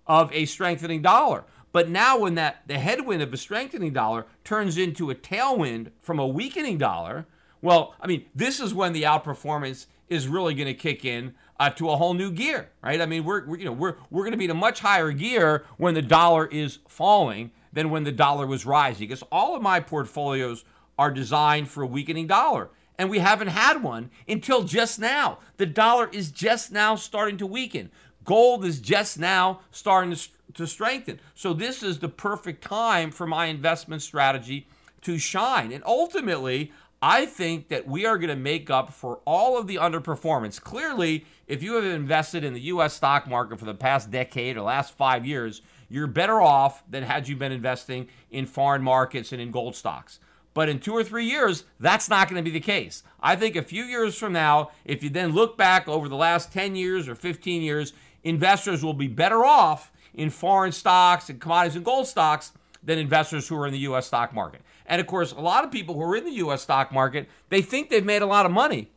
of 0.08 0.32
a 0.32 0.46
strengthening 0.46 1.02
dollar. 1.02 1.44
But 1.70 1.88
now, 1.88 2.18
when 2.18 2.34
that 2.36 2.62
the 2.66 2.78
headwind 2.78 3.22
of 3.22 3.32
a 3.32 3.36
strengthening 3.36 3.92
dollar 3.92 4.26
turns 4.42 4.78
into 4.78 5.10
a 5.10 5.14
tailwind 5.14 5.90
from 6.00 6.18
a 6.18 6.26
weakening 6.26 6.78
dollar, 6.78 7.26
well, 7.60 7.94
I 8.00 8.06
mean, 8.06 8.24
this 8.34 8.58
is 8.58 8.72
when 8.72 8.92
the 8.92 9.02
outperformance 9.02 9.86
is 10.08 10.28
really 10.28 10.54
going 10.54 10.66
to 10.66 10.74
kick 10.74 11.04
in 11.04 11.34
uh, 11.60 11.70
to 11.70 11.90
a 11.90 11.96
whole 11.96 12.14
new 12.14 12.30
gear, 12.30 12.70
right? 12.82 13.00
I 13.00 13.06
mean, 13.06 13.24
we're, 13.24 13.46
we're 13.46 13.58
you 13.58 13.64
know 13.66 13.72
we're 13.72 13.96
we're 14.10 14.22
going 14.22 14.32
to 14.32 14.38
be 14.38 14.46
in 14.46 14.50
a 14.50 14.54
much 14.54 14.80
higher 14.80 15.12
gear 15.12 15.66
when 15.76 15.94
the 15.94 16.02
dollar 16.02 16.46
is 16.46 16.78
falling 16.88 17.50
than 17.72 17.90
when 17.90 18.04
the 18.04 18.12
dollar 18.12 18.46
was 18.46 18.64
rising, 18.64 19.06
because 19.06 19.22
all 19.30 19.54
of 19.54 19.62
my 19.62 19.78
portfolios 19.78 20.64
are 20.98 21.10
designed 21.10 21.68
for 21.68 21.82
a 21.82 21.86
weakening 21.86 22.26
dollar. 22.26 22.70
And 23.00 23.08
we 23.08 23.20
haven't 23.20 23.48
had 23.48 23.80
one 23.84 24.10
until 24.26 24.64
just 24.64 24.98
now. 24.98 25.38
The 25.56 25.66
dollar 25.66 26.08
is 26.12 26.32
just 26.32 26.72
now 26.72 26.96
starting 26.96 27.36
to 27.36 27.46
weaken. 27.46 27.92
Gold 28.28 28.66
is 28.66 28.78
just 28.78 29.18
now 29.18 29.60
starting 29.70 30.14
to, 30.52 30.66
strengthen. 30.66 31.18
So, 31.34 31.54
this 31.54 31.82
is 31.82 31.98
the 31.98 32.10
perfect 32.10 32.62
time 32.62 33.10
for 33.10 33.26
my 33.26 33.46
investment 33.46 34.02
strategy 34.02 34.66
to 35.00 35.16
shine. 35.16 35.72
And 35.72 35.82
ultimately, 35.86 36.70
I 37.00 37.24
think 37.24 37.68
that 37.68 37.88
we 37.88 38.04
are 38.04 38.18
going 38.18 38.28
to 38.28 38.36
make 38.36 38.68
up 38.68 38.92
for 38.92 39.20
all 39.24 39.56
of 39.56 39.66
the 39.66 39.76
underperformance. 39.76 40.60
Clearly, 40.60 41.24
if 41.46 41.62
you 41.62 41.76
have 41.76 41.84
invested 41.84 42.44
in 42.44 42.52
the 42.52 42.60
US 42.60 42.92
stock 42.92 43.26
market 43.26 43.58
for 43.58 43.64
the 43.64 43.72
past 43.72 44.10
decade 44.10 44.58
or 44.58 44.60
last 44.60 44.94
five 44.94 45.24
years, 45.24 45.62
you're 45.88 46.06
better 46.06 46.38
off 46.38 46.82
than 46.86 47.04
had 47.04 47.28
you 47.28 47.34
been 47.34 47.50
investing 47.50 48.08
in 48.30 48.44
foreign 48.44 48.82
markets 48.82 49.32
and 49.32 49.40
in 49.40 49.50
gold 49.50 49.74
stocks. 49.74 50.20
But 50.52 50.68
in 50.68 50.80
two 50.80 50.92
or 50.92 51.04
three 51.04 51.26
years, 51.26 51.64
that's 51.78 52.10
not 52.10 52.28
going 52.28 52.44
to 52.44 52.50
be 52.50 52.58
the 52.58 52.60
case. 52.60 53.04
I 53.20 53.36
think 53.36 53.54
a 53.54 53.62
few 53.62 53.84
years 53.84 54.16
from 54.16 54.32
now, 54.32 54.72
if 54.84 55.02
you 55.02 55.08
then 55.08 55.32
look 55.32 55.56
back 55.56 55.88
over 55.88 56.08
the 56.08 56.16
last 56.16 56.52
10 56.52 56.74
years 56.74 57.08
or 57.08 57.14
15 57.14 57.62
years, 57.62 57.92
investors 58.24 58.84
will 58.84 58.94
be 58.94 59.08
better 59.08 59.44
off 59.44 59.92
in 60.14 60.30
foreign 60.30 60.72
stocks 60.72 61.28
and 61.28 61.40
commodities 61.40 61.76
and 61.76 61.84
gold 61.84 62.06
stocks 62.06 62.52
than 62.82 62.98
investors 62.98 63.48
who 63.48 63.56
are 63.56 63.66
in 63.66 63.72
the 63.72 63.78
US 63.80 64.06
stock 64.06 64.34
market. 64.34 64.62
And 64.86 65.00
of 65.00 65.06
course, 65.06 65.32
a 65.32 65.40
lot 65.40 65.64
of 65.64 65.70
people 65.70 65.94
who 65.94 66.02
are 66.02 66.16
in 66.16 66.24
the 66.24 66.32
US 66.32 66.62
stock 66.62 66.92
market, 66.92 67.28
they 67.48 67.62
think 67.62 67.90
they've 67.90 68.04
made 68.04 68.22
a 68.22 68.26
lot 68.26 68.46
of 68.46 68.52
money. 68.52 68.90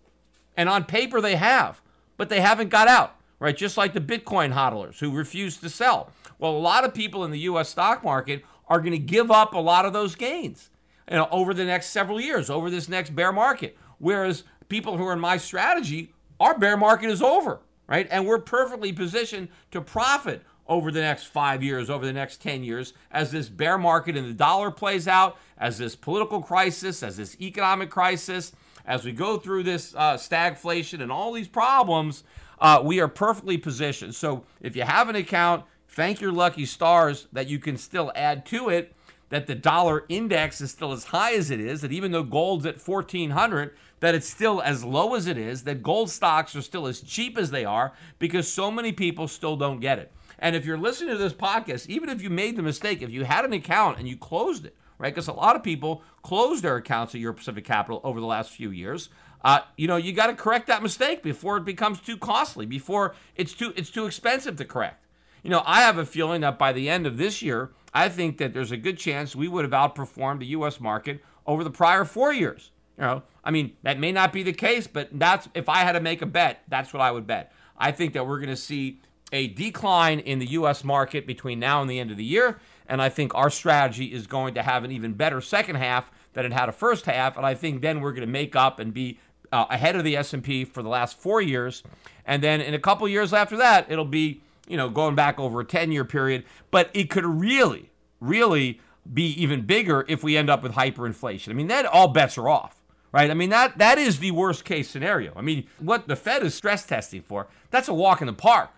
And 0.57 0.69
on 0.69 0.84
paper 0.86 1.21
they 1.21 1.36
have, 1.36 1.81
but 2.17 2.29
they 2.29 2.41
haven't 2.41 2.69
got 2.69 2.88
out, 2.88 3.15
right? 3.39 3.55
Just 3.55 3.77
like 3.77 3.93
the 3.93 4.01
Bitcoin 4.01 4.53
hodlers 4.53 4.99
who 4.99 5.12
refuse 5.12 5.57
to 5.57 5.69
sell. 5.69 6.12
Well, 6.39 6.51
a 6.51 6.57
lot 6.57 6.84
of 6.84 6.93
people 6.93 7.23
in 7.23 7.31
the 7.31 7.39
US 7.39 7.69
stock 7.69 8.03
market 8.03 8.43
are 8.67 8.79
going 8.79 8.91
to 8.91 8.97
give 8.97 9.31
up 9.31 9.53
a 9.53 9.60
lot 9.60 9.86
of 9.86 9.93
those 9.93 10.15
gains 10.15 10.69
you 11.10 11.17
know, 11.17 11.27
over 11.29 11.53
the 11.53 11.65
next 11.65 11.88
several 11.88 12.21
years, 12.21 12.49
over 12.49 12.69
this 12.69 12.88
next 12.88 13.15
bear 13.15 13.34
market. 13.34 13.77
Whereas 13.99 14.43
people 14.69 14.98
who 14.98 15.06
are 15.06 15.13
in 15.13 15.19
my 15.19 15.37
strategy, 15.37 16.13
our 16.39 16.58
bear 16.58 16.77
market 16.77 17.10
is 17.10 17.21
over 17.21 17.60
right? 17.92 18.08
And 18.10 18.25
we're 18.25 18.39
perfectly 18.39 18.94
positioned 18.94 19.50
to 19.71 19.81
profit 19.81 20.44
over 20.65 20.94
the 20.94 21.02
next 21.02 21.25
five 21.25 21.62
years, 21.62 21.89
over 21.89 22.06
the 22.06 22.13
next 22.13 22.42
10 22.42 22.63
years, 22.63 22.94
as 23.12 23.31
this 23.31 23.50
bear 23.50 23.77
market 23.77 24.15
in 24.15 24.25
the 24.25 24.33
dollar 24.33 24.71
plays 24.71 25.10
out, 25.10 25.37
as 25.58 25.77
this 25.77 25.94
political 25.94 26.42
crisis, 26.42 27.04
as 27.04 27.17
this 27.17 27.35
economic 27.42 27.89
crisis, 27.89 28.54
as 28.85 29.04
we 29.04 29.12
go 29.12 29.37
through 29.37 29.63
this 29.63 29.94
uh, 29.96 30.13
stagflation 30.13 31.02
and 31.02 31.12
all 31.12 31.33
these 31.33 31.50
problems, 31.50 32.23
uh, 32.62 32.81
we 32.81 33.02
are 33.02 33.10
perfectly 33.10 33.58
positioned. 33.58 34.15
So 34.15 34.46
if 34.62 34.73
you 34.77 34.83
have 34.83 35.10
an 35.10 35.17
account, 35.17 35.65
thank 35.89 36.21
your 36.21 36.31
lucky 36.31 36.65
stars 36.65 37.27
that 37.33 37.50
you 37.50 37.60
can 37.60 37.75
still 37.75 38.13
add 38.15 38.46
to 38.48 38.69
it. 38.69 38.96
that 39.27 39.48
the 39.48 39.56
dollar 39.56 40.04
index 40.10 40.60
is 40.60 40.71
still 40.71 40.92
as 40.92 41.06
high 41.06 41.33
as 41.33 41.50
it 41.50 41.60
is, 41.60 41.79
that 41.79 41.92
even 41.92 42.12
though 42.12 42.21
gold's 42.23 42.65
at 42.65 42.85
1400, 42.85 43.73
that 44.02 44.13
it's 44.13 44.29
still 44.29 44.62
as 44.62 44.83
low 44.83 45.15
as 45.15 45.27
it 45.27 45.37
is, 45.37 45.63
that 45.63 45.81
gold 45.81 46.10
stocks 46.10 46.56
are 46.56 46.62
still 46.62 46.85
as 46.85 47.02
cheap 47.02 47.37
as 47.37 47.52
they 47.52 47.63
are 47.63 47.93
because 48.19 48.52
so 48.52 48.69
many 48.69 48.91
people 48.91 49.27
still 49.27 49.56
don't 49.56 49.79
get 49.79 49.99
it. 49.99 50.12
And 50.37 50.56
if 50.56 50.65
you're 50.65 50.77
listening 50.77 51.12
to 51.12 51.17
this 51.17 51.33
podcast, 51.33 51.87
even 51.87 52.10
if 52.10 52.21
you 52.21 52.29
made 52.29 52.56
the 52.56 52.63
mistake, 52.63 53.02
if 53.02 53.12
you 53.12 53.23
had 53.23 53.45
an 53.45 53.54
account 53.54 53.99
and 53.99 54.08
you 54.08 54.17
closed 54.17 54.65
it, 54.65 54.75
right? 54.97 55.13
Because 55.13 55.27
a 55.27 55.33
lot 55.33 55.56
of 55.56 55.63
people 55.63 56.04
closed 56.23 56.63
their 56.63 56.75
accounts 56.75 57.13
at 57.13 57.21
Euro 57.21 57.35
Pacific 57.35 57.63
Capital 57.63 58.02
over 58.04 58.19
the 58.19 58.25
last 58.25 58.52
few 58.52 58.71
years. 58.71 59.10
Uh, 59.43 59.60
you 59.77 59.87
know, 59.87 59.97
you 59.97 60.13
got 60.13 60.27
to 60.27 60.35
correct 60.35 60.67
that 60.67 60.83
mistake 60.83 61.23
before 61.23 61.58
it 61.58 61.65
becomes 61.65 61.99
too 61.99 62.17
costly, 62.17 62.65
before 62.65 63.15
it's 63.35 63.54
too 63.54 63.73
it's 63.75 63.89
too 63.89 64.06
expensive 64.06 64.56
to 64.58 64.65
correct. 64.65 65.06
You 65.43 65.49
know, 65.49 65.63
I 65.65 65.81
have 65.81 65.97
a 65.97 66.06
feeling 66.06 66.41
that 66.41 66.60
by 66.60 66.71
the 66.73 66.89
end 66.89 67.08
of 67.08 67.17
this 67.17 67.41
year, 67.41 67.71
I 67.93 68.10
think 68.10 68.37
that 68.37 68.54
there's 68.54 68.71
a 68.71 68.77
good 68.77 68.97
chance 68.97 69.35
we 69.35 69.47
would 69.47 69.65
have 69.65 69.71
outperformed 69.71 70.39
the 70.39 70.45
U.S. 70.47 70.79
market 70.79 71.23
over 71.47 71.63
the 71.63 71.71
prior 71.71 72.06
four 72.06 72.31
years. 72.31 72.71
You 72.97 73.04
know, 73.04 73.23
I 73.44 73.52
mean, 73.52 73.73
that 73.83 74.00
may 74.00 74.12
not 74.12 74.31
be 74.33 74.44
the 74.44 74.54
case, 74.54 74.87
but 74.87 75.10
that's 75.12 75.50
if 75.54 75.67
I 75.67 75.79
had 75.79 75.94
to 75.94 76.00
make 76.00 76.21
a 76.21 76.25
bet, 76.25 76.63
that's 76.67 76.94
what 76.94 77.02
I 77.02 77.12
would 77.12 77.25
bet. 77.25 77.52
I 77.77 77.92
think 77.92 78.13
that 78.13 78.27
we're 78.27 78.37
going 78.37 78.50
to 78.50 78.56
see 78.56 79.02
a 79.31 79.48
decline 79.48 80.19
in 80.19 80.39
the 80.39 80.46
U.S. 80.52 80.83
market 80.83 81.25
between 81.25 81.60
now 81.60 81.81
and 81.81 81.89
the 81.89 82.00
end 82.00 82.12
of 82.12 82.17
the 82.17 82.23
year, 82.23 82.60
and 82.87 83.02
I 83.02 83.10
think 83.10 83.33
our 83.33 83.50
strategy 83.50 84.13
is 84.13 84.27
going 84.27 84.54
to 84.56 84.62
have 84.62 84.83
an 84.83 84.92
even 84.92 85.13
better 85.13 85.42
second 85.42 85.77
half 85.77 86.12
than 86.33 86.46
it 86.46 86.54
had 86.54 86.69
a 86.69 86.73
first 86.73 87.06
half, 87.06 87.37
and 87.37 87.46
I 87.46 87.56
think 87.56 87.81
then 87.81 88.02
we're 88.02 88.12
going 88.12 88.27
to 88.27 88.31
make 88.31 88.56
up 88.56 88.79
and 88.79 88.94
be 88.94 89.19
uh, 89.52 89.65
ahead 89.69 89.96
of 89.96 90.04
the 90.04 90.15
S&P 90.15 90.65
for 90.65 90.83
the 90.83 90.89
last 90.89 91.17
four 91.17 91.42
years, 91.42 91.81
and 92.25 92.44
then 92.44 92.62
in 92.62 92.73
a 92.73 92.79
couple 92.79 93.08
years 93.08 93.33
after 93.33 93.58
that, 93.58 93.89
it'll 93.89 94.06
be 94.06 94.42
you 94.71 94.77
know, 94.77 94.89
going 94.89 95.15
back 95.15 95.37
over 95.37 95.60
a 95.60 95.65
10 95.65 95.92
year 95.92 96.06
period, 96.06 96.46
but 96.71 96.89
it 96.94 97.10
could 97.10 97.25
really, 97.25 97.92
really 98.21 98.79
be 99.12 99.25
even 99.31 99.63
bigger 99.63 100.06
if 100.08 100.23
we 100.23 100.37
end 100.37 100.50
up 100.50 100.63
with 100.63 100.73
hyperinflation. 100.73 101.50
I 101.50 101.54
mean, 101.54 101.67
that 101.67 101.85
all 101.85 102.08
bets 102.08 102.37
are 102.37 102.48
off, 102.48 102.81
right? 103.12 103.29
I 103.29 103.33
mean, 103.33 103.49
that 103.49 103.77
that 103.77 103.97
is 103.97 104.19
the 104.19 104.31
worst 104.31 104.65
case 104.65 104.89
scenario. 104.89 105.33
I 105.35 105.41
mean, 105.41 105.67
what 105.79 106.07
the 106.07 106.15
Fed 106.15 106.43
is 106.43 106.53
stress 106.53 106.85
testing 106.85 107.21
for, 107.21 107.47
that's 107.69 107.87
a 107.87 107.93
walk 107.93 108.21
in 108.21 108.27
the 108.27 108.33
park 108.33 108.71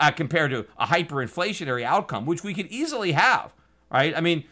uh, 0.00 0.10
compared 0.10 0.50
to 0.50 0.66
a 0.78 0.86
hyperinflationary 0.86 1.82
outcome, 1.82 2.26
which 2.26 2.44
we 2.44 2.54
could 2.54 2.66
easily 2.66 3.12
have, 3.12 3.52
right? 3.90 4.16
I 4.16 4.20
mean, 4.20 4.44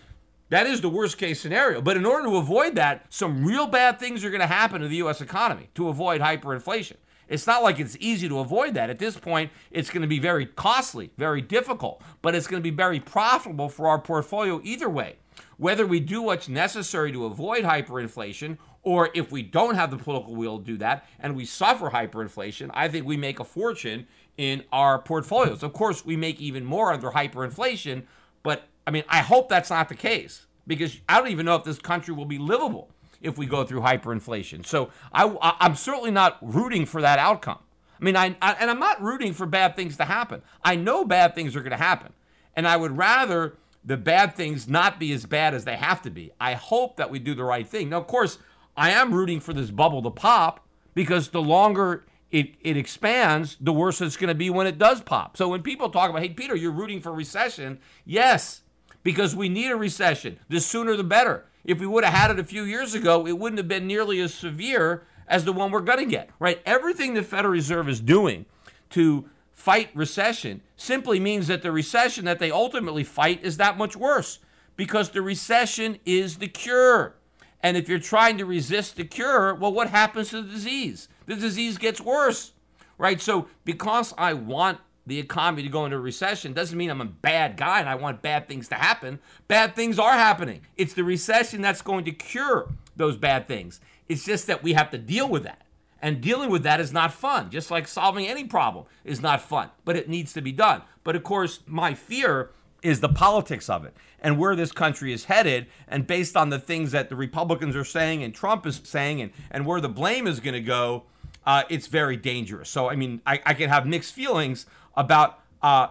that 0.49 0.66
is 0.66 0.80
the 0.80 0.89
worst 0.89 1.18
case 1.18 1.41
scenario. 1.41 1.80
But 1.80 1.97
in 1.97 2.07
order 2.07 2.28
to 2.28 2.37
avoid 2.37 2.76
that, 2.76 3.07
some 3.12 3.45
real 3.45 3.66
bad 3.66 3.99
things 3.99 4.24
are 4.24 4.30
going 4.30 4.41
to 4.41 4.47
happen 4.47 4.80
to 4.80 4.89
the 4.89 4.97
U.S. 4.97 5.20
economy 5.20 5.70
to 5.74 5.89
avoid 5.89 6.20
hyperinflation. 6.20 6.97
It's 7.28 7.47
not 7.47 7.64
like 7.64 7.80
it's 7.80 7.97
easy 7.99 8.28
to 8.28 8.39
avoid 8.39 8.74
that. 8.74 8.89
At 8.89 9.01
this 9.01 9.16
point, 9.16 9.51
it's 9.72 9.91
going 9.91 10.03
to 10.03 10.09
be 10.09 10.20
very 10.20 10.47
costly, 10.47 11.11
very 11.18 11.41
difficult, 11.41 12.01
but 12.22 12.37
it's 12.37 12.47
going 12.47 12.62
to 12.62 12.70
be 12.70 12.74
very 12.74 13.01
profitable 13.01 13.68
for 13.68 13.89
our 13.89 13.99
portfolio 13.99 14.61
either 14.62 14.89
way. 14.89 15.16
Whether 15.57 15.87
we 15.87 15.99
do 15.99 16.22
what's 16.22 16.49
necessary 16.49 17.11
to 17.12 17.24
avoid 17.24 17.64
hyperinflation 17.64 18.59
or 18.87 19.11
if 19.14 19.32
we 19.32 19.43
don't 19.43 19.74
have 19.74 19.91
the 19.91 19.99
political 19.99 20.37
will 20.37 20.61
to 20.61 20.64
do 20.64 20.76
that 20.76 21.05
and 21.18 21.34
we 21.34 21.45
suffer 21.45 21.91
hyperinflation, 21.91 22.70
I 22.72 22.87
think 22.87 23.05
we 23.05 23.16
make 23.16 23.41
a 23.41 23.45
fortune 23.45 24.07
in 24.37 24.62
our 24.70 25.01
portfolios. 25.01 25.64
Of 25.64 25.72
course, 25.72 26.05
we 26.07 26.16
make 26.16 26.41
even 26.41 26.64
more 26.64 26.93
under 26.93 27.11
hyperinflation, 27.11 28.05
but 28.45 28.68
I 28.87 28.93
mean, 28.93 29.03
I 29.09 29.22
hope 29.22 29.49
that's 29.49 29.70
not 29.70 29.89
the 29.89 29.97
case 29.97 30.47
because 30.68 31.01
I 31.09 31.18
don't 31.18 31.32
even 31.32 31.47
know 31.47 31.57
if 31.57 31.64
this 31.64 31.80
country 31.80 32.14
will 32.14 32.26
be 32.26 32.39
livable 32.39 32.89
if 33.20 33.37
we 33.37 33.47
go 33.47 33.64
through 33.64 33.80
hyperinflation. 33.80 34.64
So 34.64 34.91
I, 35.12 35.57
am 35.59 35.74
certainly 35.74 36.12
not 36.12 36.39
rooting 36.41 36.87
for 36.87 37.03
that 37.03 37.18
outcome. 37.18 37.59
I 38.01 38.05
mean, 38.05 38.14
I, 38.14 38.37
I, 38.41 38.53
and 38.53 38.70
I'm 38.70 38.78
not 38.78 39.03
rooting 39.03 39.32
for 39.32 39.47
bad 39.47 39.74
things 39.74 39.97
to 39.97 40.05
happen. 40.05 40.43
I 40.62 40.76
know 40.76 41.05
bad 41.05 41.34
things 41.34 41.57
are 41.57 41.61
going 41.61 41.72
to 41.72 41.76
happen, 41.76 42.12
and 42.55 42.68
I 42.68 42.76
would 42.76 42.97
rather 42.97 43.57
the 43.84 43.97
bad 43.97 44.37
things 44.37 44.68
not 44.68 45.01
be 45.01 45.12
as 45.12 45.26
bad 45.26 45.55
as 45.55 45.64
they 45.64 45.76
have 45.76 46.03
to 46.03 46.11
be. 46.11 46.30
I 46.39 46.55
hope 46.55 46.97
that 46.99 47.11
we 47.11 47.18
do 47.18 47.34
the 47.34 47.45
right 47.45 47.66
thing. 47.66 47.89
Now, 47.89 47.99
of 47.99 48.07
course, 48.07 48.39
I 48.77 48.91
am 48.91 49.14
rooting 49.14 49.41
for 49.41 49.53
this 49.53 49.70
bubble 49.70 50.03
to 50.03 50.11
pop 50.11 50.66
because 50.95 51.29
the 51.29 51.43
longer 51.43 52.05
it, 52.31 52.55
it 52.61 52.77
expands, 52.77 53.57
the 53.61 53.72
worse 53.72 54.01
it's 54.01 54.16
going 54.16 54.29
to 54.29 54.35
be 54.35 54.51
when 54.51 54.66
it 54.66 54.79
does 54.79 55.01
pop. 55.01 55.37
So 55.37 55.49
when 55.49 55.62
people 55.62 55.89
talk 55.91 56.11
about, 56.11 56.22
hey, 56.22 56.31
Peter, 56.31 56.57
you're 56.57 56.72
rooting 56.72 57.01
for 57.01 57.12
recession, 57.12 57.79
yes, 58.05 58.62
because 59.03 59.37
we 59.37 59.49
need 59.49 59.70
a 59.70 59.77
recession. 59.77 60.39
The 60.49 60.61
sooner 60.61 60.97
the 60.97 61.05
better. 61.05 61.47
If 61.64 61.81
we 61.81 61.87
would 61.87 62.05
have 62.05 62.14
had 62.14 62.31
it 62.31 62.39
a 62.39 62.45
few 62.45 62.62
years 62.62 62.95
ago, 62.95 63.27
it 63.27 63.39
wouldn't 63.39 63.59
have 63.59 63.68
been 63.68 63.87
nearly 63.87 64.20
as 64.20 64.35
severe 64.35 65.05
as 65.29 65.45
the 65.45 65.53
one 65.53 65.70
we're 65.70 65.81
going 65.81 65.99
to 65.99 66.07
get, 66.07 66.31
right? 66.39 66.61
Everything 66.64 67.14
the 67.14 67.22
Federal 67.22 67.53
Reserve 67.53 67.89
is 67.89 68.01
doing 68.01 68.47
to 68.91 69.29
fight 69.53 69.91
recession 69.95 70.61
simply 70.77 71.18
means 71.18 71.49
that 71.49 71.62
the 71.62 71.72
recession 71.72 72.24
that 72.24 72.39
they 72.39 72.51
ultimately 72.51 73.03
fight 73.03 73.43
is 73.43 73.57
that 73.57 73.77
much 73.77 73.97
worse 73.97 74.39
because 74.77 75.11
the 75.11 75.22
recession 75.22 75.99
is 76.05 76.37
the 76.37 76.47
cure. 76.47 77.16
And 77.63 77.77
if 77.77 77.89
you're 77.89 77.99
trying 77.99 78.39
to 78.39 78.45
resist 78.45 78.97
the 78.97 79.05
cure, 79.05 79.55
well, 79.55 79.73
what 79.73 79.91
happens 79.91 80.31
to 80.31 80.43
the 80.43 80.51
disease? 80.51 81.09
The 81.27 81.37
disease 81.37 81.79
gets 81.79 82.01
worse, 82.01 82.53
right? 82.99 83.21
So, 83.21 83.49
because 83.65 84.15
I 84.17 84.35
want 84.35 84.79
the 85.07 85.19
economy 85.19 85.63
to 85.63 85.69
go 85.69 85.85
into 85.85 85.99
recession 85.99 86.53
doesn't 86.53 86.77
mean 86.77 86.91
I'm 86.91 87.01
a 87.01 87.07
bad 87.07 87.57
guy 87.57 87.81
and 87.81 87.89
I 87.89 87.95
want 87.95 88.23
bad 88.23 88.49
things 88.49 88.69
to 88.69 88.75
happen. 88.75 89.21
Bad 89.47 89.77
things 89.77 89.99
are 89.99 90.13
happening. 90.13 90.63
It's 90.77 90.95
the 90.95 91.05
recession 91.05 91.63
that's 91.63 91.83
going 91.83 92.05
to 92.07 92.13
cure 92.13 92.69
those 92.97 93.17
bad 93.17 93.47
things. 93.47 93.81
It's 94.09 94.25
just 94.25 94.47
that 94.49 94.63
we 94.63 94.73
have 94.73 94.91
to 94.91 94.99
deal 94.99 95.29
with 95.29 95.45
that. 95.45 95.63
And 96.03 96.21
dealing 96.21 96.51
with 96.51 96.63
that 96.65 96.81
is 96.81 96.93
not 96.93 97.13
fun, 97.13 97.51
just 97.51 97.71
like 97.71 97.89
solving 97.89 98.27
any 98.27 98.45
problem 98.45 98.85
is 99.05 99.23
not 99.23 99.41
fun, 99.41 99.71
but 99.85 99.97
it 99.97 100.09
needs 100.09 100.33
to 100.35 100.41
be 100.41 100.53
done. 100.53 100.83
But 101.05 101.17
of 101.17 101.23
course, 101.23 101.61
my 101.67 101.95
fear 101.95 102.51
is 102.87 103.01
the 103.01 103.09
politics 103.09 103.68
of 103.68 103.84
it 103.84 103.95
and 104.20 104.39
where 104.39 104.55
this 104.55 104.72
country 104.72 105.12
is 105.12 105.24
headed. 105.24 105.66
And 105.89 106.07
based 106.07 106.37
on 106.37 106.51
the 106.51 106.59
things 106.59 106.93
that 106.93 107.09
the 107.09 107.16
Republicans 107.16 107.74
are 107.74 107.84
saying 107.84 108.22
and 108.22 108.34
Trump 108.34 108.66
is 108.66 108.80
saying 108.84 109.20
and, 109.20 109.32
and 109.51 109.66
where 109.66 109.80
the 109.80 109.89
blame 109.89 110.26
is 110.26 110.41
going 110.41 110.55
to 110.55 110.61
go, 110.61 111.05
uh, 111.45 111.64
it's 111.68 111.87
very 111.87 112.16
dangerous. 112.16 112.68
So, 112.68 112.89
I 112.89 112.97
mean, 112.97 113.20
I, 113.26 113.41
I 113.45 113.55
can 113.55 113.68
have 113.68 113.87
mixed 113.87 114.14
feelings 114.14 114.66
about 114.97 115.41
uh, 115.62 115.89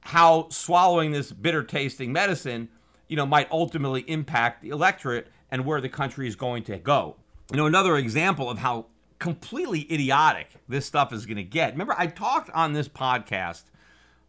how 0.00 0.48
swallowing 0.50 1.12
this 1.12 1.32
bitter 1.32 1.62
tasting 1.62 2.12
medicine, 2.12 2.68
you 3.08 3.16
know, 3.16 3.26
might 3.26 3.50
ultimately 3.50 4.02
impact 4.02 4.62
the 4.62 4.70
electorate 4.70 5.28
and 5.50 5.64
where 5.64 5.80
the 5.80 5.88
country 5.88 6.26
is 6.26 6.36
going 6.36 6.62
to 6.64 6.78
go. 6.78 7.16
You 7.50 7.56
know, 7.56 7.66
another 7.66 7.96
example 7.96 8.50
of 8.50 8.58
how 8.58 8.86
completely 9.18 9.90
idiotic 9.92 10.48
this 10.68 10.86
stuff 10.86 11.12
is 11.12 11.26
going 11.26 11.36
to 11.36 11.42
get. 11.42 11.72
Remember, 11.72 11.94
I 11.96 12.06
talked 12.06 12.50
on 12.50 12.72
this 12.72 12.88
podcast. 12.88 13.64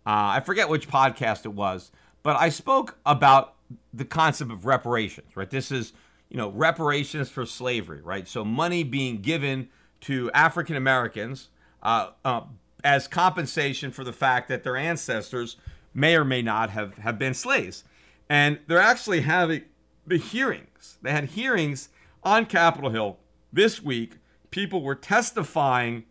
Uh, 0.06 0.38
I 0.38 0.40
forget 0.40 0.70
which 0.70 0.88
podcast 0.88 1.46
it 1.46 1.54
was, 1.54 1.92
but 2.24 2.36
I 2.38 2.50
spoke 2.50 2.98
about 3.06 3.56
the 3.94 4.06
concept 4.06 4.52
of 4.52 4.66
reparations. 4.66 5.36
Right, 5.36 5.50
this 5.50 5.72
is 5.72 5.94
you 6.30 6.38
know 6.38 6.50
reparations 6.50 7.30
for 7.30 7.46
slavery. 7.46 8.02
Right, 8.02 8.28
so 8.28 8.44
money 8.44 8.84
being 8.84 9.22
given 9.22 9.70
to 10.02 10.32
African 10.34 10.76
Americans 10.76 11.50
uh, 11.84 12.12
uh, 12.24 12.42
as 12.84 13.08
compensation 13.08 13.92
for 13.92 14.04
the 14.04 14.14
fact 14.14 14.48
that 14.50 14.64
their 14.64 14.78
ancestors 14.78 15.58
may 15.94 16.16
or 16.16 16.24
may 16.24 16.42
not 16.42 16.70
have, 16.70 16.98
have 16.98 17.18
been 17.18 17.34
slaves. 17.34 17.84
And 18.30 18.60
they're 18.68 18.80
actually 18.80 19.22
having 19.22 19.64
the 20.06 20.18
hearings. 20.18 20.98
They 21.02 21.12
had 21.12 21.26
hearings 21.26 21.90
on 22.24 22.46
Capitol 22.46 22.92
Hill 22.92 23.18
this 23.52 23.82
week. 23.82 24.18
People 24.52 24.82
were 24.82 24.96
testifying 24.96 26.06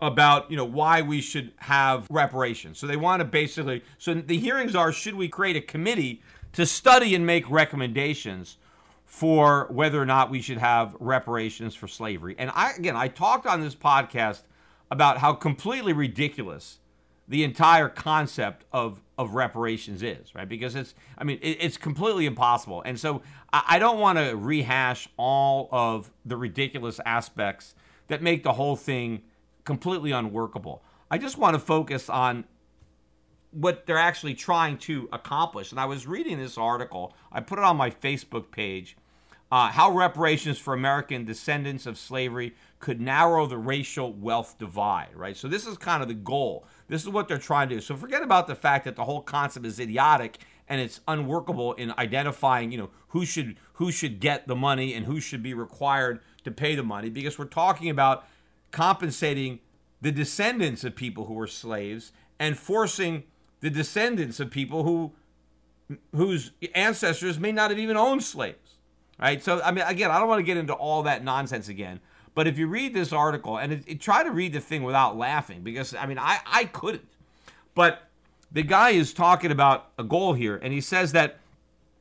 about 0.00 0.50
you 0.50 0.56
know 0.56 0.64
why 0.64 1.02
we 1.02 1.20
should 1.20 1.52
have 1.56 2.06
reparations. 2.10 2.78
So 2.78 2.86
they 2.86 2.96
want 2.96 3.20
to 3.20 3.24
basically 3.24 3.82
so 3.98 4.14
the 4.14 4.38
hearings 4.38 4.74
are 4.74 4.92
should 4.92 5.14
we 5.14 5.28
create 5.28 5.56
a 5.56 5.60
committee 5.60 6.22
to 6.52 6.66
study 6.66 7.14
and 7.14 7.26
make 7.26 7.48
recommendations 7.50 8.56
for 9.04 9.68
whether 9.70 10.00
or 10.00 10.06
not 10.06 10.30
we 10.30 10.40
should 10.40 10.58
have 10.58 10.96
reparations 10.98 11.74
for 11.74 11.88
slavery. 11.88 12.34
And 12.38 12.50
I 12.54 12.72
again 12.72 12.96
I 12.96 13.08
talked 13.08 13.46
on 13.46 13.60
this 13.60 13.74
podcast 13.74 14.42
about 14.90 15.18
how 15.18 15.32
completely 15.32 15.92
ridiculous 15.92 16.78
the 17.26 17.42
entire 17.44 17.88
concept 17.88 18.64
of 18.72 19.00
of 19.16 19.34
reparations 19.34 20.02
is, 20.02 20.34
right? 20.34 20.48
Because 20.48 20.74
it's, 20.74 20.94
I 21.16 21.24
mean, 21.24 21.38
it, 21.40 21.58
it's 21.60 21.76
completely 21.76 22.26
impossible. 22.26 22.82
And 22.84 22.98
so 22.98 23.22
I, 23.52 23.62
I 23.70 23.78
don't 23.78 24.00
want 24.00 24.18
to 24.18 24.36
rehash 24.36 25.08
all 25.16 25.68
of 25.70 26.12
the 26.24 26.36
ridiculous 26.36 27.00
aspects 27.06 27.74
that 28.08 28.22
make 28.22 28.42
the 28.42 28.54
whole 28.54 28.76
thing 28.76 29.22
completely 29.64 30.12
unworkable. 30.12 30.82
I 31.10 31.18
just 31.18 31.38
want 31.38 31.54
to 31.54 31.60
focus 31.60 32.08
on 32.08 32.44
what 33.50 33.86
they're 33.86 33.98
actually 33.98 34.34
trying 34.34 34.78
to 34.78 35.08
accomplish. 35.12 35.70
And 35.70 35.80
I 35.80 35.84
was 35.84 36.06
reading 36.06 36.38
this 36.38 36.58
article, 36.58 37.14
I 37.30 37.40
put 37.40 37.58
it 37.58 37.64
on 37.64 37.76
my 37.76 37.90
Facebook 37.90 38.50
page. 38.50 38.96
Uh, 39.52 39.68
how 39.68 39.92
reparations 39.92 40.58
for 40.58 40.74
American 40.74 41.24
descendants 41.24 41.86
of 41.86 41.96
slavery 41.96 42.54
could 42.80 43.00
narrow 43.00 43.46
the 43.46 43.58
racial 43.58 44.12
wealth 44.12 44.58
divide, 44.58 45.10
right? 45.14 45.36
So 45.36 45.46
this 45.46 45.64
is 45.66 45.76
kind 45.76 46.02
of 46.02 46.08
the 46.08 46.14
goal. 46.14 46.66
This 46.88 47.02
is 47.02 47.08
what 47.08 47.28
they're 47.28 47.38
trying 47.38 47.68
to 47.68 47.76
do. 47.76 47.80
So 47.80 47.94
forget 47.94 48.22
about 48.22 48.48
the 48.48 48.56
fact 48.56 48.84
that 48.84 48.96
the 48.96 49.04
whole 49.04 49.20
concept 49.20 49.64
is 49.64 49.78
idiotic 49.78 50.38
and 50.68 50.80
it's 50.80 51.00
unworkable 51.06 51.74
in 51.74 51.92
identifying, 51.98 52.72
you 52.72 52.78
know, 52.78 52.90
who 53.08 53.24
should 53.24 53.56
who 53.74 53.92
should 53.92 54.18
get 54.18 54.48
the 54.48 54.56
money 54.56 54.92
and 54.94 55.06
who 55.06 55.20
should 55.20 55.42
be 55.42 55.54
required 55.54 56.20
to 56.44 56.50
pay 56.50 56.74
the 56.74 56.82
money 56.82 57.10
because 57.10 57.38
we're 57.38 57.44
talking 57.44 57.90
about 57.90 58.26
compensating 58.74 59.60
the 60.00 60.10
descendants 60.10 60.82
of 60.82 60.96
people 60.96 61.26
who 61.26 61.34
were 61.34 61.46
slaves 61.46 62.10
and 62.40 62.58
forcing 62.58 63.22
the 63.60 63.70
descendants 63.70 64.40
of 64.40 64.50
people 64.50 64.82
who 64.82 65.12
whose 66.12 66.50
ancestors 66.74 67.38
may 67.38 67.52
not 67.52 67.70
have 67.70 67.78
even 67.78 67.96
owned 67.96 68.22
slaves, 68.22 68.78
right? 69.20 69.44
So, 69.44 69.60
I 69.62 69.70
mean, 69.70 69.84
again, 69.86 70.10
I 70.10 70.18
don't 70.18 70.26
want 70.26 70.40
to 70.40 70.44
get 70.44 70.56
into 70.56 70.72
all 70.72 71.04
that 71.04 71.22
nonsense 71.22 71.68
again. 71.68 72.00
But 72.34 72.48
if 72.48 72.58
you 72.58 72.66
read 72.66 72.94
this 72.94 73.12
article 73.12 73.58
and 73.58 73.72
it, 73.72 73.84
it, 73.86 74.00
try 74.00 74.24
to 74.24 74.30
read 74.30 74.52
the 74.52 74.60
thing 74.60 74.82
without 74.82 75.16
laughing, 75.16 75.60
because 75.62 75.94
I 75.94 76.06
mean, 76.06 76.18
I, 76.18 76.40
I 76.44 76.64
couldn't. 76.64 77.06
But 77.76 78.08
the 78.50 78.62
guy 78.62 78.90
is 78.90 79.12
talking 79.12 79.52
about 79.52 79.90
a 79.98 80.02
goal 80.04 80.32
here, 80.32 80.58
and 80.60 80.72
he 80.72 80.80
says 80.80 81.12
that 81.12 81.38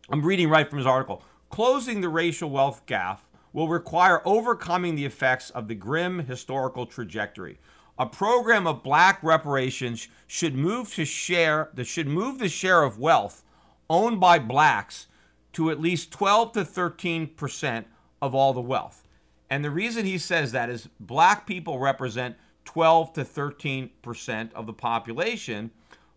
I'm 0.10 0.26
reading 0.26 0.50
right 0.50 0.68
from 0.68 0.80
his 0.80 0.88
article 0.88 1.24
closing 1.52 2.02
the 2.02 2.10
racial 2.10 2.50
wealth 2.50 2.84
gap 2.88 3.22
will 3.54 3.68
require 3.68 4.22
overcoming 4.26 4.96
the 4.96 5.06
effects 5.06 5.52
of 5.52 5.68
the 5.68 5.76
grim 5.76 6.26
historical 6.26 6.86
trajectory. 6.86 7.60
A 7.98 8.08
program 8.08 8.66
of 8.66 8.84
black 8.84 9.22
reparations 9.22 10.08
should 10.26 10.56
move 10.56 10.92
to 10.96 11.06
share 11.06 11.70
should 11.84 12.08
move 12.08 12.40
the 12.40 12.50
share 12.50 12.84
of 12.84 12.98
wealth 12.98 13.44
owned 13.90 14.20
by 14.20 14.40
blacks 14.40 15.08
to 15.54 15.70
at 15.70 15.80
least 15.80 16.12
12 16.12 16.54
to 16.54 16.66
13 16.66 17.28
percent 17.28 17.86
of 18.20 18.34
all 18.34 18.52
the 18.52 18.62
wealth. 18.62 19.08
And 19.50 19.64
the 19.64 19.70
reason 19.70 20.06
he 20.06 20.18
says 20.18 20.52
that 20.52 20.72
is 20.72 20.90
black 21.00 21.46
people 21.46 21.78
represent 21.78 22.36
12 22.66 23.14
to 23.14 23.24
13 23.24 23.92
percent 24.02 24.52
of 24.56 24.66
the 24.66 24.74
population, 24.74 25.70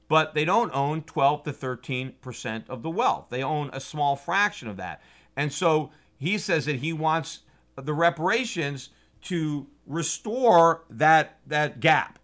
but 0.08 0.32
they 0.32 0.46
don't 0.46 0.74
own 0.74 1.02
12 1.02 1.42
to 1.44 1.52
13 1.52 2.14
percent 2.22 2.64
of 2.70 2.82
the 2.82 2.88
wealth. 2.88 3.26
They 3.28 3.42
own 3.42 3.68
a 3.74 3.80
small 3.80 4.16
fraction 4.16 4.68
of 4.68 4.78
that. 4.78 5.02
And 5.36 5.52
so 5.52 5.90
he 6.18 6.38
says 6.38 6.66
that 6.66 6.76
he 6.76 6.92
wants 6.92 7.40
the 7.76 7.94
reparations 7.94 8.90
to 9.22 9.66
restore 9.86 10.84
that 10.90 11.38
that 11.46 11.80
gap. 11.80 12.18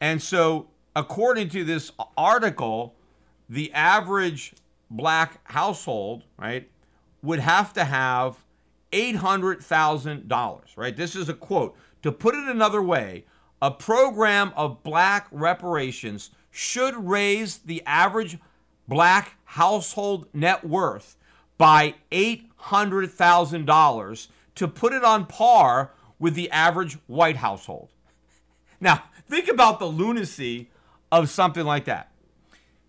And 0.00 0.22
so 0.22 0.68
according 0.94 1.48
to 1.50 1.64
this 1.64 1.90
article, 2.16 2.94
the 3.48 3.72
average 3.72 4.54
black 4.90 5.40
household, 5.50 6.24
right, 6.38 6.68
would 7.22 7.40
have 7.40 7.72
to 7.72 7.84
have 7.84 8.44
$800,000, 8.92 10.60
right? 10.76 10.96
This 10.96 11.16
is 11.16 11.28
a 11.28 11.34
quote. 11.34 11.76
To 12.02 12.12
put 12.12 12.34
it 12.34 12.48
another 12.48 12.82
way, 12.82 13.24
a 13.60 13.70
program 13.70 14.52
of 14.56 14.82
black 14.82 15.26
reparations 15.30 16.30
should 16.50 16.94
raise 16.94 17.58
the 17.58 17.82
average 17.86 18.38
black 18.86 19.36
household 19.44 20.28
net 20.32 20.64
worth 20.64 21.16
by 21.56 21.94
$800,000 22.64 24.28
to 24.54 24.68
put 24.68 24.92
it 24.92 25.02
on 25.04 25.24
par 25.26 25.90
with 26.18 26.34
the 26.34 26.50
average 26.50 26.98
white 27.06 27.36
household. 27.36 27.90
Now, 28.80 29.04
think 29.28 29.48
about 29.48 29.78
the 29.78 29.86
lunacy 29.86 30.70
of 31.10 31.30
something 31.30 31.64
like 31.64 31.86
that. 31.86 32.12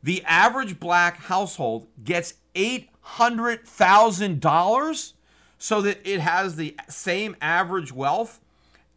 The 0.03 0.21
average 0.25 0.77
black 0.79 1.17
household 1.17 1.87
gets 2.03 2.35
$800,000 2.53 5.13
so 5.57 5.81
that 5.81 6.07
it 6.07 6.19
has 6.19 6.55
the 6.55 6.77
same 6.87 7.35
average 7.41 7.91
wealth 7.91 8.39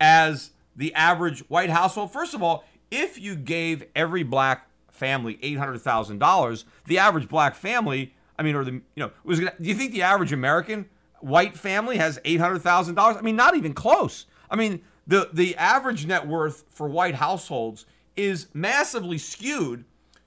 as 0.00 0.50
the 0.76 0.92
average 0.94 1.40
white 1.48 1.70
household. 1.70 2.12
First 2.12 2.34
of 2.34 2.42
all, 2.42 2.64
if 2.90 3.18
you 3.18 3.36
gave 3.36 3.84
every 3.94 4.22
black 4.22 4.68
family 4.90 5.38
$800,000, 5.42 6.64
the 6.86 6.98
average 6.98 7.28
black 7.28 7.54
family 7.54 8.14
I 8.38 8.42
mean, 8.42 8.54
or 8.54 8.64
the 8.64 8.72
you 8.72 8.82
know 8.96 9.10
was 9.24 9.40
gonna, 9.40 9.54
do 9.60 9.68
you 9.68 9.74
think 9.74 9.92
the 9.92 10.02
average 10.02 10.32
American 10.32 10.86
white 11.20 11.56
family 11.56 11.96
has 11.96 12.20
eight 12.24 12.40
hundred 12.40 12.60
thousand 12.60 12.94
dollars? 12.94 13.16
I 13.16 13.22
mean, 13.22 13.36
not 13.36 13.56
even 13.56 13.74
close. 13.74 14.26
I 14.50 14.56
mean, 14.56 14.82
the 15.06 15.30
the 15.32 15.56
average 15.56 16.06
net 16.06 16.26
worth 16.26 16.64
for 16.70 16.88
white 16.88 17.16
households 17.16 17.86
is 18.16 18.48
massively 18.52 19.18
skewed 19.18 19.84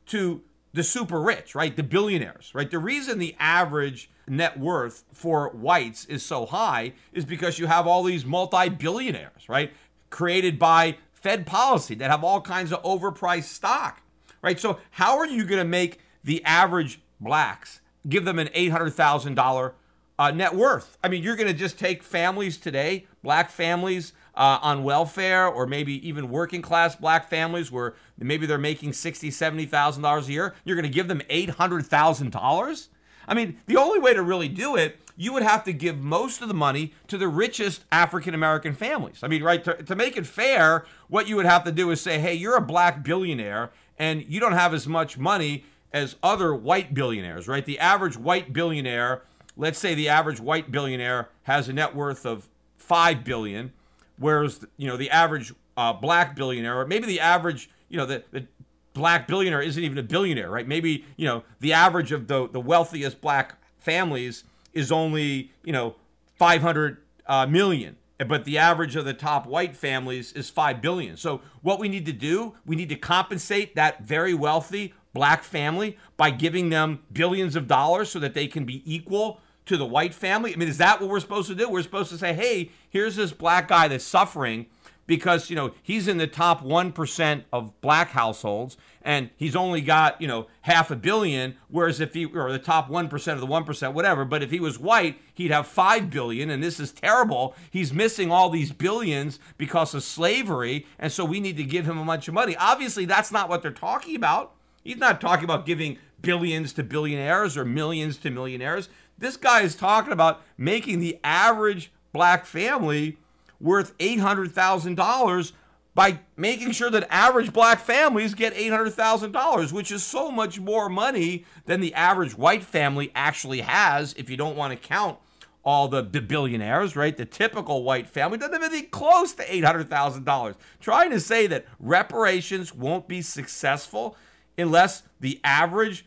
to 0.08 0.42
the 0.74 0.84
super 0.84 1.22
rich, 1.22 1.54
right? 1.56 1.76
The 1.76 1.84
billionaires, 1.84 2.52
right? 2.54 2.70
The 2.70 2.80
reason 2.80 3.20
the 3.20 3.36
average 3.40 4.10
net 4.28 4.58
worth 4.60 5.04
for 5.12 5.50
whites 5.50 6.06
is 6.06 6.24
so 6.24 6.46
high 6.46 6.94
is 7.12 7.26
because 7.26 7.60
you 7.60 7.68
have 7.68 7.86
all 7.86 8.04
these 8.04 8.26
multi-billionaires, 8.26 9.50
right? 9.50 9.74
Created 10.10 10.58
by 10.58 10.98
Fed 11.14 11.46
policy 11.46 11.96
that 11.96 12.10
have 12.10 12.24
all 12.24 12.40
kinds 12.40 12.72
of 12.72 12.82
overpriced 12.84 13.44
stock, 13.46 14.02
right? 14.42 14.60
So 14.60 14.80
how 14.92 15.18
are 15.18 15.28
you 15.28 15.44
going 15.44 15.60
to 15.60 15.66
make 15.66 16.00
the 16.24 16.44
average 16.46 17.02
blacks 17.20 17.81
give 18.08 18.26
them 18.26 18.40
an 18.40 18.48
$800,000 18.50 19.74
uh, 20.20 20.32
net 20.32 20.56
worth. 20.56 20.98
I 21.04 21.08
mean, 21.08 21.24
you're 21.24 21.36
going 21.36 21.48
to 21.48 21.54
just 21.54 21.80
take 21.80 22.04
families 22.04 22.58
today, 22.58 23.08
black 23.24 23.50
families 23.50 24.14
uh, 24.36 24.60
on 24.62 24.84
welfare, 24.84 25.48
or 25.48 25.66
maybe 25.66 26.08
even 26.08 26.30
working 26.30 26.62
class 26.62 26.96
black 26.96 27.28
families 27.28 27.72
where 27.72 27.96
maybe 28.20 28.46
they're 28.46 28.60
making 28.60 28.92
$60,000, 28.92 29.68
$70,000 29.68 30.28
a 30.28 30.32
year. 30.32 30.54
You're 30.64 30.76
going 30.76 30.84
to 30.84 30.94
give 30.94 31.08
them 31.08 31.22
$800,000? 31.30 32.88
I 33.28 33.34
mean, 33.34 33.58
the 33.66 33.78
only 33.78 34.00
way 34.00 34.14
to 34.14 34.22
really 34.22 34.48
do 34.48 34.76
it, 34.76 35.00
you 35.16 35.34
would 35.34 35.44
have 35.44 35.64
to 35.64 35.74
give 35.74 35.98
most 36.00 36.42
of 36.42 36.48
the 36.48 36.54
money 36.54 36.94
to 37.08 37.18
the 37.18 37.28
richest 37.28 37.86
African 37.92 38.34
American 38.34 38.74
families. 38.74 39.20
I 39.24 39.28
mean, 39.28 39.44
right, 39.44 39.64
to, 39.64 39.82
to 39.84 39.96
make 39.96 40.18
it 40.18 40.26
fair, 40.26 40.86
what 41.08 41.28
you 41.28 41.36
would 41.36 41.46
have 41.46 41.64
to 41.64 41.72
do 41.72 41.92
is 41.92 42.02
say, 42.02 42.20
hey, 42.20 42.34
you're 42.34 42.58
a 42.58 42.62
black 42.62 43.04
billionaire 43.04 43.72
and 43.98 44.24
you 44.28 44.40
don't 44.40 44.54
have 44.54 44.74
as 44.74 44.88
much 44.88 45.18
money 45.18 45.66
as 45.94 46.16
other 46.24 46.54
white 46.54 46.94
billionaires, 46.94 47.48
right? 47.48 47.66
The 47.66 47.80
average 47.80 48.18
white 48.18 48.54
billionaire, 48.54 49.24
let's 49.58 49.80
say 49.80 49.94
the 49.94 50.10
average 50.10 50.40
white 50.40 50.72
billionaire 50.72 51.30
has 51.44 51.68
a 51.68 51.74
net 51.74 51.96
worth 51.96 52.26
of 52.26 52.48
5 52.78 53.24
billion, 53.24 53.74
whereas 54.18 54.66
you 54.78 54.88
know 54.88 54.98
the 54.98 55.10
average 55.10 55.54
uh, 55.78 55.94
black 55.94 56.36
billionaire, 56.36 56.80
or 56.80 56.86
maybe 56.86 57.08
the 57.08 57.20
average, 57.20 57.70
you 57.90 57.98
know, 57.98 58.06
the, 58.06 58.24
the 58.32 58.46
black 58.94 59.28
billionaire 59.28 59.62
isn't 59.62 59.84
even 59.84 59.98
a 59.98 60.04
billionaire, 60.04 60.50
right? 60.50 60.68
Maybe, 60.68 61.06
you 61.16 61.26
know, 61.26 61.44
the 61.60 61.74
average 61.74 62.12
of 62.12 62.28
the, 62.28 62.48
the 62.48 62.60
wealthiest 62.60 63.22
black 63.22 63.56
families 63.78 64.44
is 64.74 64.92
only, 64.92 65.52
you 65.64 65.74
know, 65.74 65.96
500 66.38 66.98
uh, 67.28 67.46
million, 67.48 67.98
but 68.28 68.46
the 68.46 68.58
average 68.58 68.96
of 68.96 69.06
the 69.06 69.14
top 69.14 69.48
white 69.48 69.76
families 69.76 70.34
is 70.34 70.50
5 70.50 70.82
billion. 70.82 71.18
So 71.18 71.42
what 71.62 71.80
we 71.80 71.88
need 71.88 72.06
to 72.06 72.14
do, 72.14 72.54
we 72.66 72.76
need 72.76 72.90
to 72.90 72.96
compensate 72.96 73.76
that 73.76 74.04
very 74.04 74.34
wealthy 74.34 74.94
black 75.14 75.44
family 75.44 75.98
by 76.18 76.32
giving 76.32 76.70
them 76.70 77.00
billions 77.12 77.56
of 77.56 77.68
dollars 77.68 78.10
so 78.10 78.20
that 78.20 78.34
they 78.34 78.48
can 78.48 78.66
be 78.66 78.82
equal 78.92 79.40
to 79.66 79.78
the 79.78 79.86
white 79.86 80.14
family? 80.14 80.54
I 80.54 80.58
mean, 80.58 80.70
is 80.70 80.78
that 80.78 81.02
what 81.02 81.10
we're 81.10 81.20
supposed 81.20 81.48
to 81.50 81.56
do? 81.56 81.70
We're 81.70 81.84
supposed 81.84 82.10
to 82.12 82.18
say, 82.18 82.34
hey, 82.34 82.72
here's 82.90 83.16
this 83.16 83.32
black 83.32 83.68
guy 83.68 83.88
that's 83.88 84.04
suffering 84.04 84.68
because, 85.08 85.50
you 85.50 85.56
know, 85.56 85.74
he's 85.84 86.08
in 86.08 86.18
the 86.18 86.28
top 86.28 86.64
1% 86.64 87.44
of 87.52 87.82
black 87.82 88.12
households 88.12 88.78
and 89.02 89.30
he's 89.36 89.56
only 89.56 89.82
got, 89.82 90.22
you 90.22 90.28
know, 90.28 90.48
half 90.62 90.92
a 90.92 90.96
billion. 90.96 91.56
Whereas 91.70 92.00
if 92.00 92.14
he, 92.14 92.26
or 92.26 92.52
the 92.52 92.60
top 92.60 92.90
1% 92.90 93.34
of 93.34 93.40
the 93.40 93.48
1%, 93.48 93.94
whatever, 93.94 94.26
but 94.26 94.44
if 94.44 94.52
he 94.52 94.60
was 94.60 94.80
white, 94.80 95.20
he'd 95.34 95.52
have 95.52 95.68
5 95.68 96.10
billion. 96.10 96.50
And 96.50 96.64
this 96.64 96.80
is 96.80 96.92
terrible. 96.92 97.56
He's 97.70 97.92
missing 97.92 98.32
all 98.32 98.50
these 98.50 98.72
billions 98.72 99.40
because 99.58 99.94
of 99.94 100.04
slavery. 100.04 100.86
And 100.98 101.12
so 101.12 101.26
we 101.26 101.40
need 101.40 101.58
to 101.58 101.64
give 101.64 101.88
him 101.88 101.98
a 101.98 102.06
bunch 102.06 102.28
of 102.28 102.34
money. 102.34 102.56
Obviously, 102.56 103.06
that's 103.06 103.32
not 103.32 103.50
what 103.50 103.62
they're 103.62 103.72
talking 103.72 104.16
about. 104.16 104.54
He's 104.84 104.98
not 104.98 105.22
talking 105.22 105.44
about 105.44 105.66
giving 105.66 105.98
billions 106.22 106.74
to 106.74 106.84
billionaires 106.84 107.58
or 107.58 107.66
millions 107.66 108.18
to 108.18 108.30
millionaires. 108.30 108.90
This 109.18 109.38
guy 109.38 109.62
is 109.62 109.76
talking 109.76 110.14
about 110.14 110.42
making 110.58 111.00
the 111.00 111.20
average 111.24 111.92
black 112.12 112.46
family 112.46 113.18
worth 113.60 113.98
$800,000 114.00 115.52
by 115.94 116.20
making 116.38 116.72
sure 116.72 116.90
that 116.90 117.08
average 117.10 117.52
black 117.52 117.80
families 117.80 118.34
get 118.34 118.56
$800,000, 118.56 119.72
which 119.72 119.92
is 119.92 120.04
so 120.04 120.32
much 120.32 120.60
more 120.60 120.90
money 120.90 121.46
than 121.66 121.82
the 121.82 121.94
average 121.94 122.38
white 122.38 122.64
family 122.64 123.12
actually 123.14 123.62
has 123.62 124.14
if 124.14 124.30
you 124.30 124.38
don't 124.38 124.56
want 124.56 124.72
to 124.72 124.88
count 124.88 125.18
all 125.64 125.88
the, 125.88 126.02
the 126.02 126.22
billionaires, 126.22 126.96
right? 126.96 127.16
The 127.16 127.26
typical 127.26 127.84
white 127.84 128.08
family 128.08 128.38
doesn't 128.38 128.54
have 128.54 128.64
anything 128.64 128.90
close 128.90 129.34
to 129.34 129.44
$800,000. 129.44 130.56
Trying 130.80 131.12
to 131.12 131.20
say 131.20 131.46
that 131.48 131.66
reparations 131.80 132.74
won't 132.74 133.08
be 133.08 133.22
successful 133.22 134.18
unless 134.58 135.04
the 135.20 135.40
average 135.44 136.06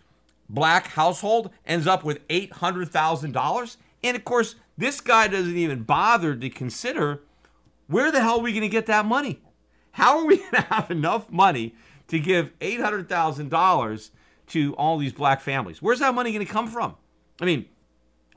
black 0.49 0.89
household 0.89 1.51
ends 1.67 1.87
up 1.87 2.05
with 2.05 2.27
$800,000. 2.29 3.77
And 4.03 4.17
of 4.17 4.25
course, 4.25 4.57
this 4.77 5.01
guy 5.01 5.29
doesn't 5.29 5.57
even 5.57 5.83
bother 5.83 6.35
to 6.37 6.51
consider 6.51 7.23
where 7.87 8.11
the 8.11 8.21
hell 8.21 8.39
are 8.39 8.43
we 8.43 8.53
going 8.53 8.63
to 8.63 8.69
get 8.69 8.87
that 8.87 9.05
money? 9.05 9.41
How 9.93 10.19
are 10.19 10.25
we 10.25 10.37
going 10.39 10.53
to 10.53 10.61
have 10.63 10.91
enough 10.91 11.31
money 11.31 11.75
to 12.09 12.19
give 12.19 12.59
$800,000 12.61 14.11
to 14.49 14.75
all 14.75 14.99
these 14.99 15.13
black 15.13 15.41
families? 15.41 15.81
Where's 15.81 16.01
that 16.01 16.15
money 16.15 16.33
going 16.33 16.47
to 16.47 16.53
come 16.53 16.69
from? 16.69 16.97
I 17.41 17.45
mean, 17.45 17.67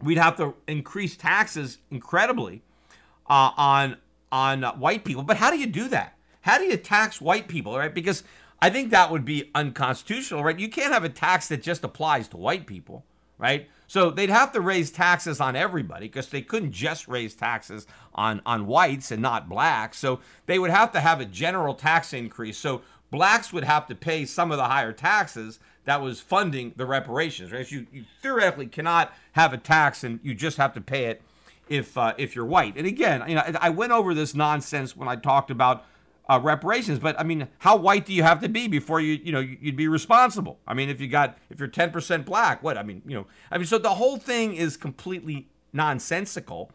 we'd 0.02 0.18
have 0.18 0.38
to 0.38 0.56
increase 0.68 1.18
taxes 1.18 1.80
incredibly 1.92 2.62
uh, 3.30 3.52
on 3.58 3.98
on 4.30 4.64
white 4.64 5.06
people. 5.06 5.24
But 5.24 5.38
how 5.38 5.50
do 5.52 5.58
you 5.58 5.68
do 5.68 5.88
that? 5.88 6.18
How 6.42 6.58
do 6.58 6.66
you 6.66 6.76
tax 6.76 7.22
white 7.22 7.48
people, 7.48 7.78
right? 7.78 7.94
Because 7.94 8.24
I 8.62 8.70
think 8.70 8.90
that 8.92 9.12
would 9.12 9.26
be 9.26 9.52
unconstitutional, 9.54 10.44
right? 10.44 10.58
You 10.58 10.70
can't 10.70 10.94
have 10.94 11.04
a 11.04 11.10
tax 11.10 11.48
that 11.50 11.62
just 11.62 11.84
applies 11.84 12.28
to 12.30 12.38
white 12.38 12.66
people, 12.66 13.06
right? 13.38 13.70
So 13.86 14.10
they'd 14.10 14.30
have 14.30 14.52
to 14.54 14.62
raise 14.62 14.92
taxes 14.92 15.40
on 15.40 15.56
everybody 15.56 16.08
because 16.08 16.30
they 16.30 16.42
couldn't 16.42 16.72
just 16.72 17.08
raise 17.08 17.36
taxes 17.36 17.86
on, 18.16 18.42
on 18.46 18.66
whites 18.66 19.12
and 19.12 19.22
not 19.22 19.48
blacks. 19.48 19.98
So 19.98 20.20
they 20.46 20.60
would 20.60 20.72
have 20.72 20.92
to 20.94 21.00
have 21.00 21.22
a 21.22 21.26
general 21.26 21.74
tax 21.74 22.14
increase. 22.14 22.58
So 22.58 22.82
blacks 23.12 23.54
would 23.54 23.64
have 23.64 23.88
to 23.88 23.96
pay 23.96 24.26
some 24.26 24.52
of 24.52 24.58
the 24.58 24.66
higher 24.66 24.92
taxes 24.92 25.60
that 25.86 26.02
was 26.02 26.20
funding 26.20 26.74
the 26.76 26.86
reparations. 26.86 27.52
Right? 27.52 27.72
You, 27.72 27.88
you 27.94 28.04
theoretically 28.22 28.68
cannot 28.68 29.14
have 29.34 29.54
a 29.54 29.58
tax, 29.58 30.04
and 30.04 30.20
you 30.22 30.36
just 30.36 30.58
have 30.58 30.74
to 30.74 30.82
pay 30.82 31.06
it 31.06 31.22
if 31.70 31.98
uh, 31.98 32.14
if 32.18 32.36
you're 32.36 32.46
white. 32.46 32.76
And 32.76 32.86
again, 32.86 33.24
you 33.28 33.36
know, 33.36 33.44
I 33.62 33.70
went 33.70 33.94
over 33.94 34.14
this 34.14 34.36
nonsense 34.36 34.98
when 34.98 35.08
I 35.08 35.16
talked 35.16 35.50
about 35.50 35.86
uh, 36.30 36.40
reparations, 36.42 37.00
but 37.00 37.20
I 37.20 37.24
mean, 37.24 37.48
how 37.60 37.78
white 37.78 38.06
do 38.06 38.14
you 38.14 38.24
have 38.24 38.42
to 38.42 38.50
be 38.50 38.68
before 38.68 39.00
you 39.00 39.20
you 39.24 39.32
know 39.32 39.40
you'd 39.40 39.78
be 39.78 39.88
responsible? 39.88 40.60
I 40.68 40.74
mean, 40.74 40.90
if 40.90 41.00
you 41.00 41.08
got 41.08 41.38
if 41.50 41.60
you're 41.60 41.70
10% 41.70 42.26
black, 42.26 42.62
what? 42.64 42.78
I 42.78 42.84
mean, 42.84 43.02
you 43.06 43.16
know, 43.16 43.28
I 43.52 43.58
mean, 43.58 43.68
so 43.68 43.78
the 43.78 43.96
whole 43.96 44.18
thing 44.18 44.56
is 44.56 44.78
completely 44.78 45.48
nonsensical. 45.74 46.72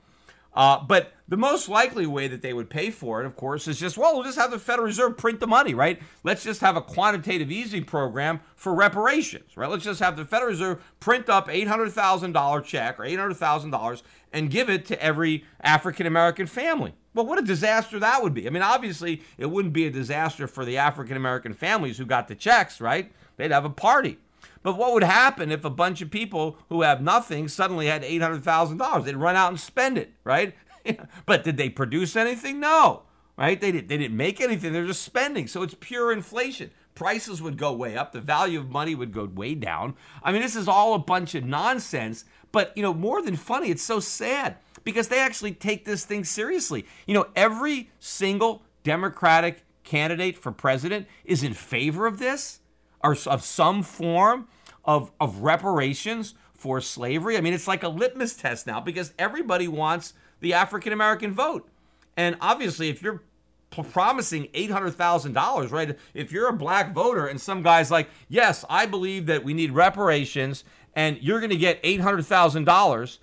Uh, 0.54 0.78
but 0.84 1.14
the 1.28 1.36
most 1.36 1.68
likely 1.68 2.04
way 2.06 2.28
that 2.28 2.42
they 2.42 2.52
would 2.52 2.68
pay 2.68 2.90
for 2.90 3.22
it, 3.22 3.26
of 3.26 3.36
course, 3.36 3.66
is 3.66 3.80
just, 3.80 3.96
well, 3.96 4.14
we'll 4.14 4.24
just 4.24 4.38
have 4.38 4.50
the 4.50 4.58
Federal 4.58 4.86
Reserve 4.86 5.16
print 5.16 5.40
the 5.40 5.46
money, 5.46 5.72
right? 5.72 5.98
Let's 6.24 6.44
just 6.44 6.60
have 6.60 6.76
a 6.76 6.82
quantitative 6.82 7.50
easing 7.50 7.84
program 7.84 8.40
for 8.54 8.74
reparations, 8.74 9.56
right? 9.56 9.70
Let's 9.70 9.84
just 9.84 10.00
have 10.00 10.16
the 10.16 10.26
Federal 10.26 10.50
Reserve 10.50 10.84
print 11.00 11.30
up 11.30 11.48
$800,000 11.48 12.64
check 12.64 13.00
or 13.00 13.04
$800,000 13.04 14.02
and 14.30 14.50
give 14.50 14.68
it 14.68 14.84
to 14.86 15.02
every 15.02 15.44
African 15.62 16.06
American 16.06 16.46
family. 16.46 16.92
Well, 17.14 17.26
what 17.26 17.38
a 17.38 17.42
disaster 17.42 17.98
that 17.98 18.22
would 18.22 18.34
be. 18.34 18.46
I 18.46 18.50
mean, 18.50 18.62
obviously, 18.62 19.22
it 19.36 19.46
wouldn't 19.46 19.74
be 19.74 19.86
a 19.86 19.90
disaster 19.90 20.46
for 20.46 20.64
the 20.64 20.78
African 20.78 21.16
American 21.16 21.52
families 21.52 21.98
who 21.98 22.06
got 22.06 22.28
the 22.28 22.34
checks, 22.34 22.80
right? 22.80 23.12
They'd 23.36 23.50
have 23.50 23.64
a 23.64 23.70
party. 23.70 24.18
But 24.62 24.76
what 24.76 24.94
would 24.94 25.02
happen 25.02 25.50
if 25.50 25.64
a 25.64 25.70
bunch 25.70 26.00
of 26.00 26.10
people 26.10 26.56
who 26.68 26.82
have 26.82 27.02
nothing 27.02 27.48
suddenly 27.48 27.86
had 27.86 28.02
$800,000? 28.02 29.04
They'd 29.04 29.16
run 29.16 29.36
out 29.36 29.50
and 29.50 29.60
spend 29.60 29.98
it, 29.98 30.12
right? 30.24 30.54
but 31.26 31.44
did 31.44 31.56
they 31.56 31.68
produce 31.68 32.16
anything? 32.16 32.60
No, 32.60 33.02
right? 33.36 33.60
They, 33.60 33.72
did, 33.72 33.88
they 33.88 33.98
didn't 33.98 34.16
make 34.16 34.40
anything. 34.40 34.72
They're 34.72 34.86
just 34.86 35.02
spending. 35.02 35.48
So 35.48 35.62
it's 35.62 35.74
pure 35.78 36.12
inflation. 36.12 36.70
Prices 36.94 37.42
would 37.42 37.58
go 37.58 37.72
way 37.72 37.96
up. 37.96 38.12
The 38.12 38.20
value 38.20 38.60
of 38.60 38.70
money 38.70 38.94
would 38.94 39.12
go 39.12 39.24
way 39.24 39.54
down. 39.54 39.96
I 40.22 40.32
mean, 40.32 40.42
this 40.42 40.56
is 40.56 40.68
all 40.68 40.94
a 40.94 40.98
bunch 40.98 41.34
of 41.34 41.44
nonsense. 41.44 42.24
But, 42.52 42.76
you 42.76 42.82
know, 42.82 42.94
more 42.94 43.22
than 43.22 43.36
funny, 43.36 43.70
it's 43.70 43.82
so 43.82 43.98
sad 43.98 44.56
because 44.84 45.08
they 45.08 45.18
actually 45.18 45.52
take 45.52 45.84
this 45.84 46.04
thing 46.04 46.24
seriously. 46.24 46.86
You 47.06 47.14
know, 47.14 47.26
every 47.36 47.90
single 47.98 48.62
Democratic 48.82 49.64
candidate 49.84 50.36
for 50.36 50.52
president 50.52 51.06
is 51.24 51.42
in 51.42 51.54
favor 51.54 52.06
of 52.06 52.18
this 52.18 52.60
or 53.02 53.16
of 53.26 53.42
some 53.42 53.82
form 53.82 54.48
of, 54.84 55.10
of 55.20 55.38
reparations 55.38 56.34
for 56.54 56.80
slavery. 56.80 57.36
I 57.36 57.40
mean, 57.40 57.54
it's 57.54 57.68
like 57.68 57.82
a 57.82 57.88
litmus 57.88 58.34
test 58.36 58.66
now 58.66 58.80
because 58.80 59.12
everybody 59.18 59.68
wants 59.68 60.14
the 60.40 60.54
African 60.54 60.92
American 60.92 61.32
vote. 61.32 61.68
And 62.16 62.36
obviously, 62.40 62.88
if 62.88 63.02
you're 63.02 63.22
promising 63.70 64.48
$800,000, 64.48 65.70
right? 65.70 65.98
If 66.12 66.30
you're 66.30 66.48
a 66.48 66.52
black 66.52 66.92
voter 66.92 67.26
and 67.26 67.40
some 67.40 67.62
guy's 67.62 67.90
like, 67.90 68.08
yes, 68.28 68.64
I 68.68 68.86
believe 68.86 69.26
that 69.26 69.44
we 69.44 69.54
need 69.54 69.72
reparations 69.72 70.64
and 70.94 71.18
you're 71.22 71.40
going 71.40 71.50
to 71.50 71.56
get 71.56 71.82
$800,000. 71.82 73.18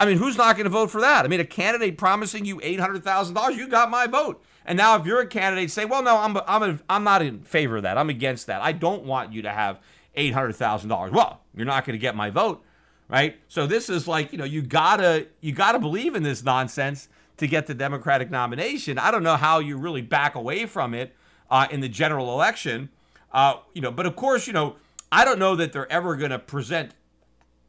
I 0.00 0.06
mean, 0.06 0.16
who's 0.16 0.38
not 0.38 0.56
going 0.56 0.64
to 0.64 0.70
vote 0.70 0.90
for 0.90 1.02
that? 1.02 1.26
I 1.26 1.28
mean, 1.28 1.40
a 1.40 1.44
candidate 1.44 1.98
promising 1.98 2.46
you 2.46 2.56
$800,000, 2.56 3.56
you 3.56 3.68
got 3.68 3.90
my 3.90 4.06
vote. 4.06 4.42
And 4.64 4.78
now, 4.78 4.96
if 4.98 5.04
you're 5.04 5.20
a 5.20 5.26
candidate, 5.26 5.70
say, 5.70 5.84
well, 5.84 6.02
no, 6.02 6.16
I'm, 6.16 6.38
I'm, 6.46 6.62
a, 6.62 6.78
I'm 6.88 7.04
not 7.04 7.20
in 7.20 7.42
favor 7.42 7.76
of 7.76 7.82
that. 7.82 7.98
I'm 7.98 8.08
against 8.08 8.46
that. 8.46 8.62
I 8.62 8.72
don't 8.72 9.04
want 9.04 9.32
you 9.34 9.42
to 9.42 9.50
have 9.50 9.78
$800,000. 10.16 11.12
Well, 11.12 11.42
you're 11.54 11.66
not 11.66 11.84
going 11.84 11.94
to 11.94 12.00
get 12.00 12.16
my 12.16 12.30
vote, 12.30 12.64
right? 13.08 13.38
So 13.48 13.66
this 13.66 13.90
is 13.90 14.08
like, 14.08 14.32
you 14.32 14.38
know, 14.38 14.44
you 14.44 14.62
gotta, 14.62 15.26
you 15.42 15.52
gotta 15.52 15.78
believe 15.78 16.14
in 16.14 16.22
this 16.22 16.42
nonsense 16.42 17.08
to 17.36 17.46
get 17.46 17.66
the 17.66 17.74
Democratic 17.74 18.30
nomination. 18.30 18.98
I 18.98 19.10
don't 19.10 19.22
know 19.22 19.36
how 19.36 19.58
you 19.58 19.76
really 19.76 20.02
back 20.02 20.34
away 20.34 20.64
from 20.64 20.94
it 20.94 21.14
uh, 21.50 21.66
in 21.70 21.80
the 21.80 21.88
general 21.88 22.32
election, 22.32 22.88
uh, 23.32 23.56
you 23.74 23.82
know. 23.82 23.90
But 23.90 24.06
of 24.06 24.16
course, 24.16 24.46
you 24.46 24.52
know, 24.54 24.76
I 25.12 25.24
don't 25.24 25.38
know 25.38 25.56
that 25.56 25.72
they're 25.72 25.90
ever 25.90 26.16
going 26.16 26.30
to 26.30 26.38
present 26.38 26.94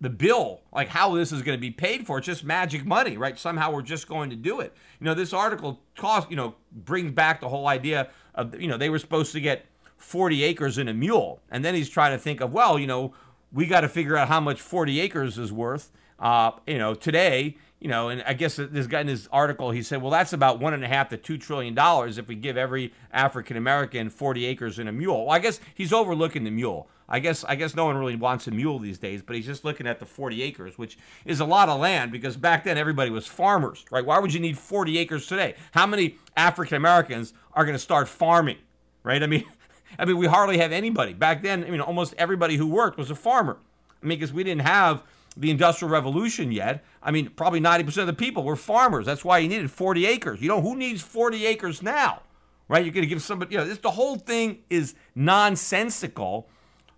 the 0.01 0.09
bill, 0.09 0.61
like 0.73 0.89
how 0.89 1.15
this 1.15 1.31
is 1.31 1.43
going 1.43 1.55
to 1.57 1.61
be 1.61 1.69
paid 1.69 2.07
for. 2.07 2.17
It's 2.17 2.25
just 2.25 2.43
magic 2.43 2.85
money, 2.85 3.17
right? 3.17 3.37
Somehow 3.37 3.71
we're 3.71 3.83
just 3.83 4.07
going 4.07 4.31
to 4.31 4.35
do 4.35 4.59
it. 4.59 4.73
You 4.99 5.05
know, 5.05 5.13
this 5.13 5.31
article 5.31 5.79
cost, 5.95 6.29
you 6.31 6.35
know, 6.35 6.55
brings 6.71 7.11
back 7.11 7.39
the 7.39 7.49
whole 7.49 7.67
idea 7.67 8.09
of, 8.33 8.59
you 8.59 8.67
know, 8.67 8.77
they 8.77 8.89
were 8.89 8.99
supposed 8.99 9.31
to 9.33 9.39
get 9.39 9.67
40 9.97 10.43
acres 10.43 10.79
and 10.79 10.89
a 10.89 10.93
mule. 10.93 11.41
And 11.51 11.63
then 11.63 11.75
he's 11.75 11.87
trying 11.87 12.17
to 12.17 12.17
think 12.17 12.41
of, 12.41 12.51
well, 12.51 12.79
you 12.79 12.87
know, 12.87 13.13
we 13.53 13.67
got 13.67 13.81
to 13.81 13.89
figure 13.89 14.17
out 14.17 14.27
how 14.27 14.39
much 14.39 14.59
40 14.59 14.99
acres 14.99 15.37
is 15.37 15.53
worth. 15.53 15.91
Uh, 16.17 16.51
you 16.65 16.79
know, 16.79 16.95
today, 16.95 17.57
you 17.79 17.87
know, 17.87 18.09
and 18.09 18.23
I 18.23 18.33
guess 18.33 18.55
this 18.55 18.87
guy 18.87 19.01
in 19.01 19.07
his 19.07 19.27
article, 19.31 19.69
he 19.71 19.83
said, 19.83 20.01
well, 20.01 20.11
that's 20.11 20.33
about 20.33 20.59
one 20.59 20.73
and 20.73 20.83
a 20.83 20.87
half 20.87 21.09
to 21.09 21.17
two 21.17 21.37
trillion 21.37 21.75
dollars 21.75 22.17
if 22.17 22.27
we 22.27 22.35
give 22.35 22.57
every 22.57 22.93
African 23.11 23.55
American 23.55 24.09
40 24.09 24.45
acres 24.45 24.79
and 24.79 24.89
a 24.89 24.91
mule. 24.91 25.25
Well, 25.25 25.35
I 25.35 25.39
guess 25.39 25.59
he's 25.75 25.93
overlooking 25.93 26.43
the 26.43 26.51
mule. 26.51 26.87
I 27.11 27.19
guess 27.19 27.43
I 27.43 27.55
guess 27.55 27.75
no 27.75 27.83
one 27.83 27.97
really 27.97 28.15
wants 28.15 28.47
a 28.47 28.51
mule 28.51 28.79
these 28.79 28.97
days, 28.97 29.21
but 29.21 29.35
he's 29.35 29.45
just 29.45 29.65
looking 29.65 29.85
at 29.85 29.99
the 29.99 30.05
40 30.05 30.41
acres, 30.41 30.77
which 30.77 30.97
is 31.25 31.41
a 31.41 31.45
lot 31.45 31.67
of 31.67 31.81
land 31.81 32.09
because 32.09 32.37
back 32.37 32.63
then 32.63 32.77
everybody 32.77 33.11
was 33.11 33.27
farmers, 33.27 33.83
right? 33.91 34.05
Why 34.05 34.17
would 34.17 34.33
you 34.33 34.39
need 34.39 34.57
40 34.57 34.97
acres 34.97 35.27
today? 35.27 35.55
How 35.71 35.85
many 35.85 36.15
African 36.37 36.77
Americans 36.77 37.33
are 37.53 37.65
going 37.65 37.75
to 37.75 37.79
start 37.79 38.07
farming, 38.07 38.59
right? 39.03 39.21
I 39.21 39.27
mean, 39.27 39.43
I 39.99 40.05
mean, 40.05 40.17
we 40.17 40.27
hardly 40.27 40.59
have 40.59 40.71
anybody 40.71 41.11
back 41.11 41.41
then. 41.41 41.65
I 41.65 41.69
mean, 41.69 41.81
almost 41.81 42.13
everybody 42.17 42.55
who 42.55 42.65
worked 42.65 42.97
was 42.97 43.11
a 43.11 43.15
farmer. 43.15 43.57
I 44.01 44.05
mean, 44.05 44.17
because 44.17 44.31
we 44.31 44.45
didn't 44.45 44.61
have 44.61 45.03
the 45.35 45.51
industrial 45.51 45.91
revolution 45.91 46.53
yet. 46.53 46.81
I 47.03 47.11
mean, 47.11 47.29
probably 47.31 47.59
90% 47.59 47.97
of 47.97 48.07
the 48.07 48.13
people 48.13 48.43
were 48.43 48.55
farmers. 48.55 49.05
That's 49.05 49.25
why 49.25 49.39
you 49.39 49.49
needed 49.49 49.69
40 49.69 50.05
acres. 50.05 50.41
You 50.41 50.47
know, 50.47 50.61
who 50.61 50.77
needs 50.77 51.01
40 51.01 51.45
acres 51.45 51.81
now? 51.81 52.21
Right? 52.69 52.85
You're 52.85 52.93
going 52.93 53.03
to 53.03 53.09
give 53.09 53.21
somebody, 53.21 53.53
you 53.53 53.57
know, 53.57 53.65
this, 53.65 53.79
the 53.79 53.91
whole 53.91 54.15
thing 54.15 54.59
is 54.69 54.95
nonsensical 55.13 56.47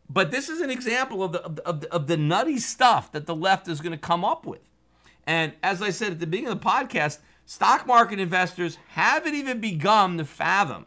but 0.09 0.31
this 0.31 0.49
is 0.49 0.61
an 0.61 0.69
example 0.69 1.23
of 1.23 1.31
the, 1.31 1.41
of 1.41 1.81
the, 1.81 1.93
of 1.93 2.07
the 2.07 2.17
nutty 2.17 2.57
stuff 2.59 3.11
that 3.11 3.25
the 3.25 3.35
left 3.35 3.67
is 3.67 3.81
going 3.81 3.91
to 3.91 3.97
come 3.97 4.23
up 4.23 4.45
with. 4.45 4.61
And 5.25 5.53
as 5.63 5.81
I 5.81 5.89
said 5.89 6.13
at 6.13 6.19
the 6.19 6.27
beginning 6.27 6.51
of 6.51 6.59
the 6.59 6.65
podcast, 6.65 7.19
stock 7.45 7.87
market 7.87 8.19
investors 8.19 8.77
haven't 8.89 9.35
even 9.35 9.59
begun 9.59 10.17
to 10.17 10.25
fathom 10.25 10.85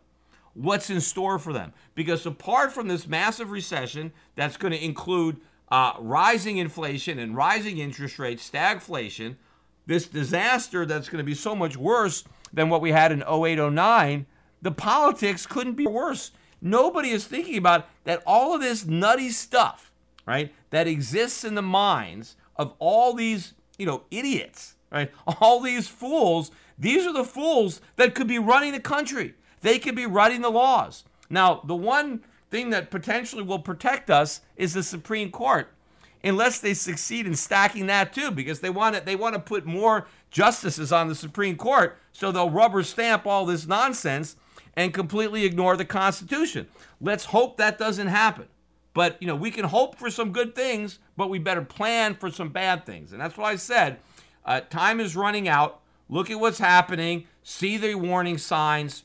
what's 0.55 0.91
in 0.91 1.01
store 1.01 1.39
for 1.39 1.53
them. 1.53 1.73
Because 1.95 2.25
apart 2.27 2.73
from 2.73 2.89
this 2.89 3.07
massive 3.07 3.51
recession 3.51 4.13
that's 4.35 4.57
going 4.57 4.73
to 4.73 4.85
include 4.85 5.39
uh, 5.71 5.95
rising 5.99 6.59
inflation 6.59 7.19
and 7.19 7.37
rising 7.37 7.79
interest 7.79 8.19
rates, 8.19 8.49
stagflation, 8.49 9.37
this 9.87 10.07
disaster 10.07 10.85
that's 10.85 11.09
going 11.09 11.19
to 11.19 11.25
be 11.25 11.35
so 11.35 11.55
much 11.55 11.77
worse 11.77 12.25
than 12.53 12.69
what 12.69 12.81
we 12.81 12.93
had 12.93 13.13
in 13.13 13.23
08 13.23 13.57
09, 13.73 14.27
the 14.63 14.73
politics 14.73 15.47
couldn't 15.47 15.75
be 15.75 15.87
worse. 15.87 16.33
Nobody 16.67 17.11
is 17.11 17.25
thinking 17.25 17.57
about 17.57 17.89
that 18.03 18.25
all 18.27 18.53
of 18.53 18.61
this 18.61 18.85
nutty 18.85 19.31
stuff, 19.31 19.93
right, 20.27 20.53
that 20.71 20.89
exists 20.89 21.45
in 21.45 21.55
the 21.55 21.63
minds 21.63 22.35
of 22.57 22.75
all 22.81 23.15
these, 23.15 23.55
you 23.79 23.87
know, 23.87 24.03
idiots, 24.11 24.75
right? 24.91 25.13
All 25.41 25.61
these 25.61 25.87
fools, 25.89 26.51
these 26.79 27.07
are 27.07 27.13
the 27.13 27.25
fools 27.25 27.81
that 27.97 28.15
could 28.15 28.27
be 28.27 28.39
running 28.39 28.73
the 28.73 28.81
country. 28.81 29.35
They 29.61 29.79
could 29.79 29.95
be 29.95 30.07
writing 30.07 30.41
the 30.41 30.51
laws. 30.51 31.05
Now, 31.31 31.61
the 31.65 31.77
one 31.77 32.25
thing 32.51 32.71
that 32.71 32.91
potentially 32.91 33.43
will 33.43 33.59
protect 33.59 34.11
us 34.11 34.41
is 34.57 34.75
the 34.75 34.83
Supreme 34.83 35.31
Court, 35.31 35.69
unless 36.25 36.59
they 36.59 36.75
succeed 36.75 37.27
in 37.27 37.35
stacking 37.37 37.87
that 37.87 38.13
too, 38.13 38.31
because 38.31 38.61
they 38.61 38.71
want 38.71 38.97
to, 38.97 39.03
they 39.03 39.17
want 39.17 39.35
to 39.35 39.41
put 39.41 39.67
more 39.67 40.09
justices 40.31 40.91
on 40.93 41.07
the 41.07 41.15
Supreme 41.15 41.57
Court, 41.57 41.97
so 42.13 42.33
they'll 42.33 42.51
rubber 42.51 42.83
stamp 42.83 43.25
all 43.27 43.47
this 43.47 43.67
nonsense 43.67 44.37
and 44.77 44.93
completely 44.93 45.45
ignore 45.45 45.77
the 45.77 45.85
Constitution. 45.85 46.69
Let's 47.01 47.27
hope 47.27 47.57
that 47.57 47.79
doesn't 47.79 48.09
happen. 48.09 48.47
But, 48.93 49.21
you 49.21 49.27
know, 49.27 49.37
we 49.37 49.51
can 49.51 49.65
hope 49.65 49.97
for 49.97 50.11
some 50.11 50.33
good 50.33 50.55
things, 50.55 50.99
but 51.17 51.29
we 51.29 51.39
better 51.39 51.63
plan 51.63 52.15
for 52.15 52.31
some 52.31 52.51
bad 52.51 52.87
things. 52.87 53.13
And 53.13 53.21
that's 53.21 53.37
why 53.37 53.53
I 53.53 53.57
said 53.57 53.99
uh, 54.45 54.61
time 54.61 55.01
is 55.01 55.17
running 55.17 55.49
out. 55.49 55.81
Look 56.09 56.31
at 56.31 56.39
what's 56.39 56.59
happening, 56.59 57.27
see 57.43 57.77
the 57.77 57.95
warning 57.95 58.39
signs, 58.39 59.03